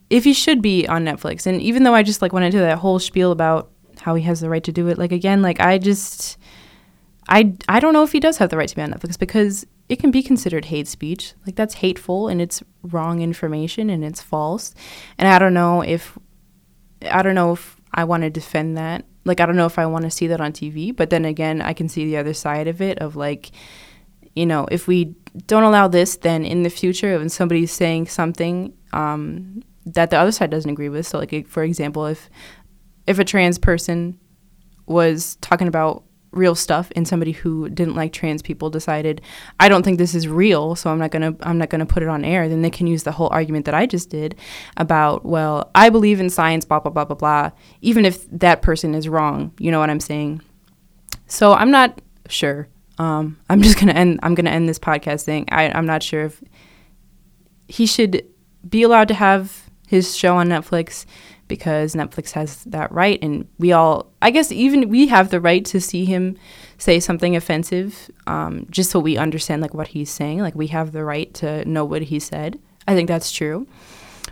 if 0.09 0.23
he 0.23 0.33
should 0.33 0.61
be 0.61 0.87
on 0.87 1.05
Netflix. 1.05 1.45
And 1.45 1.61
even 1.61 1.83
though 1.83 1.95
I 1.95 2.03
just 2.03 2.21
like 2.21 2.33
went 2.33 2.45
into 2.45 2.59
that 2.59 2.77
whole 2.79 2.99
spiel 2.99 3.31
about 3.31 3.71
how 3.99 4.15
he 4.15 4.23
has 4.23 4.39
the 4.41 4.49
right 4.49 4.63
to 4.63 4.71
do 4.71 4.87
it, 4.87 4.97
like 4.97 5.11
again, 5.11 5.41
like 5.41 5.59
I 5.59 5.77
just 5.77 6.37
I 7.27 7.53
I 7.67 7.79
don't 7.79 7.93
know 7.93 8.03
if 8.03 8.11
he 8.11 8.19
does 8.19 8.37
have 8.37 8.49
the 8.49 8.57
right 8.57 8.69
to 8.69 8.75
be 8.75 8.81
on 8.81 8.91
Netflix 8.91 9.17
because 9.17 9.65
it 9.87 9.97
can 9.99 10.11
be 10.11 10.23
considered 10.23 10.65
hate 10.65 10.87
speech. 10.87 11.33
Like 11.45 11.55
that's 11.55 11.75
hateful 11.75 12.27
and 12.27 12.41
it's 12.41 12.63
wrong 12.83 13.21
information 13.21 13.89
and 13.89 14.03
it's 14.03 14.21
false. 14.21 14.73
And 15.17 15.27
I 15.27 15.37
don't 15.39 15.53
know 15.53 15.81
if 15.81 16.17
I 17.09 17.21
don't 17.21 17.35
know 17.35 17.53
if 17.53 17.77
I 17.93 18.03
want 18.03 18.23
to 18.23 18.29
defend 18.29 18.77
that. 18.77 19.05
Like 19.25 19.39
I 19.39 19.45
don't 19.45 19.55
know 19.55 19.65
if 19.65 19.77
I 19.77 19.85
want 19.85 20.05
to 20.05 20.11
see 20.11 20.27
that 20.27 20.41
on 20.41 20.53
TV, 20.53 20.95
but 20.95 21.09
then 21.09 21.25
again, 21.25 21.61
I 21.61 21.73
can 21.73 21.89
see 21.89 22.05
the 22.05 22.17
other 22.17 22.33
side 22.33 22.67
of 22.67 22.81
it 22.81 22.99
of 22.99 23.15
like 23.15 23.51
you 24.35 24.45
know, 24.45 24.67
if 24.69 24.85
we 24.85 25.15
don't 25.47 25.63
allow 25.63 25.87
this, 25.87 26.17
then 26.17 26.43
in 26.43 26.63
the 26.63 26.69
future, 26.69 27.17
when 27.17 27.29
somebody's 27.29 27.71
saying 27.71 28.07
something 28.07 28.73
um, 28.91 29.63
that 29.85 30.09
the 30.09 30.17
other 30.17 30.31
side 30.31 30.49
doesn't 30.49 30.69
agree 30.69 30.89
with, 30.89 31.07
so 31.07 31.19
like 31.19 31.47
for 31.47 31.63
example, 31.63 32.05
if 32.05 32.29
if 33.07 33.19
a 33.19 33.23
trans 33.23 33.57
person 33.57 34.19
was 34.87 35.37
talking 35.37 35.67
about 35.67 36.03
real 36.31 36.55
stuff 36.55 36.91
and 36.95 37.07
somebody 37.07 37.31
who 37.31 37.69
didn't 37.69 37.95
like 37.95 38.11
trans 38.11 38.41
people 38.41 38.69
decided 38.69 39.21
I 39.59 39.69
don't 39.69 39.83
think 39.83 39.97
this 39.97 40.13
is 40.13 40.27
real 40.27 40.75
so 40.75 40.89
I'm 40.89 40.99
not 40.99 41.11
going 41.11 41.35
to 41.35 41.47
I'm 41.47 41.57
not 41.57 41.69
going 41.69 41.79
to 41.79 41.85
put 41.85 42.03
it 42.03 42.09
on 42.09 42.25
air 42.25 42.49
then 42.49 42.61
they 42.61 42.69
can 42.69 42.87
use 42.87 43.03
the 43.03 43.13
whole 43.13 43.29
argument 43.31 43.65
that 43.65 43.73
I 43.73 43.85
just 43.85 44.09
did 44.09 44.35
about 44.75 45.25
well 45.25 45.71
I 45.73 45.89
believe 45.89 46.19
in 46.19 46.29
science 46.29 46.65
blah 46.65 46.79
blah 46.79 46.91
blah 46.91 47.05
blah 47.05 47.15
blah 47.15 47.51
even 47.81 48.05
if 48.05 48.29
that 48.31 48.61
person 48.61 48.93
is 48.93 49.07
wrong 49.07 49.53
you 49.59 49.71
know 49.71 49.79
what 49.79 49.89
I'm 49.89 49.99
saying? 49.99 50.41
So 51.27 51.53
I'm 51.53 51.71
not 51.71 52.01
sure. 52.29 52.67
Um, 52.97 53.39
I'm 53.49 53.61
just 53.61 53.75
going 53.75 53.87
to 53.87 53.95
end 53.95 54.19
I'm 54.21 54.35
going 54.35 54.45
to 54.45 54.51
end 54.51 54.67
this 54.67 54.79
podcast 54.79 55.23
thing 55.23 55.45
I, 55.51 55.69
I'm 55.69 55.85
not 55.85 56.03
sure 56.03 56.25
if 56.25 56.43
he 57.67 57.85
should 57.85 58.25
be 58.67 58.83
allowed 58.83 59.07
to 59.07 59.13
have 59.13 59.69
his 59.87 60.15
show 60.15 60.37
on 60.37 60.49
Netflix 60.49 61.05
because 61.47 61.93
Netflix 61.93 62.31
has 62.31 62.63
that 62.65 62.91
right. 62.91 63.19
And 63.21 63.47
we 63.59 63.71
all, 63.71 64.11
I 64.21 64.31
guess, 64.31 64.51
even 64.51 64.89
we 64.89 65.07
have 65.07 65.29
the 65.29 65.41
right 65.41 65.63
to 65.65 65.79
see 65.79 66.05
him 66.05 66.37
say 66.77 66.99
something 66.99 67.35
offensive 67.35 68.09
um, 68.27 68.65
just 68.69 68.91
so 68.91 68.99
we 68.99 69.17
understand 69.17 69.61
like 69.61 69.73
what 69.73 69.89
he's 69.89 70.09
saying. 70.09 70.39
Like 70.39 70.55
we 70.55 70.67
have 70.67 70.91
the 70.91 71.03
right 71.03 71.33
to 71.35 71.63
know 71.65 71.85
what 71.85 72.03
he 72.03 72.19
said. 72.19 72.59
I 72.87 72.95
think 72.95 73.07
that's 73.07 73.31
true. 73.31 73.67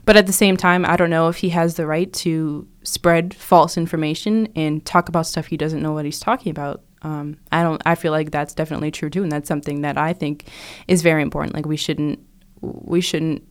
But 0.06 0.18
at 0.18 0.28
the 0.28 0.34
same 0.34 0.58
time, 0.58 0.86
I 0.86 0.98
don't 0.98 1.10
know 1.10 1.30
if 1.30 1.38
he 1.38 1.50
has 1.50 1.76
the 1.76 1.86
right 1.86 2.12
to 2.14 2.68
spread 2.84 3.34
false 3.34 3.78
information 3.78 4.48
and 4.56 4.86
talk 4.86 5.08
about 5.08 5.28
stuff 5.28 5.48
he 5.48 5.58
doesn't 5.58 5.82
know 5.82 5.94
what 5.94 6.06
he's 6.06 6.20
talking 6.20 6.50
about. 6.50 6.84
Um, 7.04 7.38
I 7.52 7.64
don't. 7.64 7.82
I 7.86 7.96
feel 7.96 8.12
like 8.12 8.32
that's 8.32 8.54
definitely 8.54 8.92
true 8.92 9.10
too, 9.10 9.24
and 9.24 9.32
that's 9.32 9.48
something 9.48 9.82
that 9.82 9.98
I 9.98 10.14
think 10.14 10.50
is 10.88 11.02
very 11.02 11.22
important. 11.22 11.54
Like 11.54 11.66
we 11.66 11.78
shouldn't. 11.78 12.20
We 12.62 13.02
shouldn't 13.02 13.44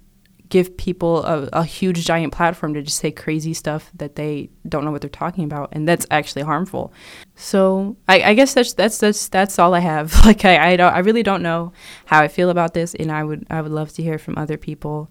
give 0.52 0.76
people 0.76 1.24
a, 1.24 1.48
a, 1.54 1.64
huge 1.64 2.04
giant 2.04 2.30
platform 2.30 2.74
to 2.74 2.82
just 2.82 2.98
say 2.98 3.10
crazy 3.10 3.54
stuff 3.54 3.90
that 3.94 4.16
they 4.16 4.50
don't 4.68 4.84
know 4.84 4.90
what 4.90 5.00
they're 5.00 5.08
talking 5.08 5.44
about 5.44 5.70
and 5.72 5.88
that's 5.88 6.06
actually 6.10 6.42
harmful. 6.42 6.92
So 7.36 7.96
i, 8.06 8.20
I 8.22 8.34
guess 8.34 8.52
that's 8.52 8.74
that's 8.74 8.98
that's 8.98 9.28
that's 9.28 9.58
all 9.58 9.72
i 9.72 9.78
have. 9.78 10.12
Like 10.26 10.44
I, 10.44 10.72
I 10.72 10.76
don't 10.76 10.92
i 10.92 10.98
really 10.98 11.22
don't 11.22 11.42
know 11.42 11.72
how 12.04 12.20
i 12.20 12.28
feel 12.28 12.50
about 12.50 12.74
this 12.74 12.94
and 12.94 13.10
i 13.10 13.24
would 13.24 13.46
i 13.48 13.62
would 13.62 13.72
love 13.72 13.94
to 13.94 14.02
hear 14.02 14.18
from 14.18 14.36
other 14.36 14.58
people 14.58 15.08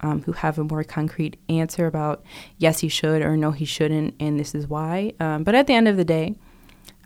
um, 0.00 0.22
who 0.24 0.32
have 0.32 0.58
a 0.58 0.64
more 0.64 0.84
concrete 0.84 1.38
answer 1.48 1.86
about 1.86 2.22
yes 2.58 2.80
he 2.80 2.88
should 2.88 3.22
or 3.22 3.34
no 3.34 3.50
he 3.50 3.64
shouldn't 3.64 4.14
and 4.20 4.38
this 4.38 4.54
is 4.54 4.66
why. 4.68 5.14
Um, 5.20 5.42
but 5.42 5.54
at 5.54 5.66
the 5.66 5.74
end 5.74 5.88
of 5.88 5.96
the 5.96 6.04
day 6.04 6.34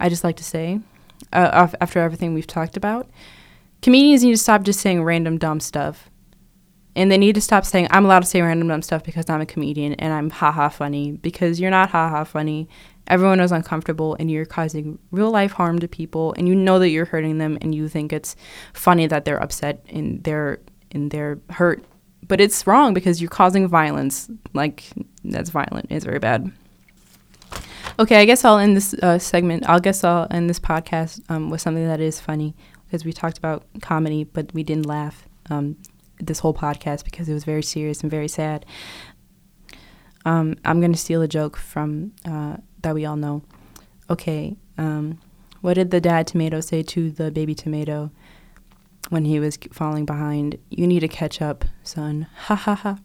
i 0.00 0.08
just 0.08 0.24
like 0.24 0.36
to 0.38 0.44
say 0.44 0.80
uh, 1.32 1.68
after 1.80 2.00
everything 2.00 2.34
we've 2.34 2.48
talked 2.48 2.76
about 2.76 3.08
comedians 3.80 4.24
need 4.24 4.32
to 4.32 4.38
stop 4.38 4.64
just 4.64 4.80
saying 4.80 5.04
random 5.04 5.38
dumb 5.38 5.60
stuff 5.60 6.10
and 6.96 7.12
they 7.12 7.18
need 7.18 7.34
to 7.34 7.42
stop 7.42 7.66
saying, 7.66 7.88
I'm 7.90 8.06
allowed 8.06 8.20
to 8.20 8.26
say 8.26 8.40
random 8.40 8.68
dumb 8.68 8.80
stuff 8.80 9.04
because 9.04 9.28
I'm 9.28 9.42
a 9.42 9.46
comedian 9.46 9.92
and 9.94 10.14
I'm 10.14 10.30
haha 10.30 10.70
funny 10.70 11.12
because 11.12 11.60
you're 11.60 11.70
not 11.70 11.90
haha 11.90 12.24
funny. 12.24 12.70
Everyone 13.06 13.38
is 13.38 13.52
uncomfortable 13.52 14.16
and 14.18 14.30
you're 14.30 14.46
causing 14.46 14.98
real 15.10 15.30
life 15.30 15.52
harm 15.52 15.78
to 15.80 15.88
people 15.88 16.34
and 16.38 16.48
you 16.48 16.54
know 16.54 16.78
that 16.78 16.88
you're 16.88 17.04
hurting 17.04 17.36
them 17.36 17.58
and 17.60 17.74
you 17.74 17.88
think 17.88 18.14
it's 18.14 18.34
funny 18.72 19.06
that 19.06 19.26
they're 19.26 19.40
upset 19.40 19.84
and 19.90 20.24
they're 20.24 20.58
and 20.90 21.10
they're 21.10 21.38
hurt. 21.50 21.84
But 22.26 22.40
it's 22.40 22.66
wrong 22.66 22.94
because 22.94 23.20
you're 23.20 23.30
causing 23.30 23.68
violence. 23.68 24.30
Like 24.54 24.84
that's 25.22 25.50
violent. 25.50 25.88
It's 25.90 26.06
very 26.06 26.18
bad. 26.18 26.50
Okay, 27.98 28.16
I 28.16 28.24
guess 28.24 28.42
I'll 28.42 28.58
end 28.58 28.74
this 28.74 28.94
uh, 28.94 29.18
segment. 29.18 29.68
I'll 29.68 29.80
guess 29.80 30.02
I'll 30.02 30.26
end 30.30 30.48
this 30.48 30.58
podcast 30.58 31.22
um, 31.28 31.50
with 31.50 31.60
something 31.60 31.86
that 31.86 32.00
is 32.00 32.20
funny 32.20 32.54
because 32.86 33.04
we 33.04 33.12
talked 33.12 33.36
about 33.36 33.64
comedy, 33.82 34.24
but 34.24 34.52
we 34.54 34.62
didn't 34.62 34.86
laugh. 34.86 35.28
Um, 35.50 35.76
this 36.18 36.38
whole 36.40 36.54
podcast 36.54 37.04
because 37.04 37.28
it 37.28 37.34
was 37.34 37.44
very 37.44 37.62
serious 37.62 38.02
and 38.02 38.10
very 38.10 38.28
sad. 38.28 38.64
Um, 40.24 40.56
I'm 40.64 40.80
going 40.80 40.92
to 40.92 40.98
steal 40.98 41.22
a 41.22 41.28
joke 41.28 41.56
from 41.56 42.12
uh, 42.24 42.56
that 42.82 42.94
we 42.94 43.04
all 43.04 43.16
know. 43.16 43.42
Okay, 44.10 44.56
um, 44.78 45.18
what 45.60 45.74
did 45.74 45.90
the 45.90 46.00
dad 46.00 46.26
tomato 46.26 46.60
say 46.60 46.82
to 46.82 47.10
the 47.10 47.30
baby 47.30 47.54
tomato 47.54 48.10
when 49.08 49.24
he 49.24 49.38
was 49.40 49.58
falling 49.72 50.04
behind? 50.04 50.58
You 50.70 50.86
need 50.86 51.00
to 51.00 51.08
catch 51.08 51.40
up, 51.40 51.64
son. 51.82 52.26
Ha 52.46 52.54
ha 52.54 52.74
ha. 52.74 52.98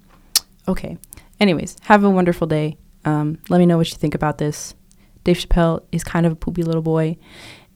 Okay. 0.67 0.97
Anyways, 1.39 1.75
have 1.81 2.03
a 2.03 2.09
wonderful 2.09 2.45
day. 2.45 2.77
Um, 3.03 3.39
let 3.49 3.57
me 3.57 3.65
know 3.65 3.77
what 3.77 3.89
you 3.89 3.97
think 3.97 4.13
about 4.13 4.37
this. 4.37 4.75
Dave 5.23 5.37
Chappelle 5.37 5.83
is 5.91 6.03
kind 6.03 6.25
of 6.25 6.31
a 6.31 6.35
poopy 6.35 6.63
little 6.63 6.83
boy, 6.83 7.17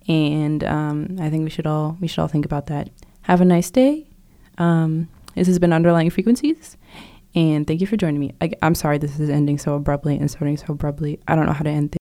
and 0.07 0.63
um, 0.63 1.17
I 1.19 1.29
think 1.29 1.43
we 1.43 1.49
should 1.49 1.67
all 1.67 1.97
we 1.99 2.07
should 2.07 2.21
all 2.21 2.27
think 2.27 2.45
about 2.45 2.67
that. 2.67 2.89
Have 3.21 3.41
a 3.41 3.45
nice 3.45 3.71
day. 3.71 4.07
Um, 4.59 5.09
this 5.35 5.47
has 5.47 5.59
been 5.59 5.73
Underlying 5.73 6.09
Frequencies, 6.09 6.77
and 7.35 7.67
thank 7.67 7.81
you 7.81 7.87
for 7.87 7.97
joining 7.97 8.19
me. 8.19 8.33
I, 8.41 8.51
am 8.61 8.75
sorry 8.75 8.97
this 8.97 9.19
is 9.19 9.29
ending 9.29 9.57
so 9.57 9.75
abruptly 9.75 10.17
and 10.17 10.31
starting 10.31 10.57
so 10.57 10.67
abruptly. 10.69 11.19
I 11.27 11.35
don't 11.35 11.45
know 11.45 11.53
how 11.53 11.63
to 11.63 11.69
end 11.69 11.91
things. 11.91 11.93